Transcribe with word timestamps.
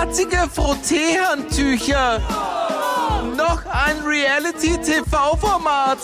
kratzige 0.00 0.48
Frotteehandtücher. 0.54 2.20
Noch 3.36 3.66
ein 3.66 3.98
Reality-TV-Format. 4.02 5.98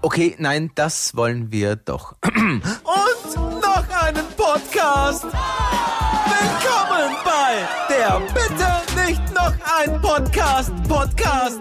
Okay, 0.00 0.34
nein, 0.38 0.70
das 0.74 1.14
wollen 1.14 1.52
wir 1.52 1.76
doch. 1.76 2.14
Und 2.24 3.60
noch 3.60 3.86
einen 3.90 4.26
Podcast. 4.38 5.24
Willkommen 5.24 7.14
bei 7.26 7.68
der 7.90 8.22
Bitte 8.32 8.80
nicht 9.06 9.20
noch 9.34 9.52
ein 9.80 10.00
Podcast. 10.00 10.72
Podcast. 10.88 11.60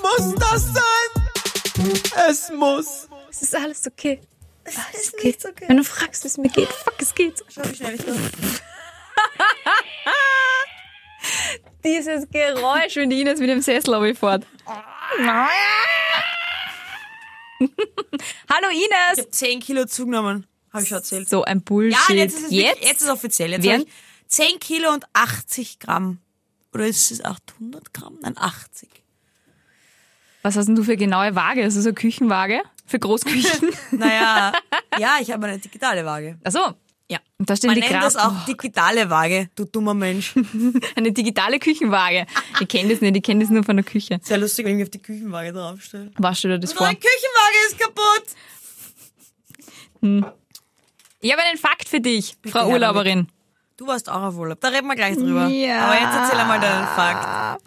Muss 0.00 0.32
das 0.36 0.72
sein? 0.72 1.10
Es 2.28 2.52
muss. 2.56 3.08
Es 3.30 3.42
ist 3.42 3.56
alles 3.56 3.84
okay. 3.84 4.20
Es 4.62 4.76
Alles 4.76 5.00
ist 5.00 5.14
okay. 5.14 5.26
nichts 5.26 5.44
okay. 5.44 5.64
Wenn 5.66 5.78
du 5.78 5.84
fragst, 5.84 6.22
wie 6.22 6.28
es 6.28 6.38
mir 6.38 6.50
geht, 6.50 6.68
fuck, 6.68 6.94
es 7.00 7.12
geht. 7.16 7.44
Schau, 7.48 7.62
wie 7.64 7.74
schnell 7.74 7.96
ich 7.96 8.04
bin. 8.04 8.14
Dieses 11.84 12.28
Geräusch, 12.28 12.96
wenn 12.96 13.10
die 13.10 13.20
Ines 13.22 13.40
mit 13.40 13.48
dem 13.48 13.60
Sessel 13.62 13.94
runterfährt. 13.94 14.46
Hallo 17.58 18.68
Ich 18.72 18.76
Ines! 18.84 19.18
habe 19.18 19.30
10 19.30 19.60
Kilo 19.60 19.84
zugenommen. 19.86 20.46
Habe 20.72 20.82
ich 20.82 20.88
schon 20.88 20.98
erzählt. 20.98 21.28
So 21.28 21.42
ein 21.44 21.62
Bullshit. 21.62 21.98
Ja, 22.08 22.14
jetzt 22.14 22.34
ist 22.36 22.44
es 22.46 22.50
wirklich- 22.50 22.80
jetzt 22.88 22.96
ist 22.96 23.02
es 23.02 23.08
offiziell. 23.10 23.50
Jetzt 23.50 23.66
habe 23.68 23.82
ich 23.82 23.88
10 24.28 24.58
Kilo 24.60 24.90
und 24.92 25.04
80 25.12 25.78
Gramm. 25.80 26.18
Oder 26.72 26.86
ist 26.86 27.10
es 27.10 27.24
800 27.24 27.92
Gramm? 27.92 28.18
Nein, 28.22 28.36
80. 28.38 28.88
Was 30.42 30.56
hast 30.56 30.66
denn 30.66 30.76
du 30.76 30.84
für 30.84 30.96
genaue 30.96 31.34
Waage? 31.34 31.62
Also 31.64 31.80
so 31.80 31.88
eine 31.88 31.94
Küchenwaage 31.94 32.62
für 32.86 32.98
Großküchen? 32.98 33.70
Naja, 33.90 34.52
ja, 34.98 35.16
ich 35.20 35.30
habe 35.32 35.46
eine 35.46 35.58
digitale 35.58 36.04
Waage. 36.04 36.38
Achso. 36.44 36.74
Ja. 37.10 37.18
Und 37.38 37.50
da 37.50 37.56
stehen 37.56 37.68
Man 37.68 37.74
die 37.74 37.80
nennt 37.80 37.92
Gras. 37.92 38.14
das 38.14 38.24
auch 38.24 38.44
digitale 38.46 39.10
Waage, 39.10 39.50
du 39.56 39.64
dummer 39.64 39.94
Mensch. 39.94 40.32
Eine 40.94 41.10
digitale 41.10 41.58
Küchenwaage. 41.58 42.24
Ich 42.60 42.68
kenne 42.68 42.90
das 42.90 43.00
nicht, 43.00 43.16
ich 43.16 43.22
kenne 43.24 43.42
das 43.42 43.50
nur 43.50 43.64
von 43.64 43.76
der 43.76 43.84
Küche. 43.84 44.20
Sehr 44.22 44.38
lustig, 44.38 44.64
wenn 44.64 44.78
ich 44.78 44.84
auf 44.84 44.90
die 44.90 45.02
Küchenwaage 45.02 45.52
draufstelle. 45.52 46.12
Waschst 46.18 46.44
du 46.44 46.48
dir 46.48 46.60
das 46.60 46.72
vor? 46.72 46.86
Unsere 46.86 47.00
Küchenwaage 47.00 47.56
ist 47.66 47.78
kaputt. 47.80 48.26
Ich 51.20 51.32
habe 51.32 51.42
einen 51.42 51.58
Fakt 51.58 51.88
für 51.88 52.00
dich, 52.00 52.36
Frau 52.46 52.60
her 52.60 52.68
Urlauberin. 52.68 53.26
Du 53.76 53.88
warst 53.88 54.08
auch 54.08 54.22
auf 54.22 54.36
Urlaub. 54.36 54.60
Da 54.60 54.68
reden 54.68 54.86
wir 54.86 54.94
gleich 54.94 55.16
drüber. 55.16 55.48
Ja. 55.48 55.86
Aber 55.86 55.94
jetzt 55.94 56.14
erzähl 56.14 56.38
einmal 56.38 56.60
deinen 56.60 56.86
Fakt. 56.86 57.60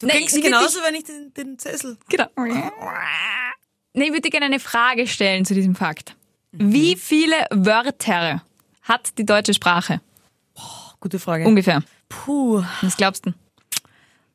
Du 0.00 0.06
Nein, 0.06 0.16
kriegst 0.16 0.36
ich 0.36 0.42
genauso, 0.42 0.80
wenn 0.82 0.96
ich 0.96 1.04
den, 1.04 1.32
den 1.32 1.58
Sessel. 1.60 1.96
Genau. 2.08 2.26
Nee, 2.36 4.06
ich 4.06 4.10
würde 4.10 4.22
dir 4.22 4.30
gerne 4.30 4.46
eine 4.46 4.58
Frage 4.58 5.06
stellen 5.06 5.44
zu 5.44 5.54
diesem 5.54 5.76
Fakt. 5.76 6.16
Wie 6.50 6.96
viele 6.96 7.36
Wörter 7.50 8.42
hat 8.84 9.18
die 9.18 9.26
deutsche 9.26 9.54
Sprache? 9.54 10.00
Gute 11.00 11.18
Frage. 11.18 11.44
Ungefähr. 11.46 11.82
Puh. 12.08 12.62
Was 12.80 12.96
glaubst 12.96 13.26
du? 13.26 13.32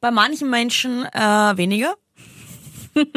Bei 0.01 0.11
manchen 0.11 0.49
Menschen 0.49 1.05
äh, 1.05 1.57
weniger. 1.57 1.95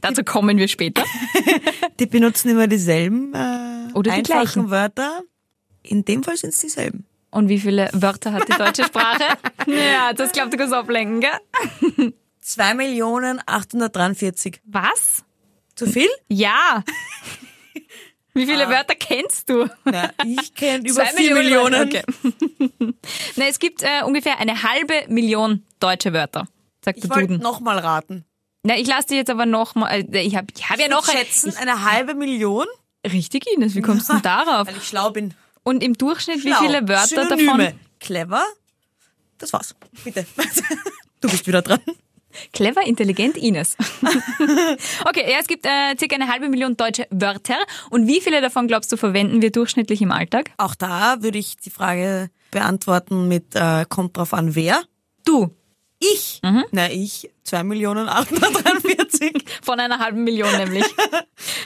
Dazu 0.00 0.24
kommen 0.24 0.56
wir 0.56 0.68
später. 0.68 1.04
Die 2.00 2.06
benutzen 2.06 2.50
immer 2.50 2.66
dieselben 2.66 3.34
äh, 3.34 3.92
Oder 3.94 4.10
die 4.10 4.18
einfachen 4.18 4.24
gleichen. 4.24 4.70
Wörter. 4.70 5.22
In 5.82 6.04
dem 6.04 6.22
Fall 6.22 6.36
sind 6.36 6.50
es 6.50 6.58
dieselben. 6.58 7.04
Und 7.30 7.48
wie 7.48 7.58
viele 7.58 7.90
Wörter 7.92 8.32
hat 8.32 8.48
die 8.48 8.56
deutsche 8.56 8.84
Sprache? 8.84 9.24
Ja, 9.66 10.12
das 10.12 10.32
glaubt 10.32 10.52
du 10.52 10.56
kannst 10.58 10.74
ablenken, 10.74 11.20
gell? 11.20 12.12
2 12.40 12.74
Millionen 12.74 13.40
843. 13.46 14.60
Was? 14.64 15.24
Zu 15.74 15.86
viel? 15.86 16.08
Ja. 16.28 16.84
Wie 18.34 18.46
viele 18.46 18.68
Wörter 18.68 18.94
kennst 18.96 19.48
du? 19.48 19.68
Na, 19.84 20.10
ich 20.24 20.54
kenne 20.54 20.78
über 20.88 21.04
Zwei 21.04 21.12
4 21.22 21.34
Millionen. 21.34 21.88
Okay. 21.88 22.02
Na, 23.36 23.44
es 23.46 23.58
gibt 23.58 23.82
äh, 23.82 24.02
ungefähr 24.04 24.38
eine 24.40 24.62
halbe 24.62 24.94
Million 25.08 25.64
deutsche 25.80 26.12
Wörter, 26.12 26.46
sagt 26.84 26.98
Ich 26.98 27.08
der 27.08 27.20
Duden. 27.20 27.38
nochmal 27.38 27.78
raten. 27.78 28.24
Na, 28.64 28.76
ich 28.76 28.86
lasse 28.88 29.08
dir 29.08 29.16
jetzt 29.18 29.30
aber 29.30 29.46
noch 29.46 29.74
mal, 29.76 29.88
äh, 29.90 30.20
ich 30.22 30.36
habe 30.36 30.48
ich 30.56 30.68
hab 30.68 30.78
ja 30.80 30.88
noch 30.88 31.08
schätzen, 31.08 31.54
eine 31.56 31.84
halbe 31.90 32.14
Million, 32.14 32.66
Richtig, 33.06 33.46
Ines, 33.54 33.74
wie 33.74 33.82
kommst 33.82 34.08
du 34.08 34.14
denn 34.14 34.22
darauf? 34.22 34.66
weil 34.66 34.76
ich 34.78 34.88
schlau 34.88 35.10
bin. 35.10 35.34
Und 35.62 35.82
im 35.82 35.92
Durchschnitt, 35.94 36.40
Schlau. 36.40 36.60
wie 36.60 36.66
viele 36.66 36.88
Wörter 36.88 37.06
Synonyme. 37.24 37.64
davon? 37.64 37.80
Clever. 38.00 38.44
Das 39.38 39.52
war's. 39.52 39.74
Bitte. 40.04 40.26
Du 41.20 41.30
bist 41.30 41.46
wieder 41.46 41.62
dran. 41.62 41.80
Clever, 42.52 42.82
intelligent, 42.86 43.36
Ines. 43.36 43.76
okay, 45.08 45.30
ja, 45.30 45.38
es 45.40 45.46
gibt 45.46 45.66
äh, 45.66 45.96
circa 45.98 46.14
eine 46.16 46.28
halbe 46.28 46.48
Million 46.48 46.76
deutsche 46.76 47.06
Wörter. 47.10 47.56
Und 47.90 48.06
wie 48.06 48.20
viele 48.20 48.40
davon, 48.40 48.68
glaubst 48.68 48.90
du, 48.92 48.96
verwenden 48.96 49.42
wir 49.42 49.50
durchschnittlich 49.50 50.02
im 50.02 50.12
Alltag? 50.12 50.50
Auch 50.58 50.74
da 50.74 51.22
würde 51.22 51.38
ich 51.38 51.56
die 51.56 51.70
Frage 51.70 52.30
beantworten 52.50 53.28
mit, 53.28 53.54
äh, 53.54 53.84
kommt 53.88 54.16
drauf 54.16 54.32
an, 54.34 54.54
wer? 54.54 54.82
Du, 55.24 55.50
Ich? 56.00 56.40
Mhm. 56.42 56.64
Na, 56.72 56.90
ich. 56.90 57.30
2 57.44 57.62
Millionen 57.64 58.08
843. 58.08 59.44
von 59.62 59.78
einer 59.80 59.98
halben 59.98 60.24
Million 60.24 60.50
nämlich. 60.56 60.84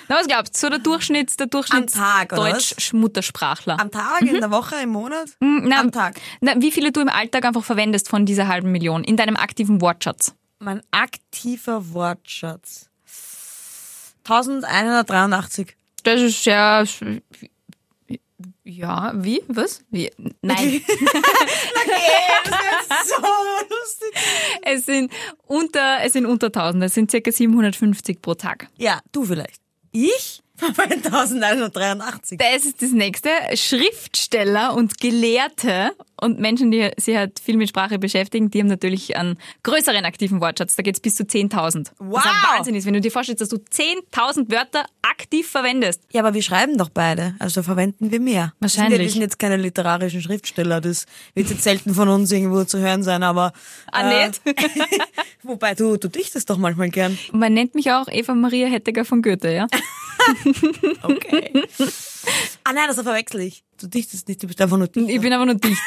Na, 0.09 0.17
was 0.17 0.27
glaubst 0.27 0.55
du, 0.57 0.59
so 0.61 0.69
der 0.71 0.79
Durchschnitt, 0.81 1.39
der 1.39 1.47
Durchschnitt 1.47 1.95
Am 1.95 2.03
Tag? 2.29 2.29
Deutsch-Muttersprachler? 2.31 3.79
Am 3.81 3.91
Tag, 3.91 4.23
in 4.23 4.41
der 4.41 4.51
Woche, 4.51 4.77
im 4.83 4.91
Monat? 4.91 5.29
Na, 5.41 5.81
Am 5.81 5.93
Tag. 5.93 6.17
Na, 6.41 6.55
wie 6.59 6.71
viele 6.73 6.93
du 6.93 7.01
im 7.01 7.09
Alltag 7.09 7.45
einfach 7.45 7.65
verwendest 7.65 8.09
von 8.09 8.27
dieser 8.27 8.49
halben 8.49 8.73
Million 8.73 9.05
in 9.05 9.17
deinem 9.17 9.37
aktiven 9.37 9.81
Wortschatz? 9.81 10.35
Mein 10.59 10.83
aktiver 10.91 11.93
Wortschatz. 11.93 12.91
1183. 14.25 15.77
Das 16.03 16.21
ist 16.21 16.45
sehr. 16.45 16.87
Ja, 18.65 19.13
wie? 19.15 19.43
Was? 19.49 19.83
Wie? 19.91 20.11
Nein. 20.43 20.83
so 23.07 23.23
lustig. 23.71 24.15
es 24.63 24.85
sind 24.85 25.13
unter, 25.47 25.99
es 26.03 26.13
sind 26.13 26.27
unter 26.27 26.49
1000. 26.49 26.85
Es 26.85 26.95
sind 26.95 27.11
circa 27.11 27.33
750 27.33 28.21
pro 28.21 28.35
Tag. 28.35 28.69
Ja, 28.77 29.01
du 29.13 29.25
vielleicht. 29.25 29.63
Ich? 29.93 30.43
1183. 30.61 32.39
Das 32.39 32.65
ist 32.65 32.83
das 32.83 32.91
nächste. 32.91 33.31
Schriftsteller 33.55 34.75
und 34.75 34.99
Gelehrte 34.99 35.93
und 36.21 36.39
Menschen, 36.39 36.71
die 36.71 36.91
sich 36.97 37.17
halt 37.17 37.39
viel 37.39 37.57
mit 37.57 37.69
Sprache 37.69 37.99
beschäftigen, 37.99 38.51
die 38.51 38.61
haben 38.61 38.67
natürlich 38.69 39.17
einen 39.17 39.39
größeren 39.63 40.05
aktiven 40.05 40.41
Wortschatz. 40.41 40.77
Da 40.77 40.83
geht's 40.83 41.01
bis 41.01 41.15
zu 41.17 41.25
10.000. 41.25 41.91
Was 41.99 42.25
Wow. 42.25 42.27
ein 42.27 42.57
Wahnsinn 42.59 42.75
ist, 42.75 42.87
wenn 42.87 42.95
du 42.95 43.01
dir 43.01 43.11
vorstellst, 43.11 43.41
dass 43.41 43.49
du 43.49 43.57
10.000 43.57 44.51
Wörter 44.51 44.85
aktiv 45.03 45.49
verwendest. 45.49 46.03
Ja, 46.13 46.23
aber 46.23 46.35
wir 46.35 46.43
schreiben 46.43 46.77
doch 46.77 46.89
beide, 46.91 47.35
also 47.39 47.63
verwenden 47.63 48.11
wir 48.11 48.21
mehr. 48.21 48.53
Wahrscheinlich. 48.61 49.01
Wir 49.01 49.11
sind 49.11 49.23
jetzt 49.23 49.39
keine 49.39 49.57
literarischen 49.57 50.21
Schriftsteller, 50.23 50.81
das 50.81 51.07
wird 51.35 51.51
jetzt 51.51 51.63
selten 51.63 51.95
von 51.95 52.09
uns 52.09 52.31
irgendwo 52.33 52.65
zu 52.65 52.79
hören 52.79 53.03
sein, 53.03 53.23
aber... 53.23 53.53
Ah, 53.93 54.27
nicht? 54.27 54.41
wobei, 55.43 55.75
du, 55.75 55.97
du 55.97 56.09
dichtest 56.09 56.51
doch 56.51 56.59
manchmal 56.59 56.91
gern. 56.91 57.19
Man 57.33 57.55
nennt 57.55 57.75
mich 57.75 57.91
auch 57.93 58.09
Eva 58.09 58.35
Maria 58.35 58.67
Hettiger 58.69 59.05
von 59.05 59.23
Goethe, 59.23 59.53
ja? 59.55 59.67
Okay. 61.03 61.63
ah 62.65 62.73
nein, 62.73 62.85
das 62.89 63.01
verwechsel 63.01 63.41
ich. 63.43 63.65
Du 63.81 63.87
dichtest 63.87 64.29
nicht, 64.29 64.43
du 64.43 64.47
bist 64.47 64.61
einfach 64.61 64.77
nur 64.79 64.89
Dichter. 64.89 65.11
Ich 65.11 65.21
bin 65.21 65.33
aber 65.33 65.47
nur 65.47 65.55
dicht. 65.57 65.81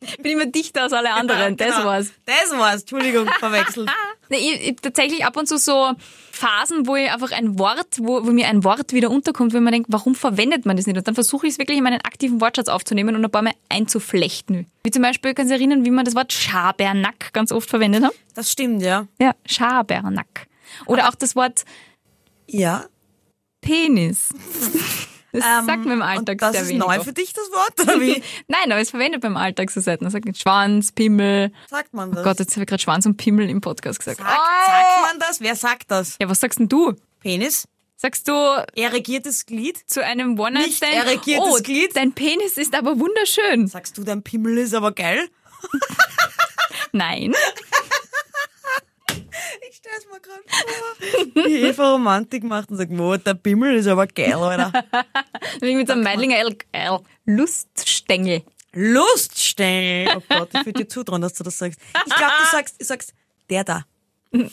Ich 0.00 0.16
bin 0.22 0.32
immer 0.32 0.46
dichter 0.46 0.82
als 0.82 0.92
alle 0.92 1.12
anderen, 1.12 1.56
das 1.56 1.74
Genau. 1.76 1.86
war's. 1.86 2.12
Das 2.24 2.50
war's, 2.58 2.80
Entschuldigung, 2.82 3.26
verwechselt. 3.38 3.90
Nee, 4.28 4.38
ich, 4.38 4.68
ich, 4.70 4.76
tatsächlich 4.82 5.24
ab 5.24 5.36
und 5.36 5.46
zu 5.46 5.56
so 5.56 5.92
Phasen, 6.32 6.88
wo 6.88 6.96
ich 6.96 7.08
einfach 7.12 7.30
ein 7.30 7.60
Wort, 7.60 7.86
wo, 8.00 8.26
wo 8.26 8.32
mir 8.32 8.48
ein 8.48 8.64
Wort 8.64 8.92
wieder 8.92 9.08
unterkommt, 9.08 9.54
wo 9.54 9.60
man 9.60 9.72
denkt, 9.72 9.86
warum 9.92 10.16
verwendet 10.16 10.66
man 10.66 10.76
das 10.76 10.88
nicht? 10.88 10.96
Und 10.96 11.06
dann 11.06 11.14
versuche 11.14 11.46
ich 11.46 11.52
es 11.52 11.58
wirklich 11.60 11.78
in 11.78 11.84
meinen 11.84 12.00
aktiven 12.00 12.40
Wortschatz 12.40 12.66
aufzunehmen 12.66 13.14
und 13.14 13.24
ein 13.24 13.30
paar 13.30 13.42
Mal 13.42 13.52
einzuflechten. 13.68 14.66
Wie 14.82 14.90
zum 14.90 15.02
Beispiel, 15.02 15.32
kannst 15.32 15.52
du 15.52 15.54
erinnern, 15.54 15.84
wie 15.84 15.92
man 15.92 16.04
das 16.04 16.16
Wort 16.16 16.32
Schabernack 16.32 17.32
ganz 17.34 17.52
oft 17.52 17.70
verwendet 17.70 18.02
haben? 18.02 18.10
Das 18.34 18.50
stimmt, 18.50 18.82
ja. 18.82 19.06
Ja, 19.20 19.36
Schabernack. 19.46 20.48
Oder 20.86 21.08
auch 21.08 21.14
das 21.14 21.36
Wort 21.36 21.64
Ja. 22.48 22.86
Penis. 23.60 24.30
Das 25.40 25.66
sagt 25.66 25.84
man 25.84 25.84
im 25.84 25.92
Ähm, 25.92 26.00
Und 26.00 26.02
Alltag 26.02 26.38
das 26.38 26.52
sehr 26.52 26.62
ist 26.62 26.68
wenig 26.68 26.80
neu 26.80 26.96
oft. 26.96 27.04
für 27.04 27.12
dich, 27.12 27.32
das 27.32 27.44
Wort? 27.50 28.22
Nein, 28.48 28.72
aber 28.72 28.80
es 28.80 28.90
verwendet 28.90 29.20
beim 29.20 29.36
Alltag 29.36 29.70
so 29.70 29.80
selten. 29.80 30.04
Man 30.04 30.10
sagt 30.12 30.36
Schwanz, 30.38 30.92
Pimmel. 30.92 31.52
Sagt 31.68 31.94
man 31.94 32.10
Oh 32.10 32.14
das? 32.14 32.24
Gott, 32.24 32.38
jetzt 32.40 32.52
habe 32.54 32.62
ich 32.64 32.68
gerade 32.68 32.82
Schwanz 32.82 33.06
und 33.06 33.16
Pimmel 33.16 33.48
im 33.48 33.60
Podcast 33.60 33.98
gesagt. 33.98 34.18
Sagt, 34.18 34.30
sagt 34.30 35.02
man 35.10 35.18
das? 35.20 35.40
Wer 35.40 35.56
sagt 35.56 35.90
das? 35.90 36.16
Ja, 36.20 36.28
was 36.28 36.40
sagst 36.40 36.58
denn 36.58 36.68
du? 36.68 36.94
Penis? 37.20 37.66
Sagst 37.98 38.28
du 38.28 38.32
Erregiertes 38.76 39.46
Glied? 39.46 39.78
zu 39.88 40.04
einem 40.04 40.38
One-Night-Stand? 40.38 40.92
Nicht 40.92 41.02
erregiertes 41.06 41.48
oh, 41.50 41.62
Glied? 41.62 41.96
dein 41.96 42.12
Penis 42.12 42.58
ist 42.58 42.74
aber 42.74 42.98
wunderschön. 42.98 43.66
Sagst 43.68 43.96
du, 43.96 44.04
dein 44.04 44.22
Pimmel 44.22 44.58
ist 44.58 44.74
aber 44.74 44.92
geil? 44.92 45.28
Nein. 46.92 47.34
Ich 49.68 49.76
stell's 49.76 50.06
mir 50.12 50.20
gerade 50.20 50.42
vor. 51.34 51.44
Wie 51.46 51.60
Eva 51.62 51.92
Romantik 51.92 52.44
macht 52.44 52.70
und 52.70 52.76
sagt, 52.76 52.90
wo, 52.96 53.16
der 53.16 53.34
Pimmel 53.34 53.76
ist 53.76 53.86
aber 53.86 54.06
geil, 54.06 54.34
Alter. 54.34 54.72
Wie 55.60 55.74
mit 55.74 55.90
einem 55.90 56.02
Meidlinger 56.02 56.38
L. 56.38 56.56
L. 56.72 56.98
Luststängel. 57.26 58.42
Luststängel. 58.72 60.16
Oh 60.16 60.22
Gott, 60.28 60.48
ich 60.52 60.66
würde 60.66 60.72
dir 60.84 60.88
zutrauen, 60.88 61.22
dass 61.22 61.34
du 61.34 61.44
das 61.44 61.58
sagst. 61.58 61.80
Ich 62.06 62.14
glaube, 62.14 62.32
du 62.38 62.46
sagst, 62.56 62.80
du 62.80 62.84
sagst, 62.84 63.14
der 63.50 63.64
da. 63.64 63.84
Das 64.32 64.50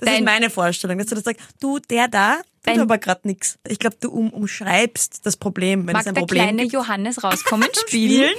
Dein- 0.00 0.14
ist 0.16 0.24
meine 0.24 0.50
Vorstellung, 0.50 0.98
dass 0.98 1.08
du 1.08 1.14
das 1.16 1.24
sagst, 1.24 1.40
du, 1.60 1.78
der 1.78 2.08
da, 2.08 2.36
tut 2.36 2.44
Dein- 2.64 2.80
aber 2.80 2.98
gerade 2.98 3.20
nix. 3.24 3.58
Ich 3.68 3.78
glaube, 3.78 3.96
du 4.00 4.10
um, 4.10 4.30
umschreibst 4.30 5.24
das 5.26 5.36
Problem, 5.36 5.86
wenn 5.86 5.92
Mag 5.94 6.02
es 6.02 6.06
ein 6.08 6.14
der 6.14 6.20
Problem 6.22 6.42
kleine 6.42 6.62
gibt. 6.62 6.72
Johannes 6.74 7.22
rauskommen, 7.22 7.68
spielen? 7.86 8.34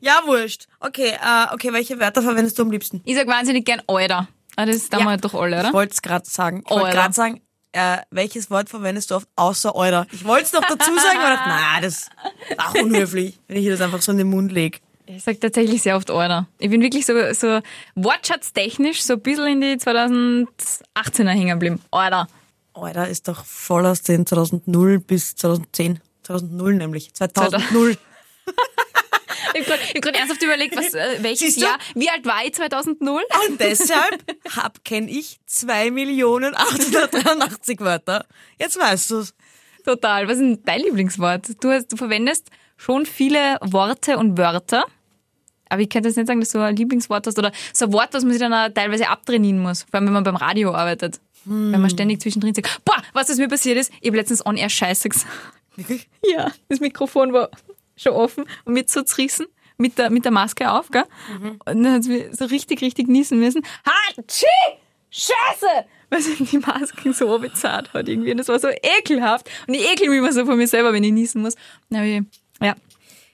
Ja, 0.00 0.22
wurscht. 0.26 0.68
Okay, 0.80 1.08
äh, 1.10 1.52
okay, 1.52 1.72
welche 1.72 1.98
Wörter 1.98 2.22
verwendest 2.22 2.56
du 2.58 2.62
am 2.62 2.70
liebsten? 2.70 3.02
Ich 3.04 3.16
sag 3.16 3.26
wahnsinnig 3.26 3.64
gern 3.64 3.82
Alter. 3.88 4.28
Ah, 4.56 4.66
das 4.66 4.88
da 4.88 4.98
Ja. 4.98 5.04
haben 5.04 5.10
wir 5.12 5.16
doch 5.18 5.34
alle, 5.34 5.56
Ich 5.56 5.62
oder? 5.64 5.72
wollte 5.72 5.92
es 5.92 6.02
gerade 6.02 6.28
sagen. 6.28 6.62
Ich 6.64 6.70
wollte 6.70 6.96
gerade 6.96 7.12
sagen, 7.14 7.40
äh, 7.72 7.98
welches 8.10 8.50
Wort 8.50 8.68
verwendest 8.70 9.10
du 9.10 9.16
oft 9.16 9.28
außer 9.36 9.74
Eurer? 9.74 10.06
Ich 10.12 10.24
wollte 10.24 10.44
es 10.46 10.52
noch 10.52 10.62
dazu 10.62 10.94
sagen, 10.96 11.18
aber 11.18 11.36
dachte, 11.36 11.48
na, 11.48 11.80
das 11.82 11.94
ist 11.94 12.10
auch 12.58 12.74
unhöflich, 12.82 13.38
wenn 13.48 13.58
ich 13.58 13.68
das 13.68 13.80
einfach 13.82 14.00
so 14.02 14.12
in 14.12 14.18
den 14.18 14.30
Mund 14.30 14.50
lege. 14.50 14.78
Ich 15.08 15.22
sag 15.22 15.40
tatsächlich 15.40 15.82
sehr 15.82 15.96
oft 15.96 16.10
Alter. 16.10 16.48
Ich 16.58 16.68
bin 16.70 16.80
wirklich 16.82 17.06
so, 17.06 17.12
so 17.32 17.60
wortschatztechnisch 17.94 19.02
so 19.02 19.12
ein 19.12 19.20
bisschen 19.20 19.46
in 19.46 19.60
die 19.60 19.76
2018er 19.76 21.28
hängen 21.28 21.50
geblieben. 21.50 21.80
Alter. 21.92 22.26
Alter 22.74 23.06
ist 23.08 23.28
doch 23.28 23.44
voll 23.44 23.86
aus 23.86 24.02
den 24.02 24.26
2000 24.26 25.06
bis 25.06 25.36
2010. 25.36 26.00
2000 26.24 26.78
nämlich. 26.78 27.14
2000. 27.14 27.62
Ich 29.58 29.60
hab 29.60 29.66
grad- 29.78 29.88
ich 29.88 29.94
hab 29.94 30.02
gerade 30.02 30.18
ernsthaft 30.18 30.42
überlegt, 30.42 30.76
was, 30.76 30.92
äh, 30.94 31.18
welches? 31.22 31.56
Jahr, 31.56 31.78
wie 31.94 32.08
alt 32.10 32.24
war 32.26 32.44
ich 32.44 32.52
2000? 32.54 33.00
Und 33.00 33.20
deshalb 33.58 34.22
hab, 34.56 34.84
kenn 34.84 35.08
ich 35.08 35.38
2.883 35.48 37.80
Wörter. 37.80 38.26
Jetzt 38.58 38.78
weißt 38.78 39.10
du's. 39.10 39.34
Total. 39.84 40.26
Was 40.26 40.34
ist 40.34 40.40
denn 40.40 40.62
dein 40.64 40.80
Lieblingswort? 40.80 41.62
Du, 41.62 41.70
hast, 41.70 41.92
du 41.92 41.96
verwendest 41.96 42.48
schon 42.76 43.06
viele 43.06 43.56
Worte 43.62 44.18
und 44.18 44.36
Wörter. 44.36 44.84
Aber 45.68 45.82
ich 45.82 45.88
kann 45.88 46.02
das 46.02 46.16
nicht 46.16 46.26
sagen, 46.26 46.40
dass 46.40 46.50
du 46.50 46.58
ein 46.60 46.76
Lieblingswort 46.76 47.26
hast 47.26 47.38
oder 47.38 47.52
so 47.72 47.86
ein 47.86 47.92
Wort, 47.92 48.12
was 48.12 48.24
man 48.24 48.32
sich 48.32 48.40
dann 48.40 48.74
teilweise 48.74 49.08
abtrainieren 49.08 49.60
muss. 49.60 49.82
Vor 49.82 49.94
allem, 49.94 50.06
wenn 50.06 50.12
man 50.14 50.24
beim 50.24 50.36
Radio 50.36 50.74
arbeitet. 50.74 51.20
Wenn 51.44 51.80
man 51.80 51.90
ständig 51.90 52.20
zwischendrin 52.20 52.54
sagt, 52.54 52.84
boah, 52.84 53.00
was 53.12 53.28
das 53.28 53.38
mir 53.38 53.46
passiert 53.46 53.78
ist, 53.78 53.92
ich 54.00 54.08
habe 54.08 54.16
letztens 54.16 54.44
on 54.44 54.56
air 54.56 54.68
Scheiße 54.68 55.08
gesagt. 55.08 55.30
Wirklich? 55.76 56.08
Ja, 56.24 56.50
das 56.68 56.80
Mikrofon 56.80 57.32
war 57.32 57.50
schon 57.96 58.12
offen 58.12 58.44
und 58.64 58.74
mit 58.74 58.90
so 58.90 59.02
zerrissen, 59.02 59.46
mit 59.78 59.98
der, 59.98 60.10
mit 60.10 60.24
der 60.24 60.32
Maske 60.32 60.70
auf, 60.70 60.90
gell? 60.90 61.04
Und 61.64 61.82
dann 61.82 61.94
hat 61.94 62.04
sie 62.04 62.10
mir 62.10 62.34
so 62.34 62.46
richtig, 62.46 62.80
richtig 62.82 63.08
niesen 63.08 63.38
müssen. 63.38 63.62
Hatschi! 63.84 64.46
Scheiße! 65.10 65.86
Weil 66.10 66.20
sie 66.20 66.44
die 66.44 66.58
Maske 66.58 67.12
so 67.12 67.26
runtergezahlt 67.26 67.92
hat 67.92 68.08
irgendwie. 68.08 68.30
Und 68.30 68.38
das 68.38 68.48
war 68.48 68.58
so 68.58 68.68
ekelhaft. 68.68 69.50
Und 69.66 69.74
ich 69.74 69.90
ekel 69.90 70.08
mich 70.08 70.18
immer 70.18 70.32
so 70.32 70.46
von 70.46 70.56
mir 70.56 70.68
selber, 70.68 70.92
wenn 70.92 71.02
ich 71.02 71.12
niesen 71.12 71.42
muss. 71.42 71.54
Ich, 71.90 72.22
ja. 72.60 72.74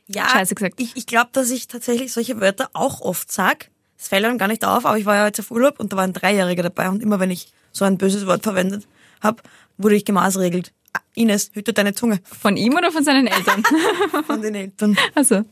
Ja, 0.09 0.29
Scheiße 0.29 0.55
gesagt. 0.55 0.81
ich, 0.81 0.97
ich 0.97 1.06
glaube, 1.06 1.31
dass 1.32 1.50
ich 1.50 1.69
tatsächlich 1.69 2.12
solche 2.12 2.41
Wörter 2.41 2.70
auch 2.73 3.00
oft 3.00 3.31
sag. 3.31 3.70
Es 3.99 4.09
fällt 4.09 4.25
einem 4.25 4.38
gar 4.38 4.49
nicht 4.49 4.64
auf, 4.64 4.85
aber 4.85 4.99
ich 4.99 5.06
war 5.06 5.14
ja 5.14 5.26
jetzt 5.26 5.41
auf 5.41 5.50
Urlaub 5.50 5.79
und 5.79 5.93
da 5.93 5.97
war 5.97 6.05
ein 6.05 6.12
Dreijähriger 6.12 6.64
dabei 6.64 6.88
und 6.88 7.03
immer 7.03 7.20
wenn 7.20 7.31
ich 7.31 7.53
so 7.70 7.85
ein 7.85 7.99
böses 7.99 8.26
Wort 8.26 8.43
verwendet 8.43 8.87
habe, 9.20 9.43
wurde 9.79 9.94
ich 9.94 10.05
gemaßregelt. 10.05 10.73
Ines, 11.15 11.50
hüte 11.55 11.73
deine 11.73 11.94
Zunge 11.94 12.21
Von 12.41 12.56
ihm 12.56 12.75
oder 12.75 12.91
von 12.91 13.05
seinen 13.05 13.27
Eltern? 13.27 13.62
von 14.27 14.41
den 14.43 14.55
Eltern. 14.55 14.97
also, 15.15 15.44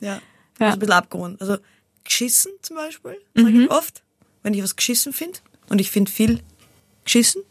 Ja. 0.00 0.20
Ja. 0.60 0.66
Also 0.66 0.74
ein 0.74 0.78
bisschen 0.78 0.92
abgerundet. 0.92 1.40
Also 1.40 1.56
geschissen 2.04 2.52
zum 2.62 2.76
Beispiel, 2.76 3.20
sage 3.34 3.64
ich 3.64 3.70
oft, 3.70 4.02
wenn 4.42 4.54
ich 4.54 4.62
was 4.62 4.76
geschissen 4.76 5.12
finde. 5.12 5.38
Und 5.68 5.80
ich 5.80 5.90
finde 5.90 6.10
viel 6.10 6.40
geschissen. 7.04 7.42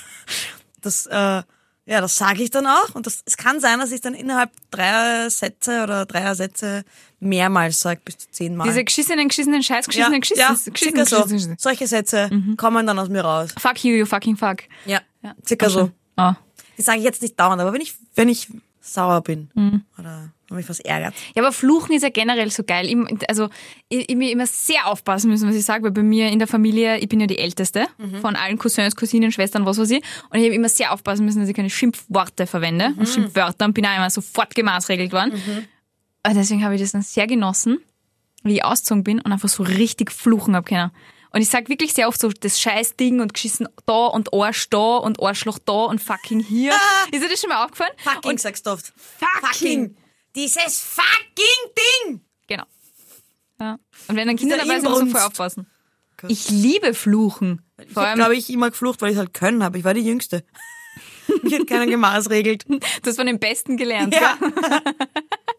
das, 0.82 1.06
äh, 1.06 1.14
ja, 1.14 2.00
das 2.00 2.16
sage 2.16 2.42
ich 2.42 2.50
dann 2.50 2.66
auch. 2.66 2.94
Und 2.94 3.06
das, 3.06 3.22
es 3.24 3.36
kann 3.36 3.60
sein, 3.60 3.78
dass 3.78 3.92
ich 3.92 4.00
dann 4.00 4.14
innerhalb 4.14 4.50
dreier 4.70 5.30
Sätze 5.30 5.84
oder 5.84 6.04
dreier 6.04 6.34
Sätze 6.34 6.84
mehrmals 7.20 7.80
sage, 7.80 8.00
bis 8.04 8.18
zu 8.18 8.30
zehnmal. 8.30 8.66
diese 8.66 8.82
geschissenen, 8.84 9.28
geschissenen 9.28 9.62
Scheiß, 9.62 9.86
ja, 9.92 10.08
geschissenen, 10.08 10.22
ja, 10.36 10.50
geschissenen, 10.50 10.74
circa 10.76 11.02
geschissenen, 11.02 11.06
so. 11.06 11.22
geschissenen. 11.22 11.58
Solche 11.58 11.86
Sätze 11.86 12.28
kommen 12.56 12.86
dann 12.86 12.98
aus 12.98 13.08
mir 13.08 13.22
raus. 13.22 13.50
Fuck 13.58 13.84
you, 13.84 13.94
you 13.94 14.04
fucking 14.04 14.36
fuck. 14.36 14.64
Ja, 14.84 15.00
Ja, 15.22 15.34
circa 15.46 15.70
so. 15.70 15.90
Schon. 16.16 16.24
Ah. 16.24 16.36
Die 16.78 16.82
sage 16.82 16.98
ich 16.98 17.04
jetzt 17.04 17.22
nicht 17.22 17.38
dauernd, 17.38 17.60
aber 17.60 17.72
wenn 17.72 17.80
ich, 17.80 17.94
wenn 18.14 18.28
ich 18.28 18.48
sauer 18.80 19.20
bin 19.22 19.50
Mhm. 19.54 19.82
oder 19.98 20.30
wenn 20.48 20.58
mich 20.58 20.68
was 20.68 20.78
ärgert. 20.78 21.14
Ja, 21.34 21.42
aber 21.42 21.50
Fluchen 21.52 21.92
ist 21.96 22.02
ja 22.02 22.08
generell 22.08 22.50
so 22.52 22.62
geil. 22.62 22.86
Ich, 22.86 23.28
also, 23.28 23.48
ich, 23.88 24.08
ich 24.08 24.14
mir 24.16 24.30
immer 24.30 24.46
sehr 24.46 24.86
aufpassen 24.86 25.28
müssen, 25.28 25.48
was 25.48 25.56
ich 25.56 25.64
sage, 25.64 25.82
weil 25.82 25.90
bei 25.90 26.04
mir 26.04 26.28
in 26.28 26.38
der 26.38 26.46
Familie, 26.46 26.98
ich 26.98 27.08
bin 27.08 27.18
ja 27.18 27.26
die 27.26 27.38
Älteste 27.38 27.86
von 28.20 28.36
allen 28.36 28.56
Cousins, 28.56 28.94
Cousinen, 28.94 29.32
Schwestern, 29.32 29.66
was 29.66 29.78
weiß 29.78 29.90
ich. 29.90 30.04
Und 30.30 30.38
ich 30.38 30.44
habe 30.44 30.54
immer 30.54 30.68
sehr 30.68 30.92
aufpassen 30.92 31.24
müssen, 31.24 31.40
dass 31.40 31.48
ich 31.48 31.56
keine 31.56 31.70
Schimpfworte 31.70 32.46
verwende 32.46 32.92
und 32.96 33.08
Schimpfwörter 33.08 33.64
und 33.64 33.72
bin 33.74 33.84
auch 33.86 33.96
immer 33.96 34.10
sofort 34.10 34.54
gemaßregelt 34.54 35.12
worden. 35.12 35.32
Und 36.24 36.36
deswegen 36.36 36.62
habe 36.64 36.76
ich 36.76 36.80
das 36.80 36.92
dann 36.92 37.02
sehr 37.02 37.26
genossen, 37.26 37.78
wie 38.44 38.54
ich 38.54 38.64
ausgezogen 38.64 39.02
bin 39.02 39.20
und 39.20 39.32
einfach 39.32 39.48
so 39.48 39.64
richtig 39.64 40.12
fluchen 40.12 40.54
hab 40.54 40.66
können. 40.66 40.92
Und 41.30 41.42
ich 41.42 41.48
sag 41.48 41.68
wirklich 41.68 41.92
sehr 41.92 42.08
oft 42.08 42.20
so 42.20 42.28
das 42.30 42.60
Scheißding 42.60 43.20
und 43.20 43.34
geschissen 43.34 43.68
da 43.84 44.06
und 44.06 44.32
Arsch 44.32 44.68
da 44.70 44.96
und 44.96 45.22
Arschloch 45.22 45.58
da 45.58 45.84
und 45.84 46.00
fucking 46.00 46.40
hier. 46.40 46.72
Ist 47.12 47.22
dir 47.22 47.28
das 47.28 47.40
schon 47.40 47.50
mal 47.50 47.64
aufgefallen? 47.64 47.92
Fucking 47.98 48.30
Und 48.30 48.40
sagst 48.40 48.66
du 48.66 48.70
oft. 48.70 48.92
Fucking. 48.96 49.96
Dieses 50.34 50.80
fucking 50.80 51.74
Ding! 52.06 52.20
Genau. 52.46 52.64
Ja. 53.58 53.78
Und 54.08 54.16
wenn 54.16 54.28
dann 54.28 54.36
Kinder 54.36 54.56
dabei 54.56 54.80
sind, 54.80 54.90
muss 54.90 55.00
man 55.00 55.10
voll 55.10 55.20
aufpassen. 55.22 55.70
Ich 56.28 56.48
liebe 56.50 56.94
Fluchen. 56.94 57.62
Ich 57.78 57.92
Vor 57.92 58.02
habe, 58.02 58.08
allem, 58.08 58.18
glaube 58.18 58.36
ich, 58.36 58.50
immer 58.50 58.70
geflucht, 58.70 59.02
weil 59.02 59.12
ich 59.12 59.18
halt 59.18 59.34
können 59.34 59.62
habe. 59.62 59.78
Ich 59.78 59.84
war 59.84 59.94
die 59.94 60.00
Jüngste. 60.00 60.44
Mich 61.42 61.54
hat 61.54 61.66
keiner 61.66 61.86
gemaßregelt. 61.86 62.64
du 62.68 62.78
hast 63.04 63.16
von 63.16 63.26
den 63.26 63.38
Besten 63.38 63.76
gelernt. 63.76 64.14
Ja. 64.14 64.38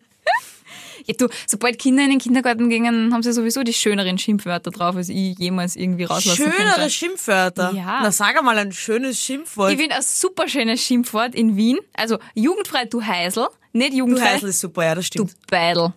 Ja, 1.07 1.13
du, 1.17 1.27
sobald 1.47 1.79
Kinder 1.79 2.03
in 2.03 2.09
den 2.09 2.19
Kindergarten 2.19 2.69
gingen, 2.69 3.13
haben 3.13 3.23
sie 3.23 3.31
sowieso 3.33 3.63
die 3.63 3.73
schöneren 3.73 4.17
Schimpfwörter 4.17 4.71
drauf, 4.71 4.95
als 4.97 5.09
ich 5.09 5.37
jemals 5.39 5.75
irgendwie 5.75 6.03
rauslassen 6.03 6.35
Schönere 6.51 6.73
könnte. 6.75 6.89
Schimpfwörter. 6.89 7.71
Ja. 7.73 7.99
Na, 8.03 8.11
sag 8.11 8.37
einmal 8.37 8.57
ein 8.57 8.71
schönes 8.73 9.19
Schimpfwort. 9.19 9.71
Ich 9.71 9.79
finde 9.79 9.95
ein 9.95 10.01
super 10.01 10.47
schönes 10.49 10.81
Schimpfwort 10.81 11.33
in 11.33 11.55
Wien. 11.55 11.77
Also 11.93 12.19
jugendfrei, 12.35 12.85
du 12.85 13.01
Heisel. 13.01 13.47
Nicht 13.73 13.93
du 13.93 13.97
jugendfrei, 13.97 14.33
Heisel 14.33 14.49
ist 14.49 14.59
super, 14.59 14.83
ja, 14.83 14.95
das 14.95 15.05
du 15.09 15.25
stimmt. 15.25 15.35
Beidel. 15.49 15.93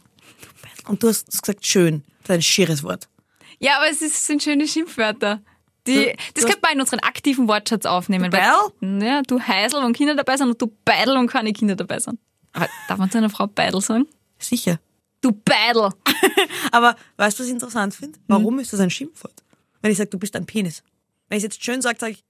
Und 0.87 1.03
du 1.03 1.09
hast 1.09 1.29
gesagt 1.43 1.67
schön. 1.67 2.05
Das 2.25 2.31
ist 2.37 2.39
ein 2.39 2.43
schieres 2.43 2.83
Wort. 2.83 3.09
Ja, 3.59 3.77
aber 3.79 3.89
es 3.91 4.01
ist- 4.03 4.27
sind 4.27 4.43
schöne 4.43 4.67
Schimpfwörter. 4.69 5.41
Die, 5.87 5.95
Du- 5.95 6.05
das 6.35 6.43
du 6.45 6.49
könnte 6.49 6.61
man 6.63 6.73
in 6.75 6.81
unseren 6.81 7.01
aktiven 7.01 7.49
Wortschatz 7.49 7.85
aufnehmen. 7.87 8.31
Du 8.31 8.37
weil- 8.37 9.03
Ja, 9.03 9.23
du 9.27 9.41
Heisel, 9.41 9.83
wenn 9.83 9.93
Kinder 9.93 10.15
dabei 10.15 10.37
sind 10.37 10.51
und 10.51 10.61
du 10.63 10.71
Beidel 10.85 11.17
und 11.17 11.27
keine 11.27 11.53
Kinder 11.53 11.75
dabei 11.75 11.99
sind. 11.99 12.19
Aber 12.53 12.69
darf 12.89 12.99
man 12.99 13.11
zu 13.11 13.19
einer 13.19 13.31
Frau 13.31 13.47
Beidel 13.47 13.81
sagen? 13.81 14.07
Sicher. 14.39 14.79
Du 15.21 15.33
Beidel. 15.33 15.91
Aber 16.73 16.97
weißt 17.17 17.39
du, 17.39 17.43
was 17.43 17.47
ich 17.47 17.53
interessant 17.53 17.95
finde? 17.95 18.19
Warum 18.27 18.59
ist 18.59 18.73
das 18.73 18.81
ein 18.81 18.91
Schimpfwort? 18.91 19.43
Wenn 19.83 19.93
ich 19.93 19.99
sage, 19.99 20.11
du 20.11 20.19
bist 20.19 20.35
ein 20.37 20.47
Penis. 20.47 20.83
Wenn 21.29 21.39
ich 21.39 21.45
es 21.45 21.55
jetzt 21.55 21.65
schön 21.65 21.83
sage, 21.83 21.99
sage 21.99 22.13
ich, 22.13 22.25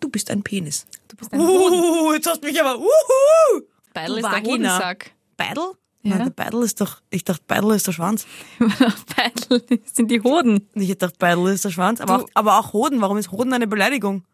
du 0.00 0.08
bist 0.08 0.30
ein 0.30 0.42
Penis. 0.42 0.86
Du 1.08 1.16
bist 1.16 1.32
ein. 1.32 1.40
Uh, 1.40 2.12
jetzt 2.12 2.26
hast 2.28 2.42
du 2.42 2.46
mich 2.48 2.60
aber, 2.60 2.78
uhu! 2.78 3.62
Beidel 3.92 4.16
du 4.16 4.16
ist 4.16 4.24
der 4.24 4.32
Vagina. 4.32 4.74
Hodensack. 4.74 5.10
Beidel? 5.36 5.64
Ja. 6.02 6.16
Nein, 6.16 6.24
der 6.24 6.30
Beidel 6.30 6.62
ist 6.62 6.80
doch, 6.80 7.00
ich 7.08 7.24
dachte, 7.24 7.42
Beidel 7.46 7.70
ist 7.72 7.86
der 7.86 7.92
Schwanz. 7.92 8.26
Beidel 9.16 9.80
sind 9.92 10.10
die 10.10 10.20
Hoden. 10.20 10.68
Ich 10.74 10.96
dachte, 10.98 11.16
Beidel 11.18 11.48
ist 11.48 11.64
der 11.64 11.70
Schwanz. 11.70 12.00
Aber, 12.00 12.20
auch, 12.20 12.28
aber 12.34 12.58
auch 12.58 12.72
Hoden. 12.74 13.00
Warum 13.00 13.16
ist 13.16 13.32
Hoden 13.32 13.54
eine 13.54 13.66
Beleidigung? 13.66 14.24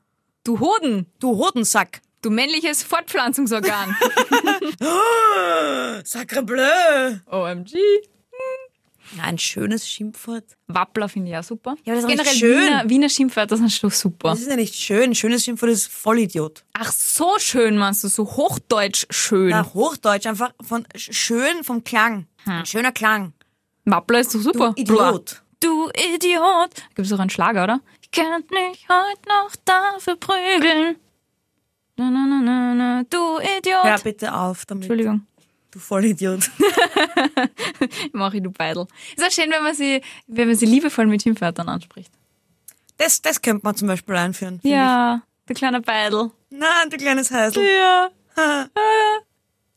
Du 0.42 0.58
Hoden. 0.58 1.06
Du 1.20 1.36
Hodensack. 1.36 2.00
Du 2.22 2.30
männliches 2.30 2.82
Fortpflanzungsorgan. 2.82 3.96
Sacre 6.04 6.42
bleu. 6.42 7.16
OMG. 7.30 7.72
Ja, 9.16 9.24
ein 9.24 9.38
schönes 9.38 9.88
Schimpfwort. 9.88 10.44
Wappler 10.68 11.08
finde 11.08 11.30
ich 11.32 11.36
auch 11.36 11.42
super. 11.42 11.74
Ja, 11.84 11.94
aber 11.94 12.02
das 12.02 12.10
ist 12.12 12.16
Generell 12.18 12.34
schön. 12.36 12.60
Wiener, 12.62 12.88
Wiener 12.88 13.08
Schimpfwörter 13.08 13.56
sind 13.56 13.72
schon 13.72 13.90
super. 13.90 14.30
Das 14.30 14.40
ist 14.40 14.48
ja 14.48 14.54
nicht 14.56 14.74
schön. 14.74 15.14
Schönes 15.16 15.44
Schimpfwort 15.44 15.72
ist 15.72 15.88
Vollidiot. 15.88 16.62
Ach, 16.74 16.92
so 16.92 17.36
schön 17.38 17.76
meinst 17.76 18.04
du, 18.04 18.08
so 18.08 18.24
hochdeutsch 18.24 19.06
schön. 19.10 19.50
Ja, 19.50 19.66
Hochdeutsch, 19.74 20.26
einfach 20.26 20.52
von 20.62 20.84
sch- 20.94 21.12
schön 21.12 21.64
vom 21.64 21.82
Klang. 21.82 22.26
Ein 22.44 22.66
schöner 22.66 22.92
Klang. 22.92 23.32
Wappler 23.84 24.20
ist 24.20 24.32
doch 24.34 24.40
super. 24.40 24.74
Du 24.76 24.82
Idiot. 24.82 25.42
Du 25.58 25.88
Idiot. 26.14 26.70
Gibt 26.94 27.06
es 27.06 27.12
auch 27.12 27.18
einen 27.18 27.30
Schlager, 27.30 27.64
oder? 27.64 27.80
Ich 28.02 28.10
kann 28.12 28.44
mich 28.50 28.86
heute 28.88 29.28
noch 29.28 29.56
dafür 29.64 30.16
prügeln. 30.16 30.96
Na, 32.00 32.08
na, 32.08 32.24
na, 32.26 32.40
na, 32.40 32.74
na. 32.74 33.02
Du 33.10 33.38
Idiot. 33.58 33.84
Hör 33.84 33.98
bitte 33.98 34.32
auf 34.32 34.64
damit. 34.64 34.84
Entschuldigung. 34.84 35.26
Du 35.70 35.78
Vollidiot. 35.78 36.50
Mach 38.12 38.32
ich, 38.32 38.42
du 38.42 38.50
Beidel. 38.50 38.86
Ist 39.14 39.22
auch 39.22 39.30
schön, 39.30 39.50
wenn 39.50 39.62
man 39.62 39.74
sie, 39.74 40.00
wenn 40.26 40.48
man 40.48 40.56
sie 40.56 40.64
liebevoll 40.64 41.06
mit 41.06 41.22
Schimpfwörtern 41.22 41.68
anspricht. 41.68 42.10
Das, 42.96 43.20
das 43.20 43.42
könnte 43.42 43.64
man 43.64 43.76
zum 43.76 43.86
Beispiel 43.88 44.14
einführen. 44.16 44.60
Ja, 44.62 45.20
der 45.46 45.54
kleine 45.54 45.82
Beidel. 45.82 46.30
Ich. 46.48 46.58
Nein, 46.58 46.88
du 46.88 46.96
kleines 46.96 47.30
Heisel. 47.30 47.62
Ja. 48.36 48.68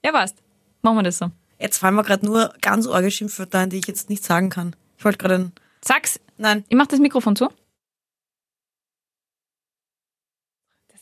Ja, 0.05 0.11
passt. 0.13 0.37
Machen 0.81 0.99
wir 0.99 1.03
das 1.03 1.17
so. 1.17 1.29
Jetzt 1.59 1.79
fallen 1.79 1.95
mir 1.95 2.03
gerade 2.03 2.25
nur 2.25 2.53
ganz 2.61 2.87
arge 2.87 3.11
Schimpfwörter 3.11 3.59
ein, 3.59 3.69
die 3.69 3.79
ich 3.79 3.87
jetzt 3.87 4.09
nicht 4.09 4.23
sagen 4.23 4.49
kann. 4.49 4.77
Ich 4.97 5.03
wollte 5.03 5.17
gerade 5.17 5.35
ein... 5.35 5.51
Sag's. 5.83 6.21
Nein. 6.37 6.63
Ich 6.69 6.77
mach 6.77 6.87
das 6.87 6.99
Mikrofon 6.99 7.35
zu. 7.35 7.49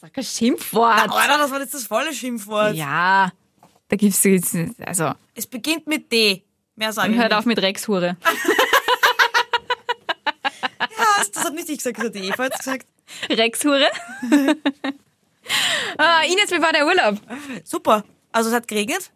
Das 0.02 0.10
ist 0.10 0.10
doch 0.10 0.14
kein 0.14 0.24
Schimpfwort. 0.24 1.12
Alter, 1.12 1.38
das 1.38 1.52
war 1.52 1.60
jetzt 1.60 1.74
das 1.76 1.86
volle 1.86 2.12
Schimpfwort. 2.14 2.74
Ja, 2.74 3.32
da 3.88 3.96
gibt's 3.96 4.24
jetzt, 4.24 4.56
also, 4.84 5.12
Es 5.36 5.46
beginnt 5.46 5.86
mit 5.86 6.12
D. 6.12 6.44
Mehr 6.76 6.92
sagen 6.92 7.14
und 7.14 7.20
hört 7.20 7.30
nicht. 7.30 7.38
auf 7.38 7.46
mit 7.46 7.62
Rexhure. 7.62 8.18
Ja, 10.80 11.24
das 11.34 11.44
hat 11.46 11.54
nicht 11.54 11.70
ich 11.70 11.78
gesagt, 11.78 11.98
das 11.98 12.06
hat 12.06 12.16
die 12.16 12.28
Eva 12.28 12.44
jetzt 12.46 12.58
gesagt. 12.60 12.86
Rexhure? 13.30 13.88
ah, 15.98 16.22
Ines, 16.24 16.52
wie 16.52 16.62
war 16.62 16.72
der 16.74 16.86
Urlaub? 16.86 17.18
Super. 17.64 18.04
Also 18.32 18.50
es 18.50 18.56
hat 18.56 18.68
geregnet. 18.68 19.12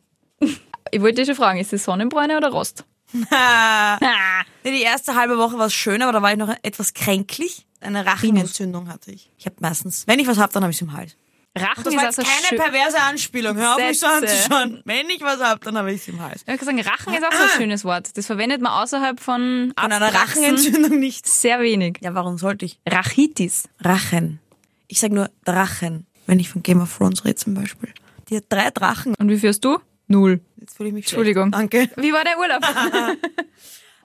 Ich 0.92 1.02
wollte 1.02 1.16
dich 1.16 1.28
schon 1.28 1.36
fragen, 1.36 1.60
ist 1.60 1.74
das 1.74 1.84
Sonnenbräune 1.84 2.38
oder 2.38 2.50
Rost? 2.50 2.86
Ah. 3.32 3.98
Nee, 4.64 4.72
die 4.72 4.82
erste 4.82 5.16
halbe 5.16 5.38
Woche 5.38 5.58
war 5.58 5.68
es 5.68 5.74
schön, 5.74 6.02
aber 6.02 6.12
da 6.12 6.22
war 6.22 6.32
ich 6.32 6.38
noch 6.38 6.54
etwas 6.64 6.94
kränklich. 6.94 7.66
Eine 7.86 8.06
Rachenentzündung 8.06 8.90
hatte 8.90 9.12
ich. 9.12 9.30
Ich 9.38 9.46
habe 9.46 9.56
meistens, 9.60 10.06
wenn 10.08 10.20
ich 10.20 10.28
was 10.28 10.38
hab, 10.38 10.52
dann 10.54 10.64
habe 10.64 10.72
ich 10.72 10.78
es 10.78 10.82
im 10.82 10.94
Hals. 10.94 11.16
Rachen 11.58 11.86
Das 11.86 11.94
ist 11.94 12.00
war 12.00 12.06
also 12.08 12.22
keine 12.22 12.48
schön. 12.50 12.58
perverse 12.58 13.00
Anspielung. 13.02 13.56
Hör 13.56 13.76
auf 13.76 13.82
mich 13.82 13.98
so 13.98 14.06
anzuschauen. 14.08 14.82
Wenn 14.84 15.10
ich 15.10 15.22
was 15.22 15.40
hab, 15.40 15.62
dann 15.62 15.78
habe 15.78 15.94
ich 15.94 16.02
es 16.02 16.08
im 16.10 16.20
Hals. 16.22 16.42
Ich 16.42 16.48
würde 16.48 16.66
sagen, 16.66 16.82
Rachen 16.82 17.14
ist 17.14 17.24
auch 17.24 17.32
so 17.32 17.44
ein 17.44 17.50
schönes 17.58 17.86
Wort. 17.86 18.18
Das 18.18 18.26
verwendet 18.26 18.60
man 18.62 18.74
außerhalb 18.74 19.20
von 19.22 19.74
Von 19.80 19.92
einer 19.92 20.14
Rachenentzündung 20.14 21.00
nicht. 21.00 21.26
sehr 21.26 21.62
wenig. 21.62 22.00
Ja, 22.02 22.14
warum 22.14 22.38
sollte 22.38 22.66
ich? 22.66 22.78
Rachitis. 22.86 23.70
Rachen. 23.80 24.40
Ich 24.88 25.00
sag 25.00 25.12
nur 25.14 25.30
Drachen, 25.46 26.06
wenn 26.28 26.40
ich 26.40 26.50
von 26.50 26.62
Game 26.62 26.82
of 26.82 26.98
Thrones 26.98 27.24
rede 27.24 27.36
zum 27.36 27.54
Beispiel. 27.54 27.90
Die 28.30 28.36
hat 28.38 28.46
drei 28.50 28.70
Drachen. 28.72 29.16
Und 29.18 29.30
wie 29.30 29.38
führst 29.38 29.64
du? 29.64 29.78
Null. 30.08 30.42
Jetzt 30.58 30.76
fühle 30.76 30.90
ich 30.90 30.94
mich 30.94 31.06
schlecht. 31.06 31.14
Entschuldigung. 31.14 31.52
Danke. 31.52 31.90
Wie 31.96 32.12
war 32.12 32.24
der 32.26 32.38
Urlaub? 32.38 32.64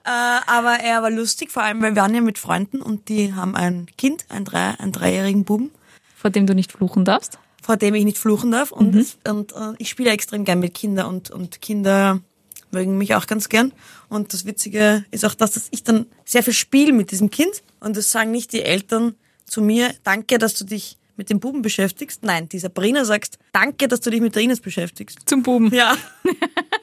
Äh, 0.03 0.09
aber 0.47 0.79
er 0.83 1.03
war 1.03 1.11
lustig, 1.11 1.51
vor 1.51 1.63
allem, 1.63 1.81
weil 1.81 1.95
wir 1.95 2.01
waren 2.01 2.15
ja 2.15 2.21
mit 2.21 2.37
Freunden 2.37 2.81
und 2.81 3.09
die 3.09 3.33
haben 3.33 3.55
ein 3.55 3.87
Kind, 3.97 4.25
einen, 4.29 4.45
drei, 4.45 4.79
einen 4.79 4.91
dreijährigen 4.91 5.43
Buben, 5.45 5.71
Vor 6.15 6.31
dem 6.31 6.47
du 6.47 6.55
nicht 6.55 6.71
fluchen 6.71 7.05
darfst? 7.05 7.37
vor 7.61 7.77
dem 7.77 7.93
ich 7.93 8.03
nicht 8.03 8.17
fluchen 8.17 8.51
darf. 8.51 8.71
Und, 8.71 8.95
das, 8.95 9.17
und 9.31 9.53
äh, 9.53 9.73
ich 9.77 9.89
spiele 9.89 10.09
extrem 10.09 10.45
gern 10.45 10.59
mit 10.59 10.73
Kindern 10.73 11.05
und, 11.05 11.29
und 11.29 11.61
Kinder 11.61 12.19
mögen 12.71 12.97
mich 12.97 13.15
auch 13.15 13.27
ganz 13.27 13.49
gern. 13.49 13.71
Und 14.09 14.33
das 14.33 14.45
Witzige 14.45 15.05
ist 15.11 15.25
auch 15.25 15.35
das, 15.35 15.51
dass 15.51 15.67
ich 15.71 15.83
dann 15.83 16.07
sehr 16.25 16.43
viel 16.43 16.53
spiele 16.53 16.91
mit 16.91 17.11
diesem 17.11 17.29
Kind. 17.29 17.61
Und 17.79 17.97
das 17.97 18.11
sagen 18.11 18.31
nicht 18.31 18.51
die 18.53 18.63
Eltern 18.63 19.15
zu 19.45 19.61
mir, 19.61 19.93
danke, 20.03 20.37
dass 20.37 20.55
du 20.55 20.65
dich 20.65 20.97
mit 21.17 21.29
dem 21.29 21.39
Buben 21.39 21.61
beschäftigst. 21.61 22.23
Nein, 22.23 22.49
die 22.49 22.59
Sabrina 22.59 23.05
sagst, 23.05 23.37
danke, 23.51 23.87
dass 23.87 24.01
du 24.01 24.09
dich 24.09 24.21
mit 24.21 24.35
der 24.35 24.41
Ines 24.41 24.59
beschäftigst. 24.59 25.19
Zum 25.25 25.43
Buben. 25.43 25.73
Ja. 25.73 25.95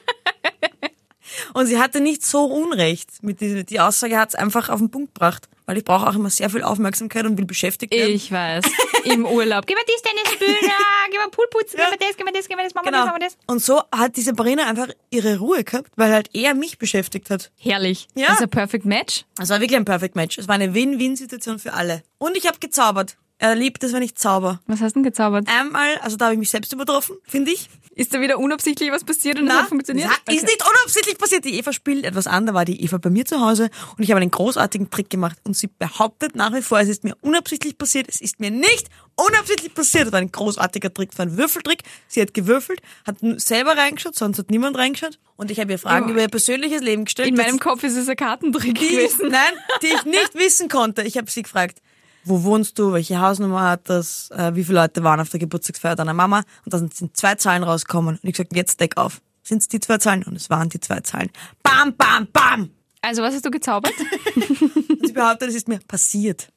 Und 1.53 1.65
sie 1.67 1.79
hatte 1.79 2.01
nicht 2.01 2.25
so 2.25 2.45
Unrecht. 2.45 3.23
Mit 3.23 3.41
die, 3.41 3.63
die 3.65 3.79
Aussage 3.79 4.17
hat 4.17 4.29
es 4.29 4.35
einfach 4.35 4.69
auf 4.69 4.79
den 4.79 4.89
Punkt 4.91 5.13
gebracht. 5.13 5.47
Weil 5.65 5.77
ich 5.77 5.83
brauche 5.85 6.07
auch 6.07 6.15
immer 6.15 6.31
sehr 6.31 6.49
viel 6.49 6.63
Aufmerksamkeit 6.63 7.25
und 7.25 7.37
will 7.37 7.45
beschäftigt 7.45 7.93
werden. 7.93 8.15
Ich 8.15 8.31
weiß. 8.31 8.65
Im 9.03 9.23
Urlaub. 9.25 9.67
Gib 9.67 9.77
mir 9.77 9.83
das 9.85 10.01
Tennisbühne, 10.01 10.73
gib 11.11 11.19
mir 11.23 11.29
Pool 11.29 11.45
putzen, 11.51 11.77
gib 11.77 11.91
mir 11.91 11.97
das, 12.07 12.17
gib 12.17 12.25
mir 12.25 12.31
das, 12.33 12.47
gib 12.47 12.57
mir 12.57 12.63
das, 12.63 12.73
machen 12.73 12.85
wir 12.87 12.91
das, 12.91 13.01
Genau. 13.01 13.05
machen 13.11 13.21
wir 13.21 13.27
das. 13.27 13.37
Und 13.45 13.61
so 13.63 13.83
hat 13.91 14.17
die 14.17 14.21
Sabrina 14.21 14.65
einfach 14.67 14.87
ihre 15.11 15.37
Ruhe 15.37 15.63
gehabt, 15.63 15.91
weil 15.95 16.11
halt 16.11 16.29
er 16.33 16.55
mich 16.55 16.79
beschäftigt 16.79 17.29
hat. 17.29 17.51
Herrlich. 17.59 18.07
Ja. 18.15 18.27
Das 18.29 18.37
ist 18.37 18.41
ein 18.41 18.49
Perfect 18.49 18.85
Match. 18.85 19.25
Es 19.39 19.49
war 19.49 19.59
wirklich 19.61 19.77
ein 19.77 19.85
Perfect 19.85 20.15
Match. 20.15 20.39
Es 20.39 20.47
war 20.47 20.55
eine 20.55 20.73
Win-Win-Situation 20.73 21.59
für 21.59 21.73
alle. 21.73 22.01
Und 22.17 22.35
ich 22.35 22.47
habe 22.47 22.57
gezaubert. 22.59 23.15
Er 23.41 23.55
liebt 23.55 23.83
es, 23.85 23.93
wenn 23.93 24.03
ich 24.03 24.15
zauber. 24.15 24.59
Was 24.67 24.81
hast 24.81 24.91
du 24.95 24.99
denn 24.99 25.03
gezaubert? 25.03 25.47
Einmal, 25.47 25.97
also 26.01 26.17
da 26.17 26.25
habe 26.25 26.33
ich 26.33 26.39
mich 26.39 26.49
selbst 26.49 26.73
übertroffen, 26.73 27.15
finde 27.25 27.51
ich. 27.51 27.69
Ist 27.95 28.13
da 28.13 28.19
wieder 28.21 28.37
unabsichtlich 28.37 28.91
was 28.91 29.03
passiert 29.03 29.39
und 29.39 29.45
das 29.47 29.55
Na, 29.55 29.61
hat 29.63 29.69
funktioniert? 29.69 30.09
das 30.25 30.35
Ist 30.35 30.43
nicht 30.45 30.61
unabsichtlich 30.61 31.17
passiert. 31.17 31.43
Die 31.45 31.57
Eva 31.57 31.73
spielt 31.73 32.05
etwas 32.05 32.27
an. 32.27 32.45
Da 32.45 32.53
war 32.53 32.63
die 32.65 32.81
Eva 32.83 32.97
bei 32.97 33.09
mir 33.09 33.25
zu 33.25 33.39
Hause 33.41 33.69
und 33.97 34.03
ich 34.03 34.11
habe 34.11 34.21
einen 34.21 34.31
großartigen 34.31 34.89
Trick 34.89 35.09
gemacht. 35.09 35.37
Und 35.43 35.55
sie 35.57 35.67
behauptet 35.67 36.35
nach 36.35 36.53
wie 36.53 36.61
vor, 36.61 36.79
es 36.79 36.87
ist 36.89 37.03
mir 37.03 37.15
unabsichtlich 37.21 37.77
passiert. 37.77 38.07
Es 38.09 38.21
ist 38.21 38.39
mir 38.39 38.51
nicht 38.51 38.87
unabsichtlich 39.15 39.73
passiert. 39.73 40.05
Das 40.07 40.11
war 40.13 40.19
ein 40.19 40.31
großartiger 40.31 40.93
Trick. 40.93 41.09
Das 41.11 41.19
war 41.19 41.25
ein 41.25 41.37
Würfeltrick. 41.37 41.83
Sie 42.07 42.21
hat 42.21 42.33
gewürfelt, 42.33 42.81
hat 43.05 43.17
selber 43.37 43.75
reingeschaut, 43.77 44.15
sonst 44.15 44.37
hat 44.37 44.49
niemand 44.49 44.77
reingeschaut. 44.77 45.17
Und 45.35 45.51
ich 45.51 45.59
habe 45.59 45.71
ihr 45.71 45.79
Fragen 45.79 46.07
Ja. 46.07 46.11
über 46.11 46.21
ihr 46.21 46.29
persönliches 46.29 46.81
Leben 46.81 47.05
gestellt. 47.05 47.27
In 47.29 47.35
das- 47.35 47.45
meinem 47.47 47.59
Kopf 47.59 47.83
ist 47.83 47.95
es 47.97 48.07
ein 48.09 48.15
Kartentrick 48.17 48.75
die 48.79 48.87
gewesen. 48.89 49.29
nein, 49.29 49.53
die 49.81 49.87
ich 49.87 50.03
nicht 50.05 50.35
wissen 50.35 50.69
konnte. 50.69 51.03
Ich 51.03 51.17
habe 51.17 51.29
sie 51.31 51.43
gefragt, 51.43 51.79
wo 52.23 52.43
wohnst 52.43 52.77
du, 52.79 52.93
welche 52.93 53.19
Hausnummer 53.19 53.61
hat 53.61 53.89
das, 53.89 54.29
äh, 54.31 54.55
wie 54.55 54.63
viele 54.63 54.81
Leute 54.81 55.03
waren 55.03 55.19
auf 55.19 55.29
der 55.29 55.39
Geburtstagsfeier 55.39 55.95
deiner 55.95 56.13
Mama 56.13 56.43
und 56.65 56.73
da 56.73 56.79
sind 56.79 57.15
zwei 57.15 57.35
Zahlen 57.35 57.63
rausgekommen. 57.63 58.15
Und 58.21 58.27
ich 58.27 58.33
gesagt, 58.33 58.55
jetzt 58.55 58.79
deck 58.79 58.97
auf. 58.97 59.21
Sind 59.43 59.61
es 59.61 59.67
die 59.67 59.79
zwei 59.79 59.97
Zahlen? 59.97 60.23
Und 60.23 60.35
es 60.35 60.49
waren 60.49 60.69
die 60.69 60.79
zwei 60.79 60.99
Zahlen. 60.99 61.31
Bam, 61.63 61.95
bam, 61.95 62.27
bam! 62.31 62.69
Also 63.01 63.21
was 63.21 63.33
hast 63.33 63.45
du 63.45 63.51
gezaubert? 63.51 63.93
Und 64.35 65.07
sie 65.07 65.13
behauptet, 65.13 65.49
es 65.49 65.55
ist 65.55 65.67
mir 65.67 65.79
passiert. 65.79 66.51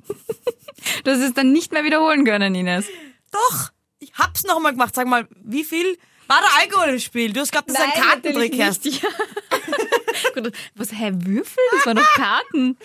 Du 1.04 1.10
hast 1.10 1.20
es 1.20 1.34
dann 1.34 1.52
nicht 1.52 1.72
mehr 1.72 1.84
wiederholen 1.84 2.24
können, 2.24 2.54
Ines. 2.54 2.86
Doch, 3.30 3.70
ich 4.00 4.12
hab's 4.14 4.44
noch 4.44 4.60
mal 4.60 4.72
gemacht. 4.72 4.94
Sag 4.94 5.06
mal, 5.06 5.28
wie 5.42 5.64
viel 5.64 5.96
war 6.26 6.40
der 6.40 6.62
Alkohol 6.62 6.94
im 6.94 6.98
Spiel? 6.98 7.32
Du 7.32 7.40
hast 7.40 7.52
geglaubt, 7.52 7.70
das 7.70 7.78
ist 7.78 7.82
ein 7.84 8.02
Kartentrick 8.02 8.58
erst. 8.58 8.84
Ja. 8.84 9.08
Gut, 10.34 10.52
Was, 10.74 10.92
hä, 10.92 11.12
Würfel? 11.14 11.62
Das 11.72 11.86
waren 11.86 11.96
doch 11.96 12.12
Karten. 12.14 12.76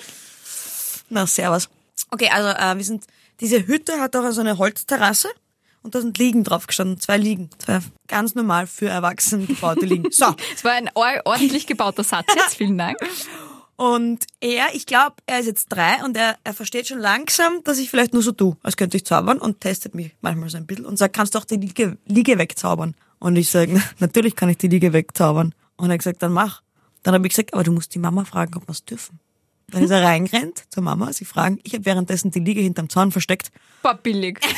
Na, 1.09 1.25
servus. 1.25 1.69
Okay, 2.11 2.29
also 2.31 2.49
äh, 2.49 2.77
wir 2.77 2.83
sind, 2.85 3.05
diese 3.39 3.67
Hütte 3.67 3.99
hat 3.99 4.15
auch 4.15 4.29
so 4.31 4.41
eine 4.41 4.57
Holzterrasse 4.57 5.29
und 5.83 5.95
da 5.95 6.01
sind 6.01 6.17
Liegen 6.17 6.43
drauf 6.43 6.67
gestanden, 6.67 6.99
zwei 6.99 7.17
Liegen. 7.17 7.49
Zwei 7.59 7.79
ganz 8.07 8.35
normal 8.35 8.67
für 8.67 8.87
Erwachsene 8.89 9.45
gebaute 9.45 9.85
Liegen. 9.85 10.07
So. 10.11 10.35
Es 10.55 10.63
war 10.63 10.71
ein 10.73 10.89
or- 10.95 11.21
ordentlich 11.25 11.67
gebauter 11.67 12.03
Satz 12.03 12.27
jetzt, 12.35 12.55
vielen 12.55 12.77
Dank. 12.77 12.97
Und 13.79 14.25
er, 14.41 14.73
ich 14.73 14.87
glaube, 14.87 15.17
er 15.27 15.39
ist 15.39 15.45
jetzt 15.45 15.67
drei 15.67 16.03
und 16.03 16.17
er, 16.17 16.35
er 16.43 16.55
versteht 16.55 16.87
schon 16.87 16.97
langsam, 16.97 17.63
dass 17.63 17.77
ich 17.77 17.91
vielleicht 17.91 18.11
nur 18.11 18.23
so 18.23 18.31
tu, 18.31 18.55
als 18.63 18.75
könnte 18.75 18.97
ich 18.97 19.05
zaubern 19.05 19.37
und 19.37 19.61
testet 19.61 19.93
mich 19.93 20.15
manchmal 20.21 20.49
so 20.49 20.57
ein 20.57 20.65
bisschen 20.65 20.87
und 20.87 20.97
sagt, 20.97 21.15
kannst 21.15 21.35
du 21.35 21.37
auch 21.39 21.45
die 21.45 21.57
Liege, 21.57 21.95
Liege 22.07 22.39
wegzaubern? 22.39 22.95
Und 23.19 23.35
ich 23.35 23.51
sage, 23.51 23.79
natürlich 23.99 24.35
kann 24.35 24.49
ich 24.49 24.57
die 24.57 24.67
Liege 24.67 24.93
wegzaubern. 24.93 25.53
Und 25.75 25.91
er 25.91 25.93
hat 25.93 25.99
gesagt, 25.99 26.23
dann 26.23 26.31
mach. 26.33 26.63
Dann 27.03 27.13
habe 27.13 27.27
ich 27.27 27.33
gesagt, 27.33 27.53
aber 27.53 27.63
du 27.63 27.71
musst 27.71 27.93
die 27.93 27.99
Mama 27.99 28.25
fragen, 28.25 28.55
ob 28.55 28.67
wir 28.67 28.71
es 28.71 28.83
dürfen. 28.83 29.19
Dann 29.71 29.83
ist 29.83 29.91
er 29.91 30.03
reingerannt 30.03 30.63
zur 30.69 30.83
Mama, 30.83 31.11
sie 31.11 31.25
fragen, 31.25 31.59
ich 31.63 31.73
habe 31.73 31.85
währenddessen 31.85 32.31
die 32.31 32.39
Liege 32.39 32.61
hinterm 32.61 32.89
Zaun 32.89 33.11
versteckt. 33.11 33.51
War 33.81 33.95
billig. 33.95 34.39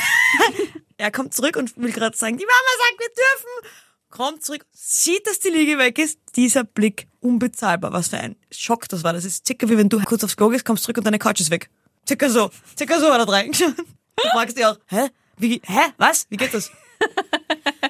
Er 0.99 1.11
kommt 1.11 1.33
zurück 1.33 1.55
und 1.55 1.77
will 1.77 1.93
gerade 1.93 2.17
sagen, 2.17 2.37
die 2.37 2.43
Mama 2.43 2.69
sagt, 2.77 2.99
wir 2.99 3.07
dürfen. 3.07 3.71
Kommt 4.09 4.43
zurück, 4.43 4.65
sieht, 4.73 5.25
dass 5.25 5.39
die 5.39 5.47
Liege 5.47 5.77
weg 5.77 5.97
ist. 5.97 6.19
Dieser 6.35 6.65
Blick, 6.65 7.07
unbezahlbar. 7.21 7.93
Was 7.93 8.09
für 8.09 8.17
ein 8.17 8.35
Schock 8.51 8.89
das 8.89 9.05
war. 9.05 9.13
Das 9.13 9.23
ist 9.23 9.47
circa 9.47 9.69
wie 9.69 9.77
wenn 9.77 9.87
du 9.87 9.97
kurz 10.01 10.25
aufs 10.25 10.35
Klo 10.35 10.49
gehst, 10.49 10.65
kommst 10.65 10.83
zurück 10.83 10.97
und 10.97 11.05
deine 11.05 11.17
Couch 11.17 11.39
ist 11.39 11.51
weg. 11.51 11.69
Circa 12.05 12.29
so. 12.29 12.51
Circa 12.77 12.99
so 12.99 13.07
war 13.07 13.17
das 13.17 13.29
reingeschaut. 13.29 13.75
Du 14.21 14.27
fragst 14.31 14.57
dich 14.57 14.65
auch, 14.65 14.77
hä? 14.87 15.07
Wie, 15.37 15.61
hä? 15.63 15.93
Was? 15.95 16.25
Wie 16.29 16.35
geht 16.35 16.53
das? 16.53 16.69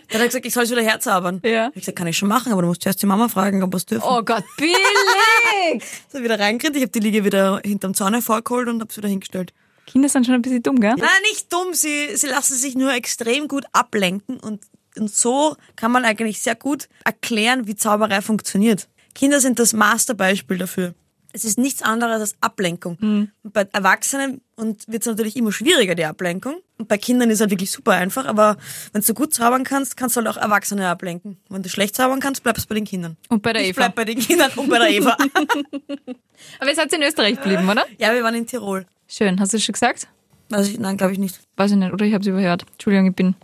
Dann 0.09 0.21
hat 0.21 0.21
er 0.21 0.27
gesagt, 0.27 0.45
ich 0.45 0.53
soll 0.53 0.63
es 0.63 0.71
wieder 0.71 0.81
herzaubern. 0.81 1.41
Ja. 1.43 1.49
Ich 1.49 1.65
hab 1.65 1.73
gesagt, 1.73 1.97
kann 1.97 2.07
ich 2.07 2.17
schon 2.17 2.29
machen, 2.29 2.51
aber 2.51 2.61
du 2.61 2.67
musst 2.67 2.81
zuerst 2.81 3.01
die 3.01 3.05
Mama 3.05 3.27
fragen, 3.27 3.61
ob 3.63 3.71
wir 3.73 3.77
es 3.77 3.85
dürfen. 3.85 4.07
Oh 4.07 4.21
Gott, 4.23 4.43
billig! 4.57 4.75
So 6.11 6.23
wieder 6.23 6.39
reingekriegt, 6.39 6.75
ich 6.75 6.81
habe 6.81 6.91
die 6.91 6.99
Liege 6.99 7.23
wieder 7.25 7.61
hinterm 7.63 7.93
Zaun 7.93 8.13
hervorgeholt 8.13 8.67
und 8.67 8.81
hab's 8.81 8.97
wieder 8.97 9.09
hingestellt. 9.09 9.53
Kinder 9.85 10.09
sind 10.09 10.25
schon 10.25 10.35
ein 10.35 10.41
bisschen 10.41 10.63
dumm, 10.63 10.79
gell? 10.79 10.95
Nein, 10.97 11.09
nicht 11.23 11.51
dumm. 11.51 11.73
Sie, 11.73 12.15
sie 12.15 12.27
lassen 12.27 12.55
sich 12.55 12.75
nur 12.75 12.93
extrem 12.93 13.47
gut 13.47 13.65
ablenken 13.71 14.39
und, 14.39 14.61
und 14.97 15.13
so 15.13 15.55
kann 15.75 15.91
man 15.91 16.05
eigentlich 16.05 16.41
sehr 16.41 16.55
gut 16.55 16.87
erklären, 17.03 17.67
wie 17.67 17.75
Zauberei 17.75 18.21
funktioniert. 18.21 18.87
Kinder 19.15 19.39
sind 19.39 19.59
das 19.59 19.73
Masterbeispiel 19.73 20.57
dafür. 20.57 20.93
Es 21.31 21.45
ist 21.45 21.57
nichts 21.59 21.81
anderes 21.83 22.19
als 22.21 22.35
Ablenkung. 22.41 22.97
Und 22.99 23.31
bei 23.53 23.67
Erwachsenen 23.71 24.41
und 24.55 24.87
wird 24.87 25.03
es 25.03 25.07
natürlich 25.07 25.35
immer 25.35 25.51
schwieriger, 25.51 25.93
die 25.95 26.05
Ablenkung. 26.05 26.55
Und 26.77 26.87
bei 26.87 26.97
Kindern 26.97 27.29
ist 27.29 27.35
es 27.35 27.41
halt 27.41 27.51
wirklich 27.51 27.71
super 27.71 27.91
einfach, 27.91 28.25
aber 28.25 28.57
wenn 28.93 29.01
du 29.01 29.13
gut 29.13 29.33
zaubern 29.33 29.63
kannst, 29.63 29.95
kannst 29.95 30.15
du 30.15 30.21
halt 30.21 30.27
auch 30.27 30.41
Erwachsene 30.41 30.87
ablenken. 30.87 31.37
Wenn 31.49 31.61
du 31.61 31.69
schlecht 31.69 31.95
zaubern 31.95 32.19
kannst, 32.19 32.41
bleibst 32.43 32.65
du 32.65 32.69
bei 32.69 32.75
den 32.75 32.85
Kindern. 32.85 33.15
Und 33.29 33.41
bei 33.43 33.53
der 33.53 33.61
Ich 33.63 33.69
Eva. 33.69 33.81
bleib 33.81 33.95
bei 33.95 34.05
den 34.05 34.17
Kindern 34.19 34.51
und 34.55 34.69
bei 34.69 34.79
der 34.79 34.89
Eva. 34.89 35.17
Aber 36.59 36.69
ihr 36.69 36.75
seid 36.75 36.91
in 36.93 37.01
Österreich 37.03 37.35
geblieben, 37.35 37.69
oder? 37.69 37.85
ja, 37.97 38.13
wir 38.13 38.23
waren 38.23 38.35
in 38.35 38.47
Tirol. 38.47 38.85
Schön, 39.07 39.39
hast 39.39 39.53
du 39.53 39.57
es 39.57 39.63
schon 39.63 39.73
gesagt? 39.73 40.07
Also, 40.51 40.71
ich- 40.71 40.79
nein, 40.79 40.97
glaube 40.97 41.13
ich 41.13 41.19
nicht. 41.19 41.39
Weiß 41.57 41.71
ich 41.71 41.77
nicht, 41.77 41.93
oder 41.93 42.05
ich 42.05 42.13
habe 42.13 42.21
es 42.21 42.27
überhört. 42.27 42.65
Entschuldigung, 42.71 43.07
ich 43.07 43.15
bin, 43.15 43.35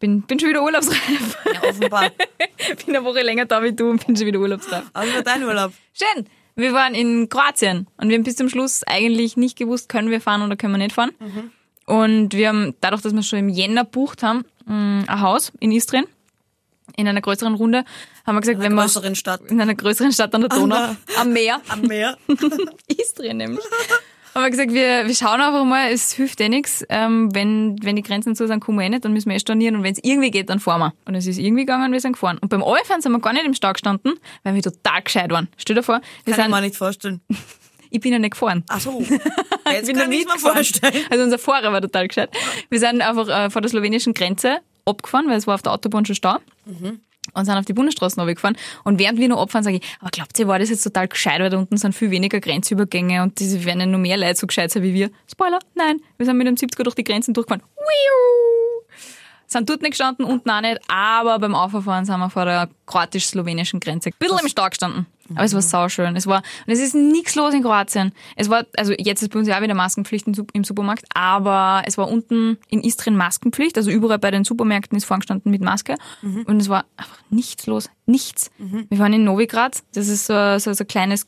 bin, 0.00 0.22
bin 0.22 0.38
schon 0.40 0.48
wieder 0.48 0.62
urlaubsreif. 0.62 1.36
Ja, 1.54 1.68
offenbar. 1.68 2.10
bin 2.86 2.96
eine 2.96 3.04
Woche 3.04 3.22
länger 3.22 3.44
da 3.46 3.62
wie 3.62 3.72
du 3.72 3.90
und 3.90 4.04
bin 4.06 4.16
schon 4.16 4.26
wieder 4.26 4.40
urlaubsreif. 4.40 4.84
War 4.92 5.04
dein 5.22 5.44
Urlaub? 5.44 5.72
Schön. 5.92 6.26
Wir 6.58 6.72
waren 6.72 6.94
in 6.94 7.28
Kroatien 7.28 7.86
und 7.98 8.08
wir 8.08 8.16
haben 8.16 8.24
bis 8.24 8.34
zum 8.34 8.48
Schluss 8.48 8.82
eigentlich 8.84 9.36
nicht 9.36 9.56
gewusst, 9.56 9.88
können 9.88 10.10
wir 10.10 10.20
fahren 10.20 10.42
oder 10.42 10.56
können 10.56 10.74
wir 10.74 10.78
nicht 10.78 10.92
fahren. 10.92 11.12
Und 11.86 12.34
wir 12.34 12.48
haben, 12.48 12.74
dadurch, 12.80 13.00
dass 13.02 13.14
wir 13.14 13.22
schon 13.22 13.38
im 13.38 13.48
Jänner 13.48 13.84
bucht 13.84 14.24
haben, 14.24 14.44
mh, 14.66 15.04
ein 15.06 15.20
Haus 15.20 15.52
in 15.60 15.70
Istrien, 15.70 16.04
in 16.96 17.06
einer 17.06 17.20
größeren 17.20 17.54
Runde, 17.54 17.84
haben 18.26 18.34
wir 18.34 18.40
gesagt, 18.40 18.58
wenn 18.58 18.74
wir 18.74 18.82
größeren 18.82 19.14
Stadt. 19.14 19.40
in 19.48 19.60
einer 19.60 19.76
größeren 19.76 20.12
Stadt 20.12 20.34
an 20.34 20.40
der 20.42 20.50
Donau, 20.50 20.96
am 21.16 21.32
Meer, 21.32 21.60
Am 21.68 21.82
Meer. 21.82 22.18
Istrien 22.88 23.36
nämlich, 23.36 23.64
haben 24.34 24.42
wir 24.44 24.50
gesagt, 24.50 24.72
wir, 24.72 25.06
wir 25.06 25.14
schauen 25.14 25.40
einfach 25.40 25.64
mal, 25.64 25.90
es 25.90 26.12
hilft 26.12 26.40
eh 26.40 26.48
nichts, 26.48 26.84
ähm, 26.88 27.34
wenn, 27.34 27.76
wenn 27.82 27.96
die 27.96 28.02
Grenzen 28.02 28.34
zu 28.34 28.46
sind, 28.46 28.60
kommen 28.60 28.78
wir 28.78 28.86
eh 28.86 28.88
nicht, 28.88 29.04
dann 29.04 29.12
müssen 29.12 29.28
wir 29.28 29.36
eh 29.36 29.40
stornieren 29.40 29.76
und 29.76 29.82
wenn 29.82 29.92
es 29.92 30.00
irgendwie 30.02 30.30
geht, 30.30 30.48
dann 30.50 30.60
fahren 30.60 30.80
wir. 30.80 30.92
Und 31.04 31.14
es 31.14 31.26
ist 31.26 31.38
irgendwie 31.38 31.62
gegangen, 31.62 31.92
wir 31.92 32.00
sind 32.00 32.12
gefahren. 32.12 32.38
Und 32.38 32.48
beim 32.48 32.62
Allfahren 32.62 33.00
sind 33.00 33.12
wir 33.12 33.20
gar 33.20 33.32
nicht 33.32 33.46
im 33.46 33.54
Stau 33.54 33.72
gestanden, 33.72 34.14
weil 34.42 34.54
wir 34.54 34.62
total 34.62 35.02
gescheit 35.02 35.30
waren. 35.30 35.48
Stell 35.56 35.76
dir 35.76 35.82
vor, 35.82 36.00
wir 36.24 36.34
Kann 36.34 36.40
ich 36.40 36.44
sind, 36.44 36.50
mir 36.50 36.60
nicht 36.60 36.76
vorstellen. 36.76 37.20
ich 37.90 38.00
bin 38.00 38.12
ja 38.12 38.18
nicht 38.18 38.32
gefahren. 38.32 38.64
Ach 38.68 38.80
so. 38.80 39.04
Ich 39.68 39.74
Jetzt 39.74 39.86
bin 39.86 39.96
kann 39.96 40.10
ich 40.10 40.24
mir 40.24 40.38
vorstellen. 40.38 41.04
Also 41.10 41.24
unser 41.24 41.38
Fahrer 41.38 41.70
war 41.70 41.82
total 41.82 42.08
gescheit. 42.08 42.30
Wir 42.70 42.78
sind 42.78 43.02
einfach 43.02 43.28
äh, 43.28 43.50
vor 43.50 43.60
der 43.60 43.68
slowenischen 43.68 44.14
Grenze 44.14 44.60
abgefahren, 44.86 45.28
weil 45.28 45.36
es 45.36 45.46
war 45.46 45.56
auf 45.56 45.62
der 45.62 45.72
Autobahn 45.72 46.06
schon 46.06 46.14
Stau. 46.14 46.38
Und 47.34 47.44
sind 47.44 47.54
auf 47.54 47.64
die 47.64 47.72
Bundesstraßen 47.72 48.20
runtergefahren. 48.20 48.56
Und 48.84 48.98
während 48.98 49.18
wir 49.18 49.28
noch 49.28 49.40
abfahren, 49.40 49.64
sage 49.64 49.76
ich, 49.76 49.82
aber 50.00 50.10
glaubt 50.10 50.38
ihr, 50.38 50.48
war 50.48 50.58
das 50.58 50.70
jetzt 50.70 50.82
total 50.82 51.08
gescheit, 51.08 51.40
weil 51.40 51.50
da 51.50 51.58
unten 51.58 51.76
sind 51.76 51.94
viel 51.94 52.10
weniger 52.10 52.40
Grenzübergänge 52.40 53.22
und 53.22 53.38
diese 53.38 53.64
werden 53.64 53.80
ja 53.80 53.86
noch 53.86 53.98
mehr 53.98 54.16
Leute 54.16 54.36
so 54.36 54.46
gescheit 54.46 54.70
sein 54.70 54.82
wie 54.82 54.94
wir. 54.94 55.10
Spoiler, 55.30 55.58
nein, 55.74 56.00
wir 56.16 56.26
sind 56.26 56.36
mit 56.36 56.46
dem 56.46 56.54
70er 56.54 56.82
durch 56.82 56.94
die 56.94 57.04
Grenzen 57.04 57.34
durchgefahren. 57.34 57.62
Wiu! 57.76 58.57
Sind 59.48 59.68
dort 59.68 59.82
nicht 59.82 59.92
gestanden, 59.92 60.24
unten 60.24 60.48
auch 60.50 60.60
nicht, 60.60 60.78
aber 60.88 61.38
beim 61.38 61.54
Auffahren 61.54 62.04
sind 62.04 62.18
wir 62.18 62.30
vor 62.30 62.44
der 62.44 62.68
kroatisch-slowenischen 62.86 63.80
Grenze. 63.80 64.10
Ein 64.10 64.14
bisschen 64.18 64.38
im 64.42 64.48
Stau 64.48 64.68
gestanden. 64.68 65.06
Aber 65.34 65.44
es 65.44 65.52
war 65.52 65.60
sauschön. 65.60 66.16
Es 66.16 66.26
war, 66.26 66.42
und 66.66 66.72
es 66.72 66.80
ist 66.80 66.94
nichts 66.94 67.34
los 67.34 67.52
in 67.52 67.62
Kroatien. 67.62 68.12
Es 68.36 68.48
war, 68.48 68.64
also 68.78 68.94
jetzt 68.96 69.22
ist 69.22 69.30
bei 69.30 69.38
uns 69.38 69.46
ja 69.46 69.58
auch 69.58 69.62
wieder 69.62 69.74
Maskenpflicht 69.74 70.26
im 70.26 70.32
Sup- 70.34 70.50
im 70.54 70.64
Supermarkt, 70.64 71.04
aber 71.14 71.82
es 71.84 71.98
war 71.98 72.08
unten 72.08 72.56
in 72.68 72.80
Istrien 72.82 73.14
Maskenpflicht, 73.16 73.76
also 73.76 73.90
überall 73.90 74.18
bei 74.18 74.30
den 74.30 74.44
Supermärkten 74.44 74.96
ist 74.96 75.04
vorgestanden 75.04 75.50
mit 75.50 75.60
Maske. 75.60 75.96
Und 76.46 76.60
es 76.62 76.70
war 76.70 76.86
einfach 76.96 77.18
nichts 77.28 77.66
los. 77.66 77.90
Nichts. 78.06 78.50
Wir 78.88 78.98
waren 78.98 79.12
in 79.12 79.24
Novigrad, 79.24 79.82
das 79.92 80.08
ist 80.08 80.26
so, 80.26 80.58
so, 80.58 80.72
so 80.72 80.84
ein 80.84 80.88
kleines 80.88 81.26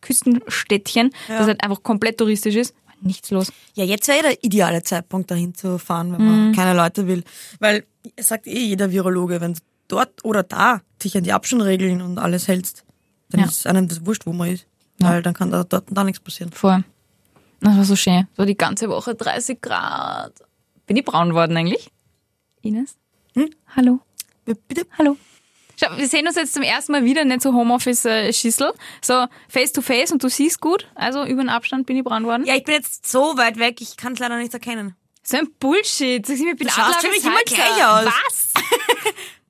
Küstenstädtchen, 0.00 1.10
das 1.26 1.46
halt 1.48 1.62
einfach 1.64 1.82
komplett 1.82 2.18
touristisch 2.18 2.54
ist. 2.54 2.74
Nichts 3.00 3.30
los. 3.30 3.52
Ja, 3.74 3.84
jetzt 3.84 4.08
wäre 4.08 4.16
ja 4.18 4.22
der 4.24 4.44
ideale 4.44 4.82
Zeitpunkt, 4.82 5.30
dahin 5.30 5.54
zu 5.54 5.78
fahren, 5.78 6.12
wenn 6.12 6.20
Mhm. 6.24 6.44
man 6.46 6.52
keine 6.54 6.74
Leute 6.74 7.06
will. 7.06 7.24
Weil 7.60 7.84
es 8.16 8.28
sagt 8.28 8.46
eh 8.46 8.58
jeder 8.66 8.90
Virologe, 8.90 9.40
wenn 9.40 9.54
du 9.54 9.60
dort 9.88 10.24
oder 10.24 10.42
da 10.42 10.80
dich 11.02 11.16
an 11.16 11.24
die 11.24 11.32
Abstandregeln 11.32 12.00
und 12.02 12.18
alles 12.18 12.48
hältst, 12.48 12.84
dann 13.30 13.40
Ja. 13.42 13.46
ist 13.46 13.66
einem 13.66 13.86
das 13.88 14.04
wurscht, 14.06 14.26
wo 14.26 14.32
man 14.32 14.50
ist. 14.50 14.66
Weil 14.98 15.22
dann 15.22 15.34
kann 15.34 15.50
da 15.50 15.62
dort 15.64 15.88
und 15.90 15.94
da 15.94 16.04
nichts 16.04 16.20
passieren. 16.20 16.52
Voll. 16.52 16.82
Das 17.60 17.76
war 17.76 17.84
so 17.84 17.96
schön. 17.96 18.26
So 18.36 18.44
die 18.44 18.56
ganze 18.56 18.88
Woche 18.88 19.14
30 19.14 19.60
Grad. 19.60 20.32
Bin 20.86 20.96
ich 20.96 21.04
braun 21.04 21.34
worden 21.34 21.56
eigentlich? 21.56 21.90
Ines? 22.62 22.96
Hm? 23.34 23.50
Hallo? 23.76 24.00
Bitte? 24.44 24.86
Hallo? 24.96 25.16
Schau, 25.78 25.96
wir 25.96 26.08
sehen 26.08 26.26
uns 26.26 26.36
jetzt 26.36 26.54
zum 26.54 26.62
ersten 26.62 26.92
Mal 26.92 27.04
wieder, 27.04 27.24
nicht 27.24 27.42
so 27.42 27.52
Homeoffice-Schissel. 27.52 28.72
So 29.02 29.26
face 29.48 29.72
to 29.72 29.82
face 29.82 30.10
und 30.10 30.22
du 30.22 30.28
siehst 30.28 30.60
gut. 30.60 30.88
Also 30.94 31.24
über 31.24 31.42
den 31.42 31.50
Abstand 31.50 31.86
bin 31.86 31.96
ich 31.96 32.04
braun 32.04 32.24
worden. 32.24 32.46
Ja, 32.46 32.54
ich 32.54 32.64
bin 32.64 32.74
jetzt 32.74 33.06
so 33.06 33.36
weit 33.36 33.58
weg, 33.58 33.80
ich 33.80 33.96
kann 33.96 34.14
es 34.14 34.18
leider 34.18 34.38
nicht 34.38 34.54
erkennen. 34.54 34.96
So 35.22 35.36
ein 35.36 35.48
Bullshit. 35.58 36.24
Sag 36.24 36.36
ich 36.36 36.42
mir, 36.42 36.52
ich 36.52 36.56
bin 36.58 36.68
Du 36.68 36.72
schaust 36.72 37.00
für 37.00 37.10
mich 37.10 37.24
immer 37.24 37.42
gleich 37.44 37.84
aus. 37.84 38.06
Was? 38.06 38.52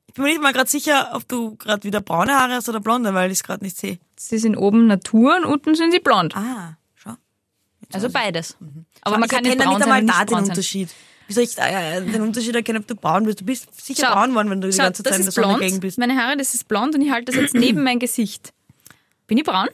Ich 0.09 0.19
bin 0.19 0.25
mir 0.25 0.31
nicht 0.31 0.43
mal 0.43 0.55
gerade 0.55 0.71
sicher, 0.71 1.11
ob 1.13 1.29
du 1.29 1.57
gerade 1.57 1.85
wieder 1.85 2.01
braune 2.01 2.33
Haare 2.33 2.55
hast 2.55 2.71
oder 2.71 2.81
blonde, 2.81 3.13
weil 3.13 3.31
ich 3.31 3.41
es 3.41 3.45
gerade 3.45 3.63
nicht 3.63 3.77
sehe. 3.77 3.99
Sie 4.17 4.39
sind 4.39 4.57
oben 4.57 4.87
Natur 4.87 5.37
und 5.37 5.45
unten 5.45 5.75
sind 5.75 5.93
sie 5.93 6.01
blond. 6.01 6.35
Ah, 6.35 6.79
schau. 6.95 7.17
Also 7.93 8.09
beides. 8.09 8.57
Aber 9.03 9.19
man 9.19 9.25
ich 9.25 9.31
kann 9.31 9.43
nicht 9.43 9.59
braun 9.59 9.75
nicht 9.75 9.85
sein 9.85 9.93
einmal 9.93 10.07
da 10.07 10.15
nicht 10.15 10.31
den 10.31 10.35
braun 10.47 10.63
sein. 10.63 10.89
Wie 11.29 11.33
soll 11.33 11.43
ich 11.45 11.59
äh, 11.59 12.01
den 12.03 12.23
Unterschied 12.23 12.55
erkennen, 12.55 12.79
ob 12.81 12.87
du 12.87 12.95
braun 12.95 13.25
bist? 13.25 13.41
Du 13.41 13.45
bist 13.45 13.85
sicher 13.85 14.07
Schau, 14.07 14.15
braun 14.15 14.31
geworden, 14.31 14.51
wenn 14.51 14.61
du 14.61 14.69
die 14.69 14.77
schau, 14.77 14.85
ganze 14.85 15.03
Zeit 15.03 15.17
in 15.17 15.23
der 15.23 15.33
Sonne 15.33 15.47
blond. 15.49 15.61
gegen 15.61 15.81
bist. 15.81 15.99
Meine 15.99 16.17
Haare, 16.17 16.37
das 16.37 16.55
ist 16.55 16.69
blond 16.69 16.95
und 16.95 17.03
ich 17.03 17.11
halte 17.11 17.33
das 17.33 17.41
jetzt 17.41 17.55
neben 17.55 17.83
mein 17.83 17.99
Gesicht. 17.99 18.53
Bin 19.27 19.39
ich 19.39 19.45
braun? 19.45 19.69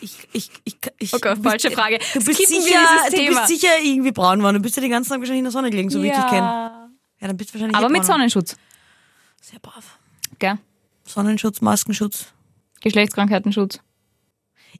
Ich, 0.00 0.16
ich, 0.32 0.50
ich, 0.64 0.76
ich, 0.98 1.12
Okay, 1.14 1.34
du 1.34 1.42
falsche 1.42 1.68
bist, 1.68 1.80
Frage. 1.80 1.98
Du 2.12 2.24
bist, 2.24 2.38
Skippen 2.40 2.62
sicher, 2.62 2.78
du 3.10 3.16
bist 3.26 3.48
sicher 3.48 3.80
irgendwie 3.82 4.12
braun 4.12 4.38
geworden. 4.38 4.56
Du 4.56 4.62
bist 4.62 4.76
ja 4.76 4.82
den 4.82 4.90
ganzen 4.90 5.08
Tag 5.10 5.18
wahrscheinlich 5.20 5.38
in 5.40 5.44
der 5.44 5.52
Sonne 5.52 5.70
gelegen, 5.70 5.90
so 5.90 6.02
wie 6.02 6.08
ich 6.08 6.14
dich 6.14 6.26
kenne. 6.26 6.40
Ja. 6.40 6.88
Dann 7.20 7.36
bist 7.36 7.50
du 7.50 7.54
wahrscheinlich 7.54 7.76
Aber 7.76 7.86
eh 7.86 7.88
mit 7.88 8.02
braun 8.02 8.06
geworden. 8.06 8.28
Sonnenschutz. 8.30 8.56
Sehr 9.40 9.58
brav. 9.60 9.98
Gell? 10.38 10.58
Sonnenschutz, 11.04 11.60
Maskenschutz. 11.62 12.26
Geschlechtskrankheitenschutz. 12.82 13.80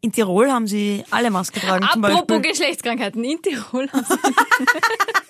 In 0.01 0.13
Tirol 0.13 0.53
haben 0.53 0.69
sie 0.69 1.03
alle 1.11 1.31
Maske 1.31 1.59
getragen, 1.59 1.89
zum 1.93 2.05
Apropos 2.05 2.27
Beispiel. 2.29 2.51
Geschlechtskrankheiten, 2.53 3.25
in 3.25 3.43
Tirol. 3.43 3.89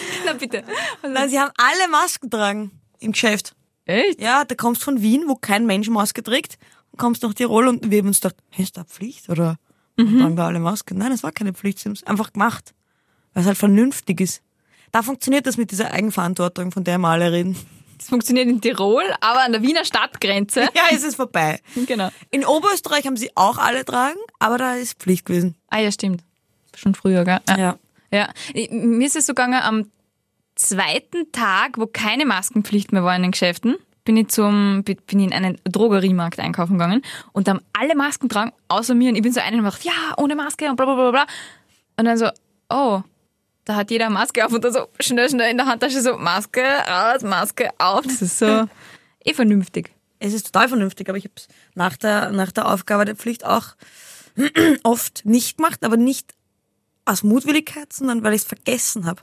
Na 0.26 0.32
bitte. 0.34 0.64
Nein, 1.02 1.28
sie 1.28 1.38
haben 1.38 1.50
alle 1.56 1.88
Masken 1.90 2.30
getragen 2.30 2.70
im 2.98 3.12
Geschäft. 3.12 3.54
Echt? 3.84 4.20
Ja, 4.20 4.44
da 4.44 4.54
kommst 4.54 4.82
von 4.82 5.00
Wien, 5.02 5.24
wo 5.28 5.36
kein 5.36 5.66
Mensch 5.66 5.88
Maske 5.88 6.22
trägt, 6.22 6.58
und 6.92 6.98
kommst 6.98 7.22
nach 7.22 7.34
Tirol 7.34 7.68
und 7.68 7.90
wir 7.90 7.98
haben 7.98 8.08
uns 8.08 8.20
gedacht, 8.20 8.36
hey, 8.50 8.64
ist 8.64 8.76
da 8.76 8.84
Pflicht 8.84 9.28
oder 9.28 9.58
Mhm. 9.98 10.18
tragen 10.20 10.36
da 10.36 10.46
alle 10.46 10.60
Maske? 10.60 10.94
Nein, 10.94 11.12
es 11.12 11.22
war 11.22 11.32
keine 11.32 11.52
Pflicht, 11.54 11.78
sie 11.78 11.86
haben 11.88 11.92
es 11.94 12.02
einfach 12.04 12.32
gemacht, 12.32 12.74
weil 13.32 13.42
es 13.42 13.46
halt 13.46 13.56
vernünftig 13.58 14.20
ist. 14.20 14.42
Da 14.92 15.02
funktioniert 15.02 15.46
das 15.46 15.56
mit 15.56 15.70
dieser 15.70 15.90
Eigenverantwortung, 15.92 16.70
von 16.70 16.84
der 16.84 16.98
wir 16.98 17.08
alle 17.08 17.32
reden. 17.32 17.56
Das 17.98 18.08
funktioniert 18.08 18.46
in 18.48 18.60
Tirol, 18.60 19.04
aber 19.22 19.40
an 19.42 19.52
der 19.52 19.62
Wiener 19.62 19.84
Stadtgrenze. 19.86 20.68
Ja, 20.74 20.82
es 20.92 21.02
ist 21.02 21.16
vorbei. 21.16 21.60
Genau. 21.86 22.10
In 22.30 22.44
Oberösterreich 22.44 23.06
haben 23.06 23.16
sie 23.16 23.30
auch 23.36 23.56
alle 23.56 23.84
tragen, 23.86 24.18
aber 24.38 24.58
da 24.58 24.74
ist 24.74 24.98
Pflicht 24.98 25.24
gewesen. 25.24 25.54
Ah 25.70 25.78
ja, 25.78 25.90
stimmt. 25.90 26.22
Schon 26.76 26.94
früher, 26.94 27.24
gell? 27.24 27.40
Ja. 27.48 27.56
Ja, 27.58 27.78
ich- 28.54 28.70
mir 28.70 29.06
ist 29.06 29.16
es 29.16 29.26
so 29.26 29.32
gegangen, 29.34 29.60
am 29.62 29.90
zweiten 30.54 31.30
Tag, 31.32 31.78
wo 31.78 31.86
keine 31.86 32.24
Maskenpflicht 32.26 32.92
mehr 32.92 33.04
war 33.04 33.14
in 33.14 33.22
den 33.22 33.30
Geschäften, 33.32 33.76
bin 34.04 34.16
ich 34.16 34.28
zum, 34.28 34.84
bin 34.84 34.98
ich 35.20 35.26
in 35.26 35.32
einen 35.32 35.58
Drogeriemarkt 35.64 36.38
einkaufen 36.38 36.74
gegangen 36.78 37.02
und 37.32 37.48
haben 37.48 37.60
alle 37.72 37.94
Masken 37.96 38.28
getragen, 38.28 38.52
außer 38.68 38.94
mir. 38.94 39.10
Und 39.10 39.16
ich 39.16 39.22
bin 39.22 39.32
so 39.32 39.40
eine 39.40 39.58
und 39.58 39.64
dachte, 39.64 39.86
ja, 39.88 40.14
ohne 40.16 40.36
Maske 40.36 40.70
und 40.70 40.76
bla, 40.76 40.84
bla, 40.86 40.94
bla, 40.94 41.10
bla. 41.10 41.26
Und 41.98 42.04
dann 42.04 42.16
so, 42.16 42.28
oh, 42.70 43.02
da 43.64 43.74
hat 43.74 43.90
jeder 43.90 44.08
Maske 44.08 44.46
auf 44.46 44.52
und 44.52 44.64
dann 44.64 44.72
so 44.72 44.86
schnell, 45.00 45.28
schnell 45.28 45.50
in 45.50 45.56
der 45.56 45.66
Handtasche 45.66 46.00
so, 46.00 46.16
Maske 46.16 46.62
raus, 46.62 47.22
Maske 47.22 47.70
auf. 47.78 48.02
Das 48.04 48.22
ist 48.22 48.38
so 48.38 48.68
eh 49.24 49.34
vernünftig. 49.34 49.90
Es 50.20 50.32
ist 50.32 50.46
total 50.52 50.68
vernünftig, 50.68 51.08
aber 51.08 51.18
ich 51.18 51.24
habe 51.24 51.34
es 51.36 51.48
nach 51.74 51.96
der, 51.96 52.30
nach 52.30 52.52
der 52.52 52.70
Aufgabe 52.70 53.04
der 53.04 53.16
Pflicht 53.16 53.44
auch 53.44 53.74
oft 54.84 55.26
nicht 55.26 55.56
gemacht, 55.58 55.84
aber 55.84 55.96
nicht 55.96 56.32
aus 57.06 57.22
Mutwilligkeit, 57.22 57.92
sondern 57.92 58.22
weil 58.22 58.34
ich 58.34 58.42
es 58.42 58.46
vergessen 58.46 59.06
habe. 59.06 59.22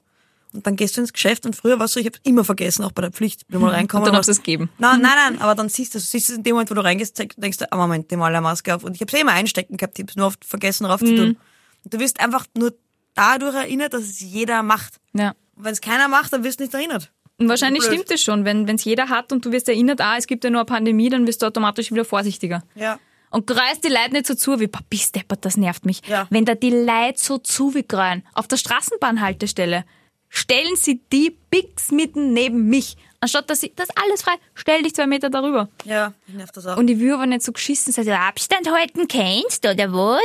Und 0.54 0.68
dann 0.68 0.76
gehst 0.76 0.98
du 0.98 1.02
ins 1.02 1.14
Geschäft 1.14 1.46
und 1.46 1.56
früher 1.56 1.80
war 1.80 1.86
es 1.86 1.94
so, 1.94 2.00
ich 2.00 2.06
habe 2.06 2.18
immer 2.24 2.44
vergessen, 2.44 2.84
auch 2.84 2.92
bei 2.92 3.02
der 3.02 3.12
Pflicht. 3.12 3.42
Wenn 3.50 3.62
man 3.62 3.70
reinkommen 3.74 4.04
Und 4.04 4.12
dann 4.12 4.18
hast 4.18 4.28
du 4.28 4.32
es 4.32 4.38
gegeben. 4.38 4.70
Nein, 4.78 5.02
nein, 5.02 5.12
nein, 5.16 5.42
aber 5.42 5.56
dann 5.56 5.68
siehst 5.68 5.96
du, 5.96 6.00
siehst 6.00 6.30
du 6.30 6.34
es 6.34 6.38
in 6.38 6.44
dem 6.44 6.54
Moment, 6.54 6.70
wo 6.70 6.76
du 6.76 6.84
reingehst, 6.84 7.18
denkst 7.18 7.58
du, 7.58 7.72
ah 7.72 7.76
Moment, 7.76 8.12
die 8.12 8.16
eine 8.16 8.42
Maske 8.42 8.74
auf. 8.76 8.84
Und 8.84 8.96
ich 8.96 9.02
habe 9.02 9.12
es 9.12 9.18
eh 9.18 9.22
immer 9.22 9.32
einstecken 9.32 9.78
gehabt, 9.78 9.98
ich 9.98 10.06
habe 10.06 10.14
nur 10.16 10.28
oft 10.28 10.46
vergessen 10.46 10.86
raufzutun. 10.86 11.38
Und 11.84 11.94
du 11.94 12.00
wirst 12.00 12.20
einfach 12.20 12.46
nur 12.56 12.74
dadurch 13.16 13.56
erinnert, 13.56 13.94
dass 13.94 14.04
es 14.04 14.20
jeder 14.20 14.64
macht. 14.64 15.00
Ja. 15.14 15.34
Wenn 15.56 15.74
es 15.74 15.82
keiner 15.82 16.08
macht, 16.08 16.32
dann 16.34 16.44
wirst 16.44 16.60
du 16.60 16.64
nicht 16.64 16.74
erinnert. 16.74 17.12
Und 17.40 17.50
wahrscheinlich 17.50 17.84
Blöd. 17.84 17.94
stimmt 17.94 18.12
es 18.12 18.22
schon, 18.22 18.46
wenn 18.46 18.68
es 18.70 18.84
jeder 18.84 19.10
hat 19.10 19.32
und 19.32 19.44
du 19.46 19.52
wirst 19.52 19.68
erinnert, 19.68 20.02
ah, 20.02 20.18
es 20.18 20.28
gibt 20.28 20.44
ja 20.44 20.50
nur 20.50 20.62
eine 20.62 20.66
Pandemie, 20.66 21.10
dann 21.10 21.26
wirst 21.26 21.42
du 21.42 21.48
automatisch 21.48 21.92
wieder 21.92 22.06
vorsichtiger. 22.06 22.64
Ja. 22.76 23.00
Und 23.34 23.48
greist 23.48 23.84
die 23.84 23.90
Leute 23.90 24.12
nicht 24.14 24.28
so 24.28 24.36
zu, 24.36 24.60
wie 24.60 24.68
Papi 24.68 24.98
Steppert, 24.98 25.44
das 25.44 25.58
nervt 25.58 25.86
mich. 25.86 26.02
Ja. 26.08 26.28
Wenn 26.30 26.46
da 26.46 26.54
die 26.54 26.70
Leute 26.70 27.18
so 27.18 27.40
zu 27.40 27.74
wie 27.74 27.84
greuen, 27.84 28.24
auf 28.36 28.48
der 28.48 28.58
Straßenbahnhaltestelle, 28.58 29.86
stellen 30.30 30.76
sie 30.76 31.02
die 31.12 31.36
Bigs 31.50 31.92
mitten 31.92 32.34
neben 32.34 32.68
mich. 32.70 32.96
Anstatt 33.20 33.50
dass 33.50 33.62
sie, 33.62 33.74
das 33.76 33.90
alles 33.96 34.22
frei, 34.22 34.34
stell 34.54 34.84
dich 34.84 34.94
zwei 34.94 35.08
Meter 35.08 35.30
darüber. 35.30 35.70
Ja, 35.86 36.14
mich 36.28 36.36
nervt 36.36 36.56
das 36.58 36.68
auch. 36.68 36.78
Und 36.78 36.90
ich 36.90 37.00
will 37.00 37.14
aber 37.14 37.26
nicht 37.26 37.42
so 37.42 37.52
geschissen 37.52 37.92
sein, 37.92 38.06
so, 38.06 38.12
Abstand 38.12 38.70
halten 38.72 39.08
kennst, 39.08 39.66
oder 39.66 39.92
was? 39.92 40.22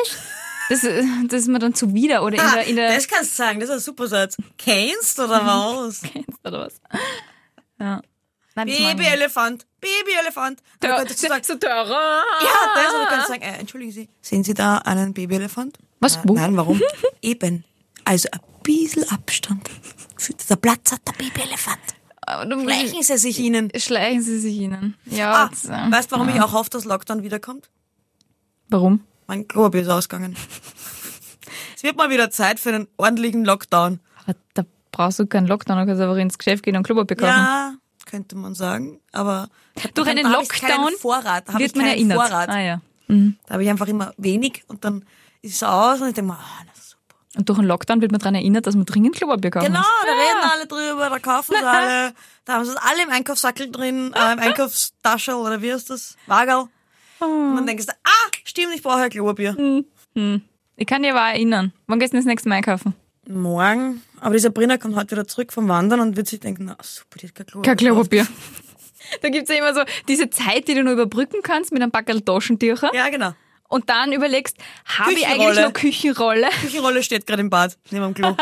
Das, 0.69 0.83
das 0.83 1.41
ist 1.41 1.49
mir 1.49 1.61
dann 1.61 1.75
zuwider, 1.75 2.23
oder 2.23 2.35
in 2.35 2.41
Ah, 2.41 2.55
der, 2.57 2.67
in 2.67 2.77
der, 2.77 2.95
das 2.95 3.09
kannst 3.09 3.33
du 3.33 3.37
sagen, 3.37 3.61
das 3.61 3.71
ist 3.71 3.75
ein 3.77 3.81
super 3.81 4.07
Satz. 4.07 4.37
Kennst 4.59 5.19
oder 5.19 5.41
was? 5.47 6.03
kennst, 6.03 6.45
oder 6.45 6.67
was? 6.67 6.81
Ja. 7.81 8.03
Babyelefant, 8.67 9.67
Babyelefant. 9.81 10.61
Da 10.81 10.89
Ja, 10.89 10.97
könntest 10.99 11.23
du 11.23 11.29
sagen, 11.29 11.45
so 11.45 11.55
teurer. 11.57 12.23
ja, 12.43 12.49
das 12.75 12.95
oder 12.95 13.05
du 13.05 13.11
kannst 13.11 13.29
sagen, 13.29 13.43
äh, 13.43 13.59
entschuldigen 13.59 13.93
Sie, 13.93 14.09
sehen 14.21 14.45
Sie 14.45 14.55
da 14.55 14.79
einen 14.79 15.15
Babyelefant? 15.15 15.79
Was, 16.01 16.17
Äh, 16.17 16.21
wo? 16.25 16.35
Nein, 16.35 16.57
warum? 16.57 16.81
Eben. 17.23 17.65
Also 18.05 18.29
ein 18.33 18.41
bisschen 18.63 19.09
Abstand. 19.11 19.69
Der 20.49 20.57
Platz 20.57 20.93
hat 20.93 21.01
der 21.07 21.13
Babyelefant. 21.13 21.79
Schleichen 22.63 23.03
Sie 23.03 23.17
sich 23.19 23.39
Ihnen. 23.39 23.71
Schleichen 23.77 24.21
Sie 24.23 24.39
sich 24.39 24.57
ihnen. 24.57 24.97
Ja. 25.07 25.45
Ah, 25.45 25.49
das, 25.49 25.65
äh, 25.65 25.71
weißt 25.91 26.11
du, 26.13 26.17
warum 26.17 26.29
ich 26.29 26.41
auch 26.43 26.53
hoffe, 26.53 26.69
dass 26.71 26.85
Lockdown 26.85 27.23
wiederkommt? 27.23 27.71
Warum? 28.69 29.01
Mein 29.27 29.49
Klopapier 29.49 29.81
ist 29.83 29.89
ausgegangen. 29.89 30.37
es 31.77 31.83
wird 31.83 31.97
mal 31.97 32.11
wieder 32.11 32.31
Zeit 32.31 32.61
für 32.61 32.69
einen 32.71 32.89
ordentlichen 32.99 33.45
Lockdown. 33.47 34.01
Aber 34.27 34.37
da 34.55 34.65
brauchst 34.93 35.19
du 35.21 35.27
keinen 35.27 35.47
Lockdown, 35.47 35.79
du 35.79 35.87
kannst 35.87 36.03
einfach 36.03 36.17
ins 36.17 36.37
Geschäft 36.37 36.65
gehen 36.65 36.77
und 36.77 36.83
Klopapier 36.83 37.17
kaufen. 37.17 37.31
Ja, 37.31 37.75
könnte 38.09 38.35
man 38.37 38.55
sagen, 38.55 39.01
aber 39.13 39.49
Durch 39.95 40.09
einen 40.09 40.27
Lockdown 40.31 40.93
Vorrat, 40.99 41.47
wird 41.59 41.77
man 41.77 41.87
erinnert. 41.87 42.19
Vorrat. 42.21 42.49
Ah, 42.49 42.61
ja. 42.61 42.81
Da 43.09 43.55
habe 43.55 43.63
ich 43.63 43.71
einfach 43.71 43.87
immer 43.87 44.13
wenig 44.17 44.65
und 44.67 44.85
dann 44.85 45.05
ist 45.41 45.55
es 45.55 45.63
aus 45.63 46.01
und 46.01 46.09
ich 46.09 46.15
denke 46.15 46.33
mir, 46.33 46.39
ah, 46.39 46.63
na 46.67 46.73
super. 46.75 47.15
Und 47.37 47.49
durch 47.49 47.59
einen 47.59 47.69
Lockdown 47.69 48.01
wird 48.01 48.11
man 48.13 48.19
daran 48.19 48.35
erinnert, 48.35 48.67
dass 48.67 48.75
man 48.75 48.85
dringend 48.87 49.15
Klopapier 49.17 49.51
kaufen 49.51 49.67
Genau, 49.67 49.79
muss. 49.79 49.87
da 50.05 50.13
reden 50.13 50.51
alle 50.53 50.67
drüber, 50.67 51.09
da 51.09 51.19
kaufen 51.19 51.55
sie 51.59 51.65
alle, 51.65 52.13
da 52.45 52.55
haben 52.55 52.65
sie 52.65 52.73
es 52.73 52.77
alle 52.77 53.03
im 53.05 53.11
Einkaufssackel 53.11 53.71
drin, 53.71 54.13
äh, 54.15 54.33
im 54.33 54.39
Einkaufstaschel 54.41 55.35
oder 55.35 55.63
wie 55.63 55.73
heißt 55.73 55.89
das? 55.91 56.17
Wagel. 56.27 56.65
Und 57.21 57.57
dann 57.57 57.67
denkst 57.67 57.87
du, 57.87 57.93
ah, 57.93 58.31
stimmt, 58.45 58.75
ich 58.75 58.83
brauche 58.83 58.99
ein 59.03 59.11
Klopapier. 59.11 59.85
Ich 60.77 60.87
kann 60.87 61.03
dir 61.03 61.11
aber 61.13 61.23
auch 61.25 61.33
erinnern. 61.35 61.73
Wann 61.87 61.99
gehst 61.99 62.13
du 62.13 62.17
das 62.19 62.27
nächste 62.27 62.49
Mal 62.49 62.57
einkaufen? 62.57 62.95
Morgen, 63.29 64.03
aber 64.21 64.35
die 64.35 64.41
Sabrina 64.41 64.79
kommt 64.79 64.97
heute 64.97 65.11
wieder 65.13 65.27
zurück 65.29 65.53
vom 65.53 65.69
Wandern 65.69 66.01
und 66.01 66.17
wird 66.17 66.29
sich 66.29 66.41
denken, 66.41 66.65
na 66.65 66.77
super, 66.83 67.19
die 67.21 67.29
hat 67.29 67.35
kein 67.35 67.47
Klopapier. 67.47 67.77
Kein 67.77 67.77
Klopapier. 67.77 68.27
Da 69.23 69.31
gibt's 69.31 69.49
ja 69.49 69.57
immer 69.57 69.73
so 69.73 69.81
diese 70.07 70.29
Zeit, 70.29 70.69
die 70.69 70.75
du 70.75 70.83
nur 70.83 70.93
überbrücken 70.93 71.41
kannst 71.43 71.73
mit 71.73 71.81
einem 71.81 71.91
Backel 71.91 72.21
Taschentücher. 72.21 72.91
Ja, 72.95 73.09
genau. 73.09 73.33
Und 73.69 73.89
dann 73.89 74.13
überlegst, 74.13 74.57
habe 74.85 75.13
ich 75.13 75.27
eigentlich 75.27 75.59
noch 75.59 75.73
Küchenrolle? 75.73 76.49
Küchenrolle 76.61 77.03
steht 77.03 77.27
gerade 77.27 77.41
im 77.41 77.49
Bad, 77.49 77.79
neben 77.91 78.05
dem 78.05 78.15
Klo. 78.15 78.37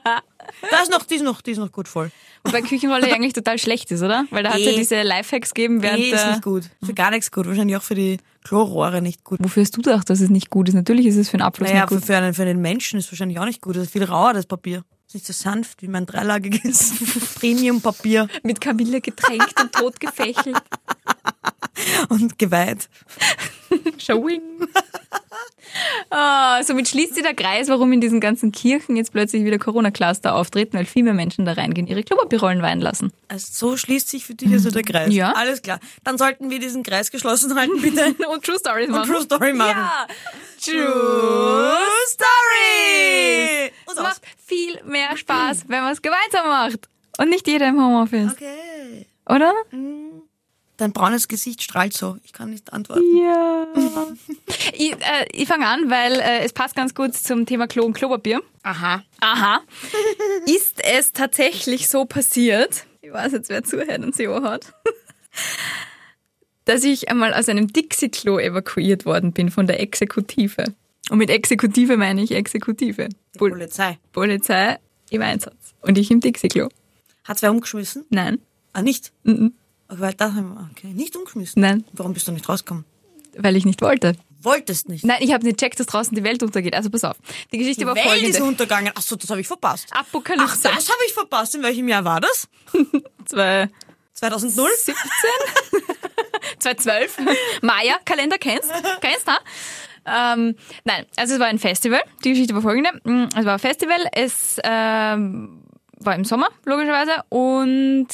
da 0.70 0.82
ist 0.82 0.90
noch, 0.90 1.04
die 1.04 1.14
ist 1.16 1.22
noch, 1.24 1.40
die 1.40 1.50
ist 1.52 1.58
noch 1.58 1.72
gut 1.72 1.88
voll. 1.88 2.10
Wobei 2.44 2.62
Küchenrolle 2.62 3.12
eigentlich 3.12 3.32
total 3.32 3.58
schlecht 3.58 3.90
ist, 3.90 4.02
oder? 4.02 4.24
Weil 4.30 4.44
da 4.44 4.50
hat 4.52 4.60
ja 4.60 4.70
Eh. 4.70 4.76
diese 4.76 5.02
Lifehacks 5.02 5.52
gegeben 5.52 5.82
während 5.82 5.98
Nee, 5.98 6.10
ist 6.10 6.22
der... 6.22 6.30
nicht 6.32 6.42
gut. 6.42 6.64
Für 6.84 6.94
gar 6.94 7.10
nichts 7.10 7.30
gut. 7.32 7.46
Wahrscheinlich 7.46 7.76
auch 7.76 7.82
für 7.82 7.96
die 7.96 8.18
Klorohre 8.44 9.02
nicht 9.02 9.24
gut. 9.24 9.38
Wofür 9.42 9.62
hast 9.64 9.76
du 9.76 9.82
gedacht, 9.82 10.08
dass 10.08 10.20
es 10.20 10.30
nicht 10.30 10.50
gut 10.50 10.68
ist? 10.68 10.74
Natürlich 10.74 11.06
ist 11.06 11.16
es 11.16 11.28
für 11.28 11.38
den 11.38 11.42
Abfluss 11.42 11.68
Naja, 11.68 11.80
nicht 11.82 11.88
für, 11.88 11.94
gut. 11.96 12.04
für, 12.04 12.16
einen, 12.16 12.34
für 12.34 12.44
den 12.44 12.60
Menschen 12.60 12.98
ist 13.00 13.10
wahrscheinlich 13.10 13.40
auch 13.40 13.44
nicht 13.46 13.60
gut. 13.60 13.74
Das 13.76 13.84
ist 13.84 13.92
viel 13.92 14.04
rauer, 14.04 14.32
das 14.32 14.46
Papier. 14.46 14.84
Ist 15.08 15.14
nicht 15.14 15.26
so 15.26 15.32
sanft 15.32 15.82
wie 15.82 15.88
mein 15.88 16.06
dreilagiges 16.06 16.92
Premium-Papier 17.40 18.28
Mit 18.44 18.60
Kamille 18.60 19.00
getränkt 19.00 19.60
und 19.60 19.72
totgefächelt. 19.72 20.56
und 22.08 22.38
geweiht. 22.38 22.88
Showing. 23.98 24.42
Ah, 26.10 26.62
somit 26.62 26.88
schließt 26.88 27.14
sich 27.14 27.22
der 27.22 27.34
Kreis, 27.34 27.68
warum 27.68 27.92
in 27.92 28.00
diesen 28.00 28.20
ganzen 28.20 28.52
Kirchen 28.52 28.96
jetzt 28.96 29.12
plötzlich 29.12 29.44
wieder 29.44 29.58
Corona-Cluster 29.58 30.34
auftreten, 30.34 30.76
weil 30.76 30.86
viel 30.86 31.02
mehr 31.02 31.12
Menschen 31.12 31.44
da 31.44 31.52
reingehen, 31.52 31.86
ihre 31.86 32.02
Klopapierrollen 32.02 32.62
weinen 32.62 32.80
lassen. 32.80 33.12
Also 33.28 33.48
so 33.50 33.76
schließt 33.76 34.08
sich 34.08 34.24
für 34.24 34.34
dich 34.34 34.52
also 34.52 34.70
der 34.70 34.82
Kreis. 34.82 35.12
Ja. 35.12 35.32
Alles 35.32 35.62
klar. 35.62 35.80
Dann 36.04 36.16
sollten 36.18 36.50
wir 36.50 36.58
diesen 36.58 36.82
Kreis 36.82 37.10
geschlossen 37.10 37.54
halten, 37.54 37.80
bitte. 37.82 38.14
Und 38.28 38.44
True 38.44 38.58
Stories 38.58 38.88
machen. 38.88 39.10
True 39.10 39.22
Story 39.22 39.52
machen. 39.52 39.76
Ja. 39.76 40.06
True 40.64 41.76
Story! 42.08 43.72
Es 43.90 43.96
macht 43.96 44.22
viel 44.46 44.80
mehr 44.84 45.16
Spaß, 45.16 45.64
wenn 45.68 45.82
man 45.82 45.92
es 45.92 46.00
gemeinsam 46.00 46.46
macht. 46.46 46.88
Und 47.18 47.30
nicht 47.30 47.46
jeder 47.46 47.68
im 47.68 47.80
Homeoffice. 47.82 48.32
Okay. 48.32 49.06
Oder? 49.28 49.52
Dein 50.76 50.92
braunes 50.92 51.28
Gesicht 51.28 51.62
strahlt 51.62 51.94
so. 51.94 52.18
Ich 52.22 52.34
kann 52.34 52.50
nicht 52.50 52.72
antworten. 52.72 53.02
Ja. 53.16 53.66
ich 54.74 54.92
äh, 54.92 55.26
ich 55.32 55.48
fange 55.48 55.66
an, 55.66 55.88
weil 55.90 56.12
äh, 56.20 56.44
es 56.44 56.52
passt 56.52 56.76
ganz 56.76 56.94
gut 56.94 57.14
zum 57.14 57.46
Thema 57.46 57.66
Klo 57.66 57.84
und 57.84 57.94
Klopapier. 57.94 58.42
Aha. 58.62 59.02
Aha. 59.20 59.60
Ist 60.44 60.84
es 60.84 61.12
tatsächlich 61.12 61.88
so 61.88 62.04
passiert? 62.04 62.84
Ich 63.00 63.12
weiß 63.12 63.32
jetzt, 63.32 63.48
wer 63.48 63.64
zuhört 63.64 64.04
und 64.04 64.14
sie 64.14 64.28
hat. 64.28 64.74
Dass 66.66 66.82
ich 66.84 67.08
einmal 67.08 67.32
aus 67.32 67.48
einem 67.48 67.68
Dixie-Klo 67.68 68.38
evakuiert 68.38 69.06
worden 69.06 69.32
bin 69.32 69.50
von 69.50 69.66
der 69.66 69.80
Exekutive. 69.80 70.64
Und 71.10 71.18
mit 71.18 71.30
Exekutive 71.30 71.96
meine 71.96 72.22
ich 72.22 72.32
Exekutive. 72.32 73.08
Pol 73.38 73.50
Polizei. 73.50 73.98
Polizei 74.12 74.78
im 75.10 75.22
Einsatz. 75.22 75.74
Und 75.80 75.96
ich 75.96 76.10
im 76.10 76.20
Dixie-Klo. 76.20 76.68
Hat's 77.24 77.42
wer 77.42 77.52
umgeschmissen? 77.52 78.04
Nein. 78.10 78.40
Ah, 78.72 78.82
nicht? 78.82 79.12
Mhm. 79.22 79.54
Weil 79.88 80.14
da 80.14 80.26
okay, 80.72 80.88
nicht 80.88 81.14
umgeschmissen. 81.16 81.62
Nein, 81.62 81.84
Warum 81.92 82.12
bist 82.14 82.26
du 82.28 82.32
nicht 82.32 82.48
rausgekommen? 82.48 82.84
weil 83.38 83.54
ich 83.56 83.64
nicht 83.66 83.82
wollte. 83.82 84.14
Wolltest 84.40 84.88
nicht. 84.88 85.04
Nein, 85.04 85.18
ich 85.20 85.32
habe 85.34 85.44
nicht 85.44 85.58
checkt, 85.58 85.78
dass 85.78 85.86
draußen 85.86 86.14
die 86.14 86.22
Welt 86.24 86.42
untergeht. 86.42 86.74
Also 86.74 86.88
pass 86.88 87.04
auf. 87.04 87.16
Die 87.52 87.58
Geschichte 87.58 87.80
Die 87.80 87.86
war 87.86 87.94
Welt 87.94 88.06
ist 88.06 88.12
folgende. 88.38 88.44
untergegangen. 88.44 88.92
Ach 88.94 89.02
so, 89.02 89.16
das 89.16 89.28
habe 89.30 89.40
ich 89.40 89.46
verpasst. 89.46 89.88
Ach, 89.92 90.00
Apokalypse. 90.00 90.62
das 90.62 90.88
habe 90.88 90.98
ich 91.06 91.12
verpasst. 91.12 91.54
In 91.54 91.62
welchem 91.62 91.86
Jahr 91.88 92.04
war 92.04 92.20
das? 92.20 92.48
Zwei- 93.26 93.68
2000? 94.14 94.52
17? 94.52 94.94
2012? 96.60 97.18
Maya-Kalender 97.62 98.38
kennst? 98.38 98.70
Kennst, 99.00 99.26
ha? 99.26 99.38
Ähm, 100.06 100.54
nein, 100.84 101.04
also 101.16 101.34
es 101.34 101.40
war 101.40 101.48
ein 101.48 101.58
Festival. 101.58 102.00
Die 102.24 102.30
Geschichte 102.30 102.54
war 102.54 102.62
folgende. 102.62 102.90
Mm, 103.04 103.28
Es 103.36 103.44
war 103.44 103.54
ein 103.54 103.58
Festival, 103.58 103.98
es 104.12 104.58
ähm, 104.62 105.64
war 105.98 106.14
im 106.14 106.24
Sommer, 106.24 106.48
logischerweise, 106.64 107.24
und 107.28 108.06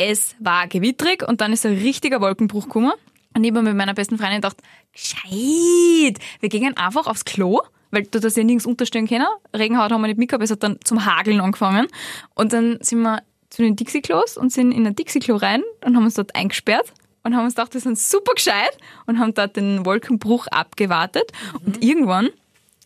es 0.00 0.34
war 0.38 0.66
gewittrig 0.66 1.22
und 1.28 1.42
dann 1.42 1.52
ist 1.52 1.66
ein 1.66 1.74
richtiger 1.74 2.22
Wolkenbruch 2.22 2.64
gekommen. 2.64 2.92
Und 3.34 3.44
ich 3.44 3.50
habe 3.50 3.62
mit 3.62 3.76
meiner 3.76 3.92
besten 3.92 4.16
Freundin 4.16 4.40
gedacht, 4.40 4.56
gescheit, 4.92 6.18
wir 6.40 6.48
gehen 6.48 6.74
einfach 6.76 7.06
aufs 7.06 7.26
Klo, 7.26 7.60
weil 7.90 8.04
du 8.04 8.18
das 8.18 8.34
ja 8.34 8.42
nirgends 8.42 8.64
unterstellen 8.64 9.06
können. 9.06 9.26
Regenhaut 9.54 9.92
haben 9.92 10.00
wir 10.00 10.08
nicht 10.08 10.18
mitgehabt, 10.18 10.42
es 10.42 10.50
hat 10.50 10.62
dann 10.62 10.78
zum 10.84 11.04
Hageln 11.04 11.40
angefangen. 11.40 11.86
Und 12.34 12.54
dann 12.54 12.78
sind 12.80 13.02
wir 13.02 13.22
zu 13.50 13.62
den 13.62 13.76
Dixie-Klos 13.76 14.38
und 14.38 14.50
sind 14.50 14.72
in 14.72 14.86
ein 14.86 14.96
Dixie-Klo 14.96 15.36
rein 15.36 15.62
und 15.84 15.94
haben 15.94 16.04
uns 16.04 16.14
dort 16.14 16.34
eingesperrt 16.34 16.94
und 17.22 17.36
haben 17.36 17.44
uns 17.44 17.54
gedacht, 17.54 17.74
wir 17.74 17.80
sind 17.82 17.98
super 17.98 18.32
gescheit 18.34 18.78
und 19.04 19.18
haben 19.18 19.34
dort 19.34 19.56
den 19.56 19.84
Wolkenbruch 19.84 20.46
abgewartet. 20.46 21.30
Und 21.66 21.84
irgendwann 21.84 22.30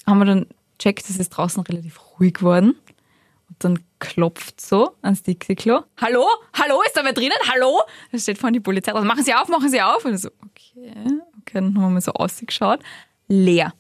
haben 0.05 0.18
wir 0.18 0.24
dann 0.24 0.46
checkt, 0.81 1.09
es 1.09 1.16
ist 1.16 1.31
draußen 1.31 1.62
relativ 1.62 2.00
ruhig 2.18 2.35
geworden. 2.35 2.74
Und 3.54 3.64
dann 3.64 3.78
klopft 3.98 4.60
so 4.60 4.96
ans 5.02 5.22
Dixie-Klo. 5.22 5.80
Hallo? 6.00 6.26
Hallo? 6.54 6.82
Ist 6.86 6.96
da 6.96 7.04
wer 7.04 7.12
drinnen? 7.12 7.36
Hallo? 7.52 7.80
Da 8.10 8.18
steht 8.18 8.38
vorne 8.38 8.54
die 8.54 8.60
Polizei. 8.60 8.92
Also 8.92 9.06
machen 9.06 9.22
Sie 9.22 9.34
auf, 9.34 9.48
machen 9.48 9.68
Sie 9.68 9.80
auf. 9.80 10.04
Und 10.04 10.16
so, 10.18 10.28
okay. 10.44 10.92
Okay, 11.40 11.54
dann 11.54 11.74
haben 11.76 11.82
wir 11.82 11.90
mal 11.90 12.00
so 12.00 12.12
ausgeschaut. 12.12 12.80
Leer. 13.28 13.72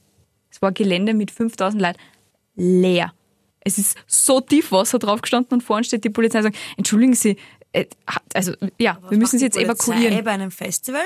Es 0.50 0.62
war 0.62 0.72
Gelände 0.72 1.14
mit 1.14 1.30
5000 1.30 1.82
Leuten. 1.82 1.98
Leer. 2.54 3.12
Es 3.60 3.78
ist 3.78 3.98
so 4.06 4.40
tief 4.40 4.70
Wasser 4.72 4.98
drauf 4.98 5.22
gestanden 5.22 5.54
und 5.54 5.62
vorne 5.62 5.84
steht 5.84 6.04
die 6.04 6.10
Polizei 6.10 6.38
und 6.38 6.44
sagt, 6.44 6.56
entschuldigen 6.76 7.14
Sie, 7.14 7.36
äh, 7.72 7.86
also 8.34 8.52
ja, 8.78 8.98
wir 9.08 9.18
müssen 9.18 9.38
Sie 9.38 9.44
jetzt 9.46 9.56
evakuieren 9.56 10.22
bei 10.22 10.30
einem 10.30 10.50
Festival? 10.50 11.02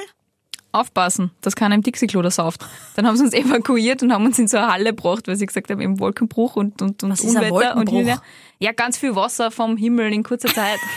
Aufpassen, 0.81 1.31
dass 1.41 1.57
keiner 1.57 1.75
im 1.75 1.83
Dixie-Klo 1.83 2.23
da 2.23 2.31
sauft. 2.31 2.65
Dann 2.97 3.07
haben 3.07 3.17
sie 3.17 3.25
uns 3.25 3.35
evakuiert 3.35 4.03
und 4.03 4.13
haben 4.13 4.25
uns 4.25 4.39
in 4.39 4.49
so 4.49 4.57
eine 4.59 4.73
Halle 4.73 4.91
gebracht, 4.95 5.29
weil 5.29 5.37
sie 5.37 5.47
gesagt 5.47 5.71
haben, 5.71 5.81
eben 5.81 5.99
Wolkenbruch 6.01 6.57
und, 6.57 6.81
und, 6.83 7.03
und 7.03 7.11
Was 7.11 7.21
Unwetter. 7.21 7.77
und. 7.77 7.91
Wolkenbruch? 7.91 8.23
Ja, 8.59 8.73
ganz 8.73 8.99
viel 8.99 9.15
Wasser 9.15 9.51
vom 9.51 9.77
Himmel 9.77 10.13
in 10.13 10.23
kurzer 10.23 10.49
Zeit. 10.49 10.79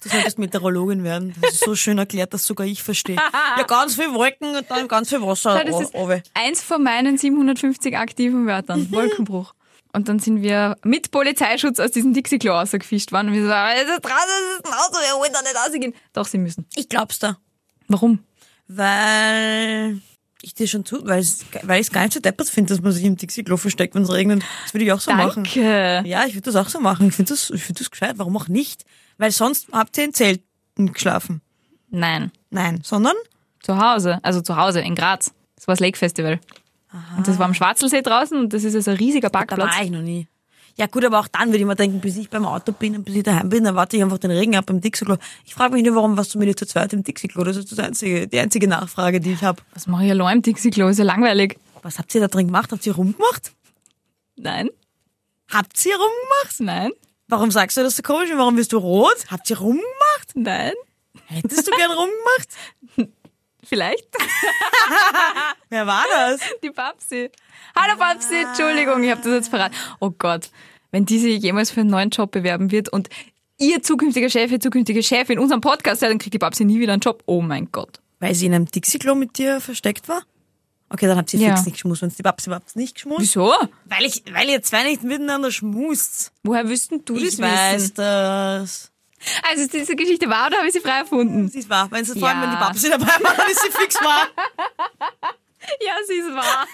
Du 0.00 0.08
solltest 0.08 0.38
Meteorologin 0.38 1.02
werden. 1.02 1.34
Das 1.40 1.54
ist 1.54 1.64
so 1.64 1.74
schön 1.74 1.98
erklärt, 1.98 2.32
dass 2.32 2.46
sogar 2.46 2.66
ich 2.66 2.84
verstehe. 2.84 3.16
Ja, 3.16 3.64
ganz 3.64 3.96
viel 3.96 4.14
Wolken 4.14 4.54
und 4.56 4.70
dann 4.70 4.86
ganz 4.86 5.08
viel 5.08 5.20
Wasser. 5.20 5.64
Das 5.64 5.80
ist 5.80 5.92
eins 6.34 6.62
von 6.62 6.84
meinen 6.84 7.18
750 7.18 7.96
aktiven 7.96 8.46
Wörtern. 8.46 8.92
Wolkenbruch. 8.92 9.54
Und 9.92 10.08
dann 10.08 10.20
sind 10.20 10.42
wir 10.42 10.76
mit 10.84 11.10
Polizeischutz 11.10 11.80
aus 11.80 11.90
diesem 11.90 12.12
Dixie-Klo 12.12 12.52
rausgefischt 12.52 13.10
worden. 13.10 13.28
Und 13.28 13.34
wir 13.34 13.42
so, 13.42 13.50
es 13.50 13.96
ist 13.96 14.04
draußen, 14.04 14.18
es 14.52 14.58
ist 14.58 14.66
ein 14.66 14.72
Auto, 14.72 14.98
wir 15.00 15.20
wollen 15.20 15.32
da 15.32 15.42
nicht 15.42 15.56
rausgehen. 15.56 15.94
Doch, 16.12 16.26
sie 16.26 16.38
müssen. 16.38 16.66
Ich 16.76 16.88
glaub's 16.88 17.18
da. 17.18 17.38
Warum? 17.88 18.20
Weil 18.68 20.00
ich 20.42 20.54
dir 20.54 20.68
schon 20.68 20.84
zu, 20.84 21.04
weil 21.06 21.20
ich 21.20 21.44
weil 21.62 21.80
ich's 21.80 21.90
gar 21.90 22.02
nicht 22.02 22.12
so 22.12 22.20
deppert 22.20 22.48
finde, 22.48 22.72
dass 22.72 22.82
man 22.82 22.92
sich 22.92 23.04
im 23.04 23.16
Dixie-Klo 23.16 23.56
versteckt, 23.56 23.94
wenn 23.94 24.02
es 24.02 24.12
regnet. 24.12 24.42
Das 24.62 24.74
würde 24.74 24.84
ich 24.84 24.92
auch 24.92 25.00
so 25.00 25.10
machen. 25.12 25.44
Danke. 25.44 26.02
Ja, 26.06 26.24
ich 26.26 26.34
würde 26.34 26.52
das 26.52 26.56
auch 26.56 26.68
so 26.68 26.78
machen. 26.80 27.08
Ich 27.08 27.14
finde 27.14 27.30
das, 27.30 27.50
ich 27.50 27.64
finde 27.64 27.80
das 27.80 27.90
gescheit. 27.90 28.14
Warum 28.18 28.36
auch 28.36 28.48
nicht? 28.48 28.84
Weil 29.16 29.32
sonst 29.32 29.68
habt 29.72 29.96
ihr 29.98 30.04
in 30.04 30.14
Zelten 30.14 30.92
geschlafen. 30.92 31.40
Nein. 31.90 32.30
Nein, 32.50 32.80
sondern 32.84 33.16
Zu 33.62 33.78
Hause. 33.78 34.20
Also 34.22 34.40
zu 34.40 34.56
Hause 34.56 34.80
in 34.80 34.94
Graz. 34.94 35.32
Das 35.56 35.66
war 35.66 35.74
das 35.74 35.80
Lake 35.80 35.98
Festival. 35.98 36.38
Und 37.16 37.26
das 37.26 37.38
war 37.38 37.46
am 37.46 37.54
Schwarzelsee 37.54 38.00
draußen 38.00 38.38
und 38.38 38.52
das 38.52 38.64
ist 38.64 38.74
also 38.74 38.92
ein 38.92 38.96
riesiger 38.96 39.28
da 39.28 39.38
Parkplatz. 39.38 39.76
war 39.76 39.84
ich 39.84 39.90
noch 39.90 40.00
nie. 40.00 40.26
Ja 40.78 40.86
gut, 40.86 41.04
aber 41.04 41.18
auch 41.18 41.28
dann 41.28 41.48
würde 41.48 41.58
ich 41.58 41.64
mir 41.66 41.74
denken, 41.74 42.00
bis 42.00 42.16
ich 42.16 42.30
beim 42.30 42.46
Auto 42.46 42.70
bin 42.72 42.94
und 42.94 43.04
bis 43.04 43.16
ich 43.16 43.24
daheim 43.24 43.48
bin, 43.48 43.64
dann 43.64 43.74
warte 43.74 43.96
ich 43.96 44.02
einfach 44.02 44.18
den 44.18 44.30
Regen 44.30 44.54
ab 44.56 44.70
im 44.70 44.80
Dixie-Klo. 44.80 45.16
Ich 45.44 45.54
frage 45.54 45.74
mich 45.74 45.84
nur, 45.84 45.96
warum 45.96 46.16
warst 46.16 46.34
du 46.34 46.38
mir 46.38 46.44
nicht 46.46 46.58
zu 46.60 46.66
zweit 46.66 46.92
im 46.92 47.02
Dixie-Klo? 47.02 47.42
Das 47.42 47.56
ist 47.56 47.72
das 47.72 47.80
einzige, 47.80 48.28
die 48.28 48.38
einzige 48.38 48.68
Nachfrage, 48.68 49.20
die 49.20 49.32
ich 49.32 49.42
habe. 49.42 49.60
Was 49.74 49.88
mache 49.88 50.04
ich 50.04 50.10
allein 50.12 50.36
im 50.36 50.42
Dixie-Klo? 50.42 50.86
Ist 50.88 50.98
ja 50.98 51.04
langweilig. 51.04 51.58
Was 51.82 51.98
habt 51.98 52.14
ihr 52.14 52.20
da 52.20 52.28
drin 52.28 52.46
gemacht? 52.46 52.70
Habt 52.70 52.86
ihr 52.86 52.94
rumgemacht? 52.94 53.52
Nein, 54.36 54.70
Habt 55.50 55.84
ihr 55.84 55.94
rumgemacht? 55.94 56.60
nein, 56.60 56.90
Warum 57.26 57.50
sagst 57.50 57.76
du 57.76 57.82
das 57.82 57.96
so 57.96 58.02
komisch? 58.02 58.30
Warum 58.34 58.54
bist 58.56 58.72
du 58.72 58.78
rot? 58.78 59.16
Habt 59.30 59.50
ihr 59.50 59.58
rumgemacht? 59.58 60.34
nein. 60.34 60.72
Hättest 61.26 61.66
du 61.66 61.72
gern 61.76 61.90
rumgemacht? 61.90 63.12
Vielleicht. 63.68 64.08
Wer 65.68 65.86
war 65.86 66.04
das? 66.10 66.40
Die 66.62 66.70
Babsi. 66.70 67.30
Hallo 67.76 67.98
Babsi, 67.98 68.34
Entschuldigung, 68.36 69.02
ich 69.02 69.10
habe 69.10 69.20
das 69.22 69.32
jetzt 69.32 69.48
verraten. 69.48 69.74
Oh 70.00 70.10
Gott, 70.10 70.50
wenn 70.90 71.04
die 71.04 71.18
sich 71.18 71.42
jemals 71.42 71.70
für 71.70 71.80
einen 71.80 71.90
neuen 71.90 72.10
Job 72.10 72.30
bewerben 72.30 72.70
wird 72.70 72.88
und 72.88 73.08
ihr 73.58 73.82
zukünftiger 73.82 74.30
Chef, 74.30 74.50
ihr 74.50 74.60
zukünftige 74.60 75.02
Chef 75.02 75.28
in 75.30 75.38
unserem 75.38 75.60
Podcast, 75.60 76.00
ja, 76.02 76.08
dann 76.08 76.18
kriegt 76.18 76.32
die 76.34 76.38
Babsi 76.38 76.64
nie 76.64 76.80
wieder 76.80 76.94
einen 76.94 77.00
Job. 77.00 77.22
Oh 77.26 77.42
mein 77.42 77.70
Gott. 77.70 78.00
Weil 78.20 78.34
sie 78.34 78.46
in 78.46 78.54
einem 78.54 78.66
Dixie-Klo 78.66 79.14
mit 79.14 79.36
dir 79.38 79.60
versteckt 79.60 80.08
war? 80.08 80.22
Okay, 80.90 81.06
dann 81.06 81.18
habt 81.18 81.32
ihr 81.34 81.40
Ja. 81.40 81.48
fix 81.54 81.66
nicht 81.66 81.74
geschmust. 81.74 82.00
Wenn 82.00 82.08
die 82.08 82.22
Babsi 82.22 82.48
überhaupt 82.48 82.74
nicht 82.74 82.94
geschmust. 82.94 83.20
Wieso? 83.20 83.52
Weil 83.84 84.06
ich, 84.06 84.22
weil 84.32 84.48
ihr 84.48 84.62
zwei 84.62 84.84
nicht 84.84 85.02
miteinander 85.02 85.50
schmust. 85.52 86.32
Woher 86.42 86.66
wüssten 86.68 87.04
du 87.04 87.16
Ich 87.18 87.36
das 87.36 87.40
weiß 87.40 87.82
wissen? 87.82 87.94
das. 87.96 88.90
Also 89.48 89.62
ist 89.62 89.72
diese 89.72 89.96
Geschichte 89.96 90.28
wahr 90.28 90.46
oder 90.48 90.58
habe 90.58 90.66
ich 90.68 90.72
sie 90.72 90.80
frei 90.80 90.98
erfunden? 90.98 91.48
Sie 91.48 91.58
ist 91.60 91.68
wahr. 91.70 91.88
Wenn 91.90 92.04
sie, 92.04 92.18
vor 92.18 92.28
allem, 92.28 92.38
Ja. 92.38 92.44
wenn 92.44 92.50
die 92.50 92.56
Babsi 92.56 92.88
dabei 92.90 93.06
war, 93.06 93.34
dann 93.34 93.50
ist 93.50 93.62
sie 93.62 93.70
fix 93.70 93.96
wahr. 94.02 94.26
Ja, 95.84 95.92
sie 96.06 96.14
ist 96.14 96.34
wahr. 96.34 96.66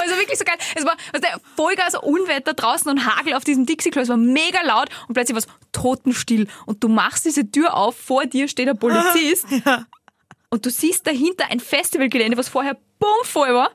Also 0.00 0.16
wirklich 0.16 0.36
so 0.38 0.44
geil. 0.44 0.56
Es 0.74 0.84
war 0.84 0.96
was 1.12 1.20
der 1.20 1.38
Vollgas 1.54 1.94
Unwetter 1.94 2.54
draußen 2.54 2.90
und 2.90 3.04
Hagel 3.06 3.34
auf 3.34 3.44
diesem 3.44 3.66
Dixie-Klo. 3.66 4.02
Es 4.02 4.08
war 4.08 4.16
mega 4.16 4.62
laut 4.64 4.88
und 5.06 5.14
plötzlich 5.14 5.34
war 5.36 5.42
es 5.42 5.46
totenstill. 5.70 6.48
Und 6.66 6.82
du 6.82 6.88
machst 6.88 7.24
diese 7.24 7.48
Tür 7.48 7.74
auf, 7.76 7.94
vor 7.96 8.24
dir 8.26 8.48
steht 8.48 8.68
ein 8.68 8.78
Polizist. 8.78 9.46
Und 10.50 10.66
du 10.66 10.70
siehst 10.70 11.06
dahinter 11.06 11.46
ein 11.50 11.60
Festivalgelände, 11.60 12.36
was 12.36 12.48
vorher 12.48 12.76
bummvoll 12.98 13.54
war, 13.54 13.70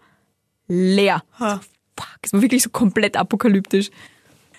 leer. 0.67 1.23
Ha. 1.39 1.61
Fuck, 1.97 2.07
es 2.21 2.33
war 2.33 2.41
wirklich 2.41 2.61
so 2.61 2.69
komplett 2.69 3.15
apokalyptisch. 3.17 3.89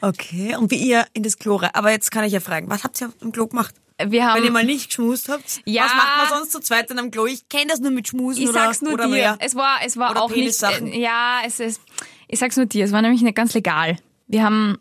Okay, 0.01 0.55
und 0.57 0.71
wie 0.71 0.77
ihr 0.77 1.07
in 1.13 1.23
das 1.23 1.39
Klo 1.39 1.57
rein. 1.57 1.71
Aber 1.73 1.91
jetzt 1.91 2.11
kann 2.11 2.25
ich 2.25 2.33
ja 2.33 2.41
fragen, 2.41 2.69
was 2.71 2.85
habt 2.85 3.01
ihr 3.01 3.13
im 3.21 3.33
Klo 3.33 3.47
gemacht? 3.47 3.75
Wir 4.07 4.27
haben, 4.27 4.37
Wenn 4.39 4.45
ihr 4.45 4.53
mal 4.53 4.65
nicht 4.65 4.89
geschmust 4.91 5.29
habt? 5.29 5.61
Ja. 5.65 5.83
Was 5.85 5.95
macht 5.95 6.17
man 6.31 6.39
sonst 6.39 6.53
zu 6.53 6.61
zweit 6.61 6.89
in 6.91 6.99
einem 7.01 7.11
Klo? 7.11 7.27
Ich 7.27 7.49
kenne 7.49 7.67
das 7.69 7.81
nur 7.81 7.91
mit 7.91 8.07
Schmusen 8.07 8.43
ich 8.43 8.49
oder, 8.49 8.61
sag's 8.67 8.81
nur 8.81 8.93
oder 8.93 9.05
dir, 9.07 9.11
mehr. 9.11 9.37
es 9.41 9.57
war, 9.57 9.79
es 9.85 9.97
war 9.97 10.13
Oder 10.13 10.23
auch 10.23 10.31
nicht, 10.31 10.63
äh, 10.63 11.01
ja, 11.01 11.41
es 11.45 11.59
ist, 11.59 11.81
ich 12.29 12.39
sag's 12.39 12.57
nur 12.57 12.67
dir, 12.67 12.85
es 12.85 12.93
war 12.93 13.03
nämlich 13.03 13.23
nicht 13.23 13.35
ganz 13.35 13.55
legal. 13.55 13.97
Wir 14.29 14.45
haben 14.45 14.79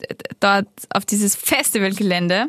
d- 0.00 0.16
dort 0.40 0.66
auf 0.92 1.04
dieses 1.04 1.36
Festivalgelände 1.36 2.48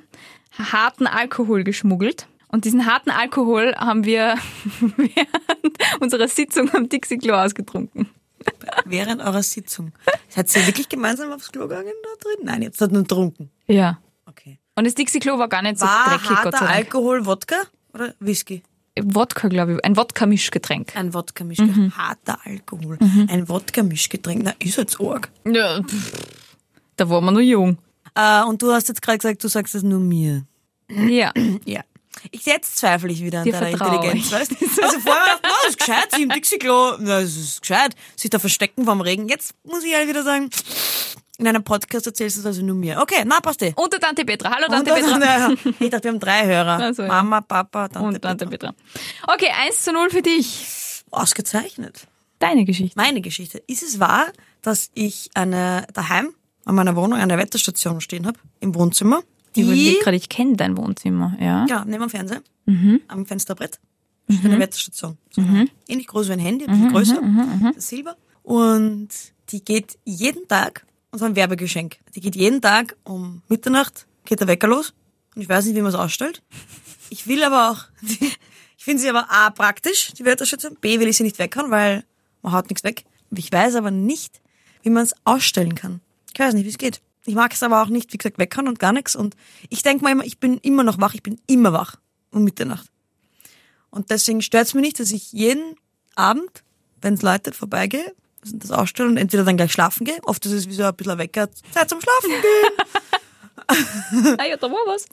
harten 0.57 1.05
Alkohol 1.05 1.63
geschmuggelt. 1.63 2.27
Und 2.47 2.65
diesen 2.65 2.85
harten 2.87 3.09
Alkohol 3.11 3.75
haben 3.75 4.03
wir 4.03 4.35
während 4.97 5.77
unserer 5.99 6.27
Sitzung 6.27 6.73
am 6.73 6.89
Dixie 6.89 7.17
Klo 7.19 7.35
ausgetrunken. 7.35 8.09
Während 8.85 9.21
eurer 9.21 9.43
Sitzung. 9.43 9.91
Seid 10.29 10.55
ihr 10.55 10.67
wirklich 10.67 10.89
gemeinsam 10.89 11.31
aufs 11.31 11.51
Klo 11.51 11.67
gegangen 11.67 11.93
da 12.03 12.09
drin? 12.23 12.45
Nein, 12.45 12.61
jetzt 12.61 12.81
hat 12.81 12.91
nur 12.91 13.03
getrunken. 13.03 13.49
Ja. 13.67 13.99
Okay. 14.25 14.59
Und 14.75 14.85
das 14.85 14.95
Dixie-Klo 14.95 15.37
war 15.37 15.47
gar 15.47 15.61
nicht 15.61 15.79
so 15.79 15.85
War 15.85 16.09
dreckig, 16.09 16.37
Gott 16.43 16.53
sei 16.53 16.59
Dank. 16.59 16.71
Alkohol 16.71 17.25
Wodka 17.25 17.55
oder 17.93 18.13
Whisky? 18.19 18.63
Wodka, 19.01 19.47
glaube 19.47 19.73
ich. 19.73 19.85
Ein 19.85 19.95
Wodka-Mischgetränk. 19.97 20.95
Ein 20.95 21.13
Wodka-Mischgetränk. 21.13 21.97
Harter 21.97 22.39
Alkohol. 22.43 22.97
Ein 23.27 23.47
Wodka-Mischgetränk. 23.49 24.43
Na, 24.43 24.53
ist 24.59 24.77
jetzt 24.77 24.99
arg. 24.99 25.29
Ja, 25.45 25.81
pff. 25.81 26.11
Da 26.95 27.09
waren 27.09 27.25
wir 27.25 27.31
noch 27.31 27.39
jung. 27.39 27.77
Äh, 28.15 28.43
und 28.43 28.61
du 28.61 28.71
hast 28.71 28.87
jetzt 28.89 29.01
gerade 29.01 29.17
gesagt, 29.17 29.43
du 29.43 29.47
sagst 29.47 29.73
es 29.73 29.81
nur 29.83 29.99
mir. 29.99 30.45
Ja. 30.89 31.31
Ja. 31.65 31.81
Ich 32.31 32.45
jetzt 32.45 32.77
zweifle 32.77 33.11
ich 33.11 33.23
wieder 33.23 33.39
an 33.39 33.45
Dir 33.45 33.53
deiner 33.53 33.69
Intelligenz, 33.69 34.31
weißt 34.31 34.51
du? 34.51 34.55
Also 34.83 34.99
vorher 34.99 35.25
dachte 35.25 35.47
ich, 35.47 35.51
das 35.61 35.69
ist 35.69 35.79
gescheit, 35.79 36.07
sie 36.15 36.23
im 36.23 36.29
Dixie-Klo, 36.29 36.97
na, 36.99 37.21
das 37.21 37.35
ist 37.35 37.61
gescheit, 37.61 37.95
sich 38.15 38.29
da 38.29 38.39
verstecken 38.39 38.85
vom 38.85 39.01
Regen. 39.01 39.27
Jetzt 39.29 39.53
muss 39.63 39.83
ich 39.83 39.93
halt 39.93 40.07
wieder 40.07 40.23
sagen, 40.23 40.49
in 41.37 41.47
einem 41.47 41.63
Podcast 41.63 42.05
erzählst 42.05 42.37
du 42.37 42.41
es 42.41 42.45
also 42.45 42.61
nur 42.61 42.75
mir. 42.75 42.99
Okay, 43.01 43.23
na, 43.25 43.39
passt 43.41 43.61
eh. 43.63 43.73
Und 43.75 43.91
der 43.91 43.99
Tante 43.99 44.23
Petra. 44.23 44.51
Hallo 44.51 44.67
Tante 44.67 44.93
Petra. 44.93 45.19
ja, 45.19 45.51
ich 45.79 45.89
dachte, 45.89 46.03
wir 46.05 46.11
haben 46.11 46.19
drei 46.19 46.45
Hörer. 46.45 46.79
Ach 46.81 46.93
so, 46.93 47.01
ja. 47.01 47.07
Mama, 47.07 47.41
Papa, 47.41 47.89
Tante, 47.89 48.07
Und 48.07 48.21
Tante 48.21 48.45
Petra. 48.47 48.71
Petra. 48.71 49.33
Okay, 49.33 49.49
1 49.67 49.83
zu 49.83 49.91
0 49.91 50.09
für 50.09 50.21
dich. 50.21 51.03
Ausgezeichnet. 51.11 52.07
Deine 52.39 52.65
Geschichte. 52.65 52.93
Meine 52.97 53.21
Geschichte. 53.21 53.63
Ist 53.67 53.83
es 53.83 53.99
wahr, 53.99 54.27
dass 54.61 54.91
ich 54.93 55.29
eine 55.33 55.87
daheim 55.93 56.33
an 56.65 56.75
meiner 56.75 56.95
Wohnung 56.95 57.19
eine 57.19 57.37
Wetterstation 57.37 58.01
stehen 58.01 58.27
habe 58.27 58.39
im 58.59 58.75
Wohnzimmer? 58.75 59.23
Ich 59.55 59.61
Die, 59.61 59.61
überlege 59.61 59.99
gerade, 59.99 60.17
ich 60.17 60.29
kenne 60.29 60.55
dein 60.55 60.75
Wohnzimmer. 60.77 61.37
Ja. 61.39 61.65
ja, 61.69 61.85
neben 61.85 62.01
dem 62.01 62.09
Fernseher, 62.09 62.41
Mhm. 62.65 63.01
am 63.07 63.25
Fensterbrett, 63.25 63.79
steht 64.29 64.45
eine 64.45 64.59
Wetterstation. 64.59 65.17
So 65.29 65.41
eine 65.41 65.67
ähnlich 65.87 66.07
groß 66.07 66.29
wie 66.29 66.33
ein 66.33 66.39
Handy, 66.39 66.65
ein 66.65 66.71
bisschen 66.71 66.87
Mhm, 66.87 66.91
größer, 66.91 67.71
das 67.75 67.87
Silber. 67.87 68.15
Und 68.41 69.09
die 69.49 69.63
geht 69.63 69.97
jeden 70.05 70.47
Tag, 70.47 70.85
und 71.11 71.19
zwar 71.19 71.29
ein 71.29 71.35
Werbegeschenk, 71.35 71.97
die 72.15 72.21
geht 72.21 72.35
jeden 72.35 72.61
Tag 72.61 72.95
um 73.03 73.41
Mitternacht, 73.47 74.07
geht 74.25 74.39
der 74.39 74.47
Wecker 74.47 74.67
los. 74.67 74.93
Und 75.35 75.41
ich 75.41 75.49
weiß 75.49 75.65
nicht, 75.65 75.75
wie 75.75 75.81
man 75.81 75.89
es 75.89 75.95
ausstellt. 75.95 76.41
Ich 77.09 77.27
will 77.27 77.43
aber 77.43 77.69
auch, 77.71 77.85
ich 78.77 78.83
finde 78.83 79.01
sie 79.01 79.09
aber 79.09 79.31
A, 79.31 79.49
praktisch, 79.51 80.13
die 80.17 80.25
Wetterstation, 80.25 80.77
B, 80.81 80.99
will 80.99 81.07
ich 81.07 81.17
sie 81.17 81.23
nicht 81.23 81.37
weghauen, 81.39 81.69
weil 81.69 82.03
man 82.41 82.53
haut 82.53 82.69
nichts 82.69 82.83
weg. 82.83 83.03
Ich 83.35 83.51
weiß 83.51 83.75
aber 83.75 83.91
nicht, 83.91 84.41
wie 84.83 84.89
man 84.89 85.03
es 85.03 85.13
ausstellen 85.25 85.75
kann. 85.75 86.01
Ich 86.33 86.39
weiß 86.39 86.53
nicht, 86.53 86.65
wie 86.65 86.69
es 86.69 86.77
geht. 86.77 87.01
Ich 87.25 87.35
mag 87.35 87.53
es 87.53 87.63
aber 87.63 87.81
auch 87.81 87.87
nicht, 87.87 88.11
wie 88.11 88.17
gesagt, 88.17 88.37
weghauen 88.37 88.67
und 88.67 88.79
gar 88.79 88.91
nichts. 88.91 89.15
Und 89.15 89.35
ich 89.69 89.81
denke 89.81 90.03
mal 90.03 90.11
immer, 90.11 90.25
ich 90.25 90.39
bin 90.39 90.57
immer 90.57 90.83
noch 90.83 90.99
wach, 90.99 91.13
ich 91.13 91.23
bin 91.23 91.39
immer 91.47 91.73
wach 91.73 91.95
um 92.31 92.43
Mitternacht. 92.43 92.87
Und 93.89 94.09
deswegen 94.09 94.41
stört 94.41 94.67
es 94.67 94.73
mich 94.73 94.83
nicht, 94.83 94.99
dass 94.99 95.11
ich 95.11 95.31
jeden 95.31 95.75
Abend, 96.15 96.63
wenn 97.01 97.13
es 97.13 97.21
läutet, 97.21 97.55
vorbeigehe, 97.55 98.13
und 98.51 98.63
das 98.63 98.71
ausstelle 98.71 99.09
und 99.09 99.17
entweder 99.17 99.43
dann 99.43 99.55
gleich 99.55 99.71
schlafen 99.71 100.05
gehe. 100.05 100.17
Oft 100.23 100.45
ist 100.45 100.51
es 100.51 100.67
wie 100.67 100.73
so 100.73 100.83
ein 100.83 100.95
bisschen 100.95 101.17
Wecker, 101.17 101.49
Zeit 101.71 101.89
zum 101.89 102.01
Schlafen 102.01 102.29
gehen. 102.29 102.87
Ah 104.37 104.45
ja, 104.45 104.57
da 104.57 104.69
war 104.69 104.85
was. 104.87 105.05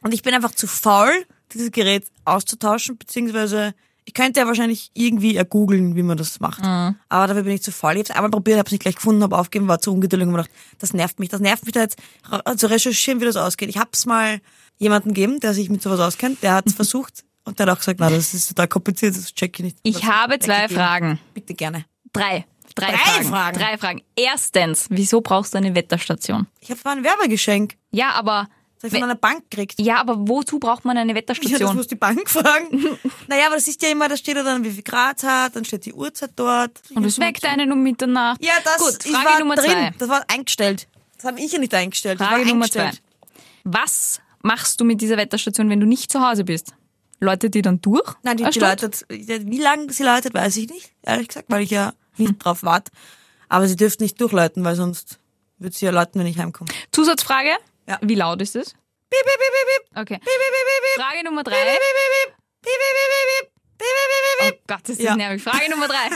Und 0.00 0.14
ich 0.14 0.22
bin 0.22 0.32
einfach 0.32 0.52
zu 0.52 0.66
faul, 0.66 1.26
dieses 1.52 1.72
Gerät 1.72 2.06
auszutauschen, 2.24 2.96
beziehungsweise 2.96 3.74
ich 4.06 4.12
könnte 4.14 4.40
ja 4.40 4.46
wahrscheinlich 4.46 4.90
irgendwie 4.94 5.36
ergoogeln, 5.36 5.96
wie 5.96 6.02
man 6.02 6.16
das 6.16 6.38
macht. 6.40 6.62
Aber 6.62 7.26
dafür 7.26 7.42
bin 7.42 7.52
ich 7.54 7.62
zu 7.62 7.72
faul. 7.72 7.92
Ich 7.92 7.98
habe 8.00 8.04
es 8.04 8.10
einmal 8.10 8.30
probiert, 8.30 8.58
habe 8.58 8.66
es 8.66 8.72
nicht 8.72 8.82
gleich 8.82 8.96
gefunden, 8.96 9.22
habe 9.22 9.38
aufgegeben, 9.38 9.66
war 9.68 9.80
zu 9.80 9.92
ungeduldig 9.92 10.28
und 10.28 10.34
hab 10.36 10.44
gedacht, 10.44 10.56
das 10.78 10.92
nervt 10.92 11.18
mich. 11.18 11.30
Das 11.30 11.40
nervt 11.40 11.64
mich 11.64 11.72
da 11.72 11.80
jetzt 11.80 11.98
zu 12.56 12.66
recherchieren, 12.70 13.20
wie 13.20 13.24
das 13.24 13.36
ausgeht. 13.36 13.68
Ich 13.70 13.78
habe 13.78 13.90
es 13.92 14.04
mal 14.06 14.40
jemanden 14.78 15.10
gegeben, 15.14 15.40
der 15.40 15.54
sich 15.54 15.70
mit 15.70 15.82
sowas 15.82 16.00
auskennt, 16.00 16.42
der 16.42 16.54
hat 16.54 16.66
es 16.66 16.74
versucht 16.74 17.24
und 17.44 17.58
der 17.58 17.66
hat 17.66 17.74
auch 17.74 17.78
gesagt, 17.78 18.00
na, 18.00 18.10
das 18.10 18.34
ist 18.34 18.48
total 18.48 18.68
kompliziert, 18.68 19.16
das 19.16 19.32
check 19.32 19.58
ich 19.58 19.64
nicht. 19.64 19.78
Ich 19.82 20.00
Das 20.00 20.04
habe 20.04 20.38
zwei 20.38 20.54
weggegeben. 20.64 20.76
Fragen. 20.76 21.20
Bitte 21.32 21.54
gerne. 21.54 21.84
Drei. 22.12 22.44
Drei, 22.74 22.88
Drei 22.90 22.96
Fragen. 22.96 23.28
Fragen? 23.28 23.58
Drei 23.58 23.78
Fragen. 23.78 24.02
Erstens, 24.16 24.86
wieso 24.90 25.20
brauchst 25.20 25.54
du 25.54 25.58
eine 25.58 25.74
Wetterstation? 25.76 26.46
Ich 26.60 26.70
habe 26.70 26.80
ein 26.90 27.04
Werbegeschenk. 27.04 27.76
Ja, 27.92 28.10
aber 28.12 28.48
Das 28.84 28.92
habe 28.92 28.98
ich 28.98 29.02
von 29.02 29.10
einer 29.10 29.18
Bank 29.18 29.50
gekriegt. 29.50 29.80
ja, 29.80 29.96
aber 29.98 30.28
wozu 30.28 30.58
braucht 30.58 30.84
man 30.84 30.98
eine 30.98 31.14
Ja, 31.14 31.20
das 31.22 31.38
Wetterstation? 31.38 31.76
muss 31.76 31.86
die 31.86 31.94
Bank 31.94 32.28
fragen. 32.30 32.98
naja, 33.28 33.46
aber 33.46 33.54
das 33.54 33.66
ist 33.66 33.82
ja 33.82 33.88
immer, 33.88 34.08
da 34.08 34.16
steht 34.16 34.36
ja 34.36 34.42
dann, 34.42 34.62
wie 34.62 34.70
viel 34.70 34.82
Grad 34.82 35.18
es 35.18 35.24
hat, 35.24 35.56
dann 35.56 35.64
steht 35.64 35.86
die 35.86 35.94
Uhrzeit 35.94 36.32
dort. 36.36 36.82
Und 36.94 37.04
es 37.04 37.18
weckt 37.18 37.44
einen 37.46 37.72
um 37.72 37.82
Mitternacht. 37.82 38.44
Ja, 38.44 38.52
das 38.62 38.76
Gut, 38.78 39.04
ich 39.06 39.10
Frage 39.12 39.26
war 39.26 39.38
Nummer 39.38 39.54
drin. 39.56 39.70
zwei. 39.70 39.90
Das 39.98 40.08
war 40.10 40.24
eingestellt. 40.28 40.86
Das 41.16 41.24
habe 41.24 41.40
ich 41.40 41.50
ja 41.52 41.58
nicht 41.58 41.72
eingestellt. 41.72 42.18
Frage 42.18 42.42
war 42.42 42.44
Nummer 42.44 42.68
zwei. 42.70 42.80
eingestellt. 42.82 43.02
Was 43.64 44.20
machst 44.42 44.80
du 44.80 44.84
mit 44.84 45.00
dieser 45.00 45.16
Wetterstation, 45.16 45.70
wenn 45.70 45.80
du 45.80 45.86
nicht 45.86 46.12
zu 46.12 46.20
Hause 46.20 46.44
bist? 46.44 46.74
Läutet 47.20 47.54
die 47.54 47.62
dann 47.62 47.80
durch? 47.80 48.12
Nein, 48.22 48.36
die, 48.36 48.44
die 48.50 48.58
läutet, 48.58 49.06
wie 49.08 49.58
lange 49.60 49.90
sie 49.92 50.02
läutet, 50.02 50.34
weiß 50.34 50.58
ich 50.58 50.68
nicht, 50.68 50.92
ehrlich 51.02 51.28
gesagt, 51.28 51.46
weil 51.48 51.62
ich 51.62 51.70
ja 51.70 51.94
Hm. 52.16 52.26
nicht 52.26 52.44
drauf 52.44 52.62
warte. 52.62 52.92
Aber 53.48 53.66
sie 53.66 53.76
dürfte 53.76 54.02
nicht 54.04 54.20
durchläuten, 54.20 54.62
weil 54.64 54.76
sonst 54.76 55.18
wird 55.58 55.72
sie 55.74 55.86
ja 55.86 55.90
läuten, 55.90 56.20
wenn 56.20 56.26
ich 56.26 56.38
heimkomme. 56.38 56.70
Zusatzfrage? 56.92 57.48
Ja. 57.86 57.98
Wie 58.02 58.14
laut 58.14 58.40
ist 58.40 58.56
es? 58.56 58.74
Okay. 59.94 60.14
Bip, 60.14 60.24
bip, 60.24 60.24
bip, 60.24 60.82
bip. 60.82 61.04
Frage 61.04 61.24
Nummer 61.24 61.44
drei. 61.44 61.54
Bip, 61.54 61.64
bip, 61.64 61.78
bip, 61.80 62.28
bip. 62.28 62.34
Bip, 62.62 62.72
bip, 62.80 62.96
bip, 63.78 64.50
bip. 64.50 64.60
Oh 64.60 64.64
Gott, 64.66 64.88
ist 64.88 64.98
das 64.98 65.04
ja. 65.04 65.16
nervig. 65.16 65.42
Frage 65.42 65.70
Nummer 65.70 65.88
drei. 65.88 66.10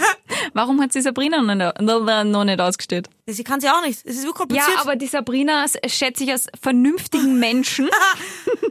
Warum 0.55 0.81
hat 0.81 0.93
sie 0.93 1.01
Sabrina 1.01 1.43
noch 1.43 2.45
nicht 2.45 2.61
ausgestellt? 2.61 3.09
Sie 3.27 3.45
kann 3.45 3.61
sie 3.61 3.69
auch 3.69 3.83
nicht. 3.83 4.05
Es 4.05 4.17
ist 4.17 4.23
so 4.23 4.33
kompliziert. 4.33 4.69
Ja, 4.75 4.81
aber 4.81 4.97
die 4.97 5.07
Sabrina 5.07 5.67
schätze 5.87 6.25
ich 6.25 6.31
als 6.31 6.49
vernünftigen 6.61 7.39
Menschen 7.39 7.89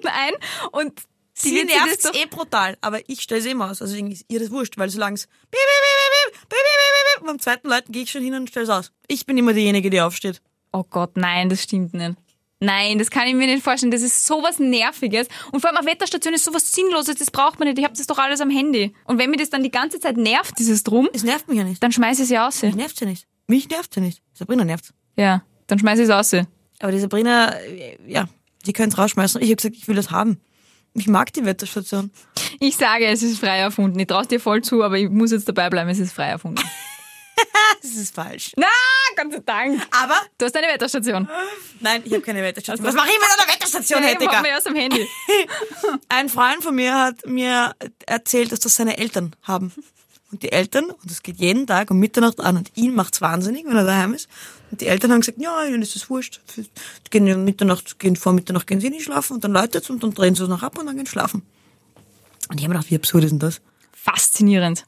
ein 0.03 0.33
und 0.71 0.99
sie 1.33 1.51
die 1.51 1.57
sie 1.59 1.65
nervt 1.65 2.05
es 2.05 2.13
eh 2.13 2.25
brutal, 2.25 2.77
aber 2.81 3.07
ich 3.07 3.21
stelle 3.21 3.41
es 3.41 3.45
immer 3.45 3.69
aus. 3.69 3.81
Also 3.81 3.95
ist 3.95 4.25
ihr 4.27 4.39
das 4.39 4.51
wurscht, 4.51 4.77
weil 4.77 4.89
solange 4.89 5.15
es 5.15 5.27
beim 7.25 7.39
zweiten 7.39 7.67
Leuten 7.67 7.91
gehe 7.91 8.03
ich 8.03 8.11
schon 8.11 8.23
hin 8.23 8.35
und 8.35 8.49
stelle 8.49 8.63
es 8.63 8.69
aus. 8.69 8.91
Ich 9.07 9.25
bin 9.25 9.37
immer 9.37 9.53
diejenige, 9.53 9.89
die 9.89 10.01
aufsteht. 10.01 10.41
Oh 10.71 10.83
Gott, 10.83 11.17
nein, 11.17 11.49
das 11.49 11.63
stimmt 11.63 11.93
nicht. 11.93 12.15
Nein, 12.59 12.97
das 12.97 13.11
kann 13.11 13.27
ich 13.27 13.35
mir 13.35 13.45
nicht 13.45 13.63
vorstellen. 13.63 13.91
Das 13.91 14.01
ist 14.01 14.25
sowas 14.25 14.57
Nerviges. 14.57 15.27
Und 15.51 15.59
vor 15.61 15.69
allem 15.69 15.77
eine 15.77 15.87
Wetterstation 15.87 16.33
ist 16.33 16.43
sowas 16.43 16.71
Sinnloses, 16.71 17.15
das 17.15 17.29
braucht 17.29 17.59
man 17.59 17.67
nicht. 17.67 17.77
Ich 17.77 17.83
habe 17.85 17.95
das 17.95 18.07
doch 18.07 18.17
alles 18.17 18.41
am 18.41 18.49
Handy. 18.49 18.93
Und 19.05 19.19
wenn 19.19 19.29
mir 19.29 19.37
das 19.37 19.49
dann 19.51 19.61
die 19.63 19.69
ganze 19.69 19.99
Zeit 19.99 20.17
nervt, 20.17 20.57
dieses 20.57 20.83
Drum, 20.83 21.07
Es 21.13 21.23
nervt 21.23 21.47
mich 21.47 21.57
ja 21.57 21.63
nicht. 21.63 21.83
dann 21.83 21.91
schmeiße 21.91 22.23
ich 22.23 22.27
sie 22.29 22.39
aus. 22.39 22.61
Mich 22.63 22.75
nervt 22.75 22.97
sie 22.97 23.05
nicht. 23.05 23.27
Mich 23.47 23.69
nervt 23.69 23.93
sie 23.93 24.01
nicht. 24.01 24.21
Sabrina 24.33 24.63
nervt. 24.65 24.93
Ja, 25.17 25.43
dann 25.67 25.77
schmeiße 25.79 26.01
ich 26.01 26.07
sie 26.07 26.15
aus. 26.15 26.33
Aber 26.79 26.91
die 26.91 26.99
Sabrina, 26.99 27.53
äh, 27.59 27.97
ja, 28.07 28.27
die 28.65 28.73
können 28.73 28.91
es 28.91 28.97
rausschmeißen. 28.97 29.41
Ich 29.41 29.49
habe 29.49 29.55
gesagt, 29.57 29.75
ich 29.75 29.87
will 29.87 29.95
das 29.95 30.09
haben. 30.11 30.39
Ich 30.95 31.07
mag 31.07 31.31
die 31.33 31.45
Wetterstation. 31.45 32.11
Ich 32.59 32.75
sage, 32.75 33.05
es 33.05 33.21
ist 33.21 33.39
frei 33.39 33.59
erfunden. 33.59 33.99
Ich 33.99 34.07
traue 34.07 34.25
dir 34.25 34.39
voll 34.39 34.63
zu, 34.63 34.83
aber 34.83 34.97
ich 34.97 35.09
muss 35.09 35.31
jetzt 35.31 35.47
dabei 35.47 35.69
bleiben, 35.69 35.89
es 35.91 35.99
ist 35.99 36.11
frei 36.13 36.29
erfunden. 36.29 36.61
Das 37.97 38.03
ist 38.03 38.13
falsch. 38.13 38.51
Na, 38.55 38.67
Gott 39.15 39.31
sei 39.31 39.39
Dank. 39.43 39.81
Aber, 39.89 40.13
Du 40.37 40.45
hast 40.45 40.55
eine 40.55 40.67
Wetterstation. 40.67 41.27
nein, 41.79 42.03
ich 42.05 42.13
habe 42.13 42.21
keine 42.21 42.43
Wetterstation. 42.43 42.85
Was 42.85 42.93
mache 42.93 43.07
ich 43.09 43.15
mit 43.15 43.39
einer 43.39 43.51
Wetterstation, 43.55 44.03
Ja, 44.03 44.09
Hettiger? 44.09 44.43
wir 44.43 44.55
aus 44.55 44.65
dem 44.65 44.75
Handy. 44.75 45.07
Ein 46.09 46.29
Freund 46.29 46.61
von 46.63 46.75
mir 46.75 46.93
hat 46.93 47.25
mir 47.25 47.73
erzählt, 48.05 48.51
dass 48.51 48.59
das 48.59 48.75
seine 48.75 48.99
Eltern 48.99 49.35
haben. 49.41 49.73
Und 50.31 50.43
die 50.43 50.51
Eltern, 50.51 50.85
und 50.91 51.09
das 51.09 51.23
geht 51.23 51.37
jeden 51.37 51.65
Tag 51.65 51.89
um 51.89 51.97
Mitternacht 51.97 52.39
an, 52.39 52.57
und 52.57 52.71
ihn 52.75 52.93
macht's 52.93 53.19
wahnsinnig, 53.19 53.65
wenn 53.65 53.75
er 53.77 53.85
daheim 53.85 54.13
ist. 54.13 54.29
Und 54.69 54.81
die 54.81 54.87
Eltern 54.87 55.11
haben 55.11 55.21
gesagt, 55.21 55.39
ja, 55.41 55.63
ihnen 55.63 55.81
ist 55.81 55.95
das 55.95 56.07
wurscht. 56.11 56.41
Die 56.55 56.67
gehen 57.09 57.33
um 57.33 57.45
Mitternacht, 57.45 57.97
gehen 57.97 58.15
vor 58.15 58.33
Mitternacht 58.33 58.67
gehen 58.67 58.79
sie 58.79 58.91
nicht 58.91 59.05
schlafen, 59.05 59.33
und 59.37 59.43
dann 59.43 59.53
läutet's 59.53 59.89
und 59.89 60.03
dann 60.03 60.13
drehen 60.13 60.35
sie 60.35 60.43
es 60.43 60.49
noch 60.49 60.61
ab 60.61 60.77
und 60.77 60.85
dann 60.85 60.95
gehen 60.97 61.05
sie 61.07 61.11
schlafen. 61.13 61.41
Und 62.49 62.59
ich 62.59 62.63
habe 62.65 62.73
mir 62.75 62.79
gedacht, 62.79 62.91
wie 62.91 62.95
absurd 62.97 63.23
ist 63.23 63.31
denn 63.31 63.39
das? 63.39 63.59
Faszinierend. 63.91 64.85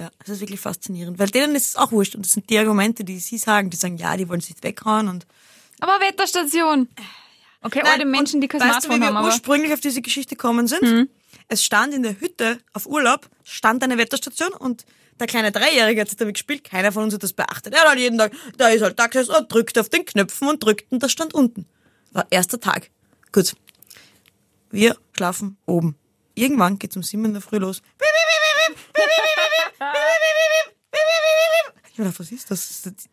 Ja, 0.00 0.10
das 0.20 0.30
ist 0.30 0.40
wirklich 0.40 0.60
faszinierend, 0.60 1.18
weil 1.18 1.28
denen 1.28 1.54
ist 1.54 1.68
es 1.68 1.76
auch 1.76 1.92
wurscht. 1.92 2.14
Und 2.14 2.24
das 2.24 2.32
sind 2.32 2.48
die 2.48 2.56
Argumente, 2.58 3.04
die 3.04 3.18
sie 3.18 3.36
sagen, 3.36 3.68
die 3.68 3.76
sagen, 3.76 3.98
ja, 3.98 4.16
die 4.16 4.26
wollen 4.30 4.40
es 4.40 4.48
nicht 4.48 4.64
weghauen 4.64 5.08
und 5.08 5.26
Aber 5.78 6.00
Wetterstation. 6.00 6.88
Okay, 7.60 7.82
Nein, 7.84 8.10
Menschen, 8.10 8.36
und 8.36 8.40
die 8.40 8.48
kein 8.48 8.62
weißt 8.62 8.76
du, 8.76 8.80
Smartphone 8.86 8.96
wie 8.96 9.00
wir 9.02 9.14
haben, 9.14 9.24
Mhm. 9.26 9.30
ursprünglich 9.30 9.72
auf 9.74 9.80
diese 9.80 10.00
Geschichte 10.00 10.36
gekommen 10.36 10.66
sind? 10.66 11.10
Es 11.48 11.62
stand 11.62 11.92
in 11.92 12.02
der 12.02 12.18
Hütte 12.18 12.58
auf 12.72 12.86
Urlaub, 12.86 13.28
stand 13.44 13.82
eine 13.84 13.98
Wetterstation 13.98 14.54
und 14.54 14.86
der 15.18 15.26
kleine 15.26 15.52
Dreijährige 15.52 16.00
hat 16.00 16.18
damit 16.18 16.36
gespielt, 16.36 16.64
keiner 16.64 16.92
von 16.92 17.02
uns 17.04 17.12
hat 17.12 17.22
das 17.22 17.34
beachtet. 17.34 17.74
Er 17.74 17.80
hat 17.82 17.88
halt 17.88 17.98
jeden 17.98 18.16
Tag, 18.16 18.32
da 18.56 18.68
ist 18.68 18.80
halt 18.80 18.98
da 18.98 19.06
gesessen 19.06 19.34
und 19.34 19.52
drückt 19.52 19.78
auf 19.78 19.90
den 19.90 20.06
Knöpfen 20.06 20.48
und 20.48 20.64
drückt 20.64 20.90
und 20.90 21.02
das 21.02 21.12
stand 21.12 21.34
unten. 21.34 21.66
War 22.12 22.26
erster 22.30 22.58
Tag. 22.58 22.88
Gut. 23.32 23.54
Wir 24.70 24.96
schlafen 25.14 25.58
oben. 25.66 25.96
Irgendwann 26.34 26.78
geht's 26.78 26.96
um 26.96 27.02
sieben 27.02 27.26
in 27.26 27.32
der 27.34 27.42
Früh 27.42 27.58
los. 27.58 27.82
Ich 32.00 32.06
dachte, 32.06 32.18
was 32.20 32.32
ist 32.32 32.50
das? 32.50 32.70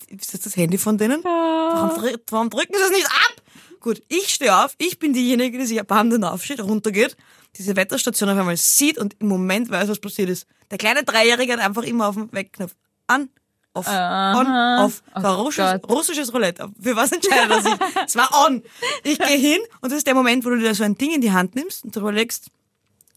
Ist 0.10 0.34
das- 0.34 0.41
das 0.41 0.56
Handy 0.56 0.78
von 0.78 0.97
denen? 0.97 1.23
Warum, 1.23 2.17
warum 2.30 2.50
drücken 2.50 2.73
sie 2.73 2.80
das 2.80 2.91
nicht 2.91 3.06
ab? 3.08 3.41
Gut, 3.80 4.02
ich 4.08 4.30
stehe 4.34 4.56
auf, 4.63 4.73
ich 4.78 4.97
bin 5.00 5.13
diejenige, 5.13 5.58
die 5.58 5.65
sich 5.65 5.78
erbarmend 5.78 6.23
aufsteht, 6.23 6.62
runtergeht, 6.62 7.15
diese 7.58 7.76
Wetterstation 7.76 8.30
auf 8.30 8.38
einmal 8.38 8.58
sieht 8.58 8.97
und 8.97 9.15
im 9.19 9.28
Moment 9.28 9.69
weiß, 9.69 9.88
was 9.89 10.00
passiert 10.00 10.30
ist. 10.30 10.47
Der 10.71 10.78
kleine 10.78 11.04
Dreijährige 11.04 11.54
hat 11.54 11.60
einfach 11.60 11.84
immer 11.84 12.08
auf 12.08 12.15
den 12.15 12.32
Wegknopf 12.34 12.76
an, 13.08 13.30
off, 13.73 13.88
on, 13.88 14.47
off. 14.86 15.04
Das 15.13 15.23
war 15.23 15.38
Oh 15.39 15.43
russisches, 15.43 15.82
russisches 15.89 16.34
Roulette. 16.34 16.69
Für 16.82 16.95
was 16.95 17.12
entscheidet 17.12 17.52
er 17.52 17.62
sich? 17.62 17.73
Es 18.08 18.15
war 18.15 18.45
on. 18.47 18.63
Ich 19.04 19.19
gehe 19.19 19.38
hin 19.38 19.60
und 19.82 19.91
das 19.91 20.00
ist 20.00 20.08
der 20.08 20.15
Moment, 20.15 20.43
wo 20.45 20.50
du 20.50 20.58
dir 20.58 20.73
so 20.76 20.84
ein 20.84 20.97
Ding 20.97 21.12
in 21.13 21.21
die 21.21 21.32
Hand 21.32 21.56
nimmst 21.56 21.84
und 21.86 21.95
darüber 21.95 22.12
legst, 22.12 22.47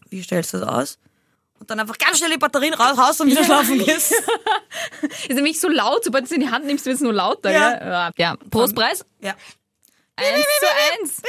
wie 0.09 0.21
stellst 0.21 0.53
du 0.53 0.59
das 0.59 0.67
aus? 0.67 0.97
Und 1.61 1.69
dann 1.69 1.79
einfach 1.79 1.99
ganz 1.99 2.17
schnell 2.17 2.31
die 2.31 2.39
Batterien 2.39 2.73
raus, 2.73 2.97
raus 2.97 3.21
und 3.21 3.29
wieder 3.29 3.43
schlafen 3.43 3.77
gehst. 3.77 4.11
Ist 5.29 5.35
nämlich 5.35 5.59
so 5.59 5.69
laut, 5.69 6.03
sobald 6.03 6.23
du 6.23 6.25
es 6.25 6.31
in 6.31 6.41
die 6.41 6.49
Hand 6.49 6.65
nimmst, 6.65 6.87
wird 6.87 6.95
es 6.95 7.01
nur 7.01 7.13
lauter. 7.13 7.51
Ja. 7.51 7.77
Gell? 7.77 7.87
Ja. 7.87 8.11
ja. 8.17 8.35
Prostpreis. 8.49 9.05
Ja. 9.19 9.35
Eins 10.15 10.45
zu 10.59 10.65
eins. 10.99 11.21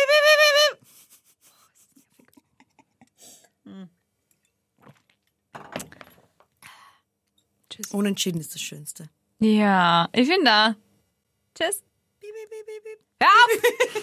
Tschüss. 7.68 7.90
Unentschieden 7.90 8.40
ist 8.40 8.54
das 8.54 8.62
Schönste. 8.62 9.10
Ja, 9.38 10.08
ich 10.14 10.26
finde 10.26 10.44
da. 10.46 10.76
Tschüss. 11.54 11.82
Piep, 12.20 12.30
piep, 12.32 12.66
piep. 12.66 13.00
Hör 13.20 13.28
auf! 13.28 14.02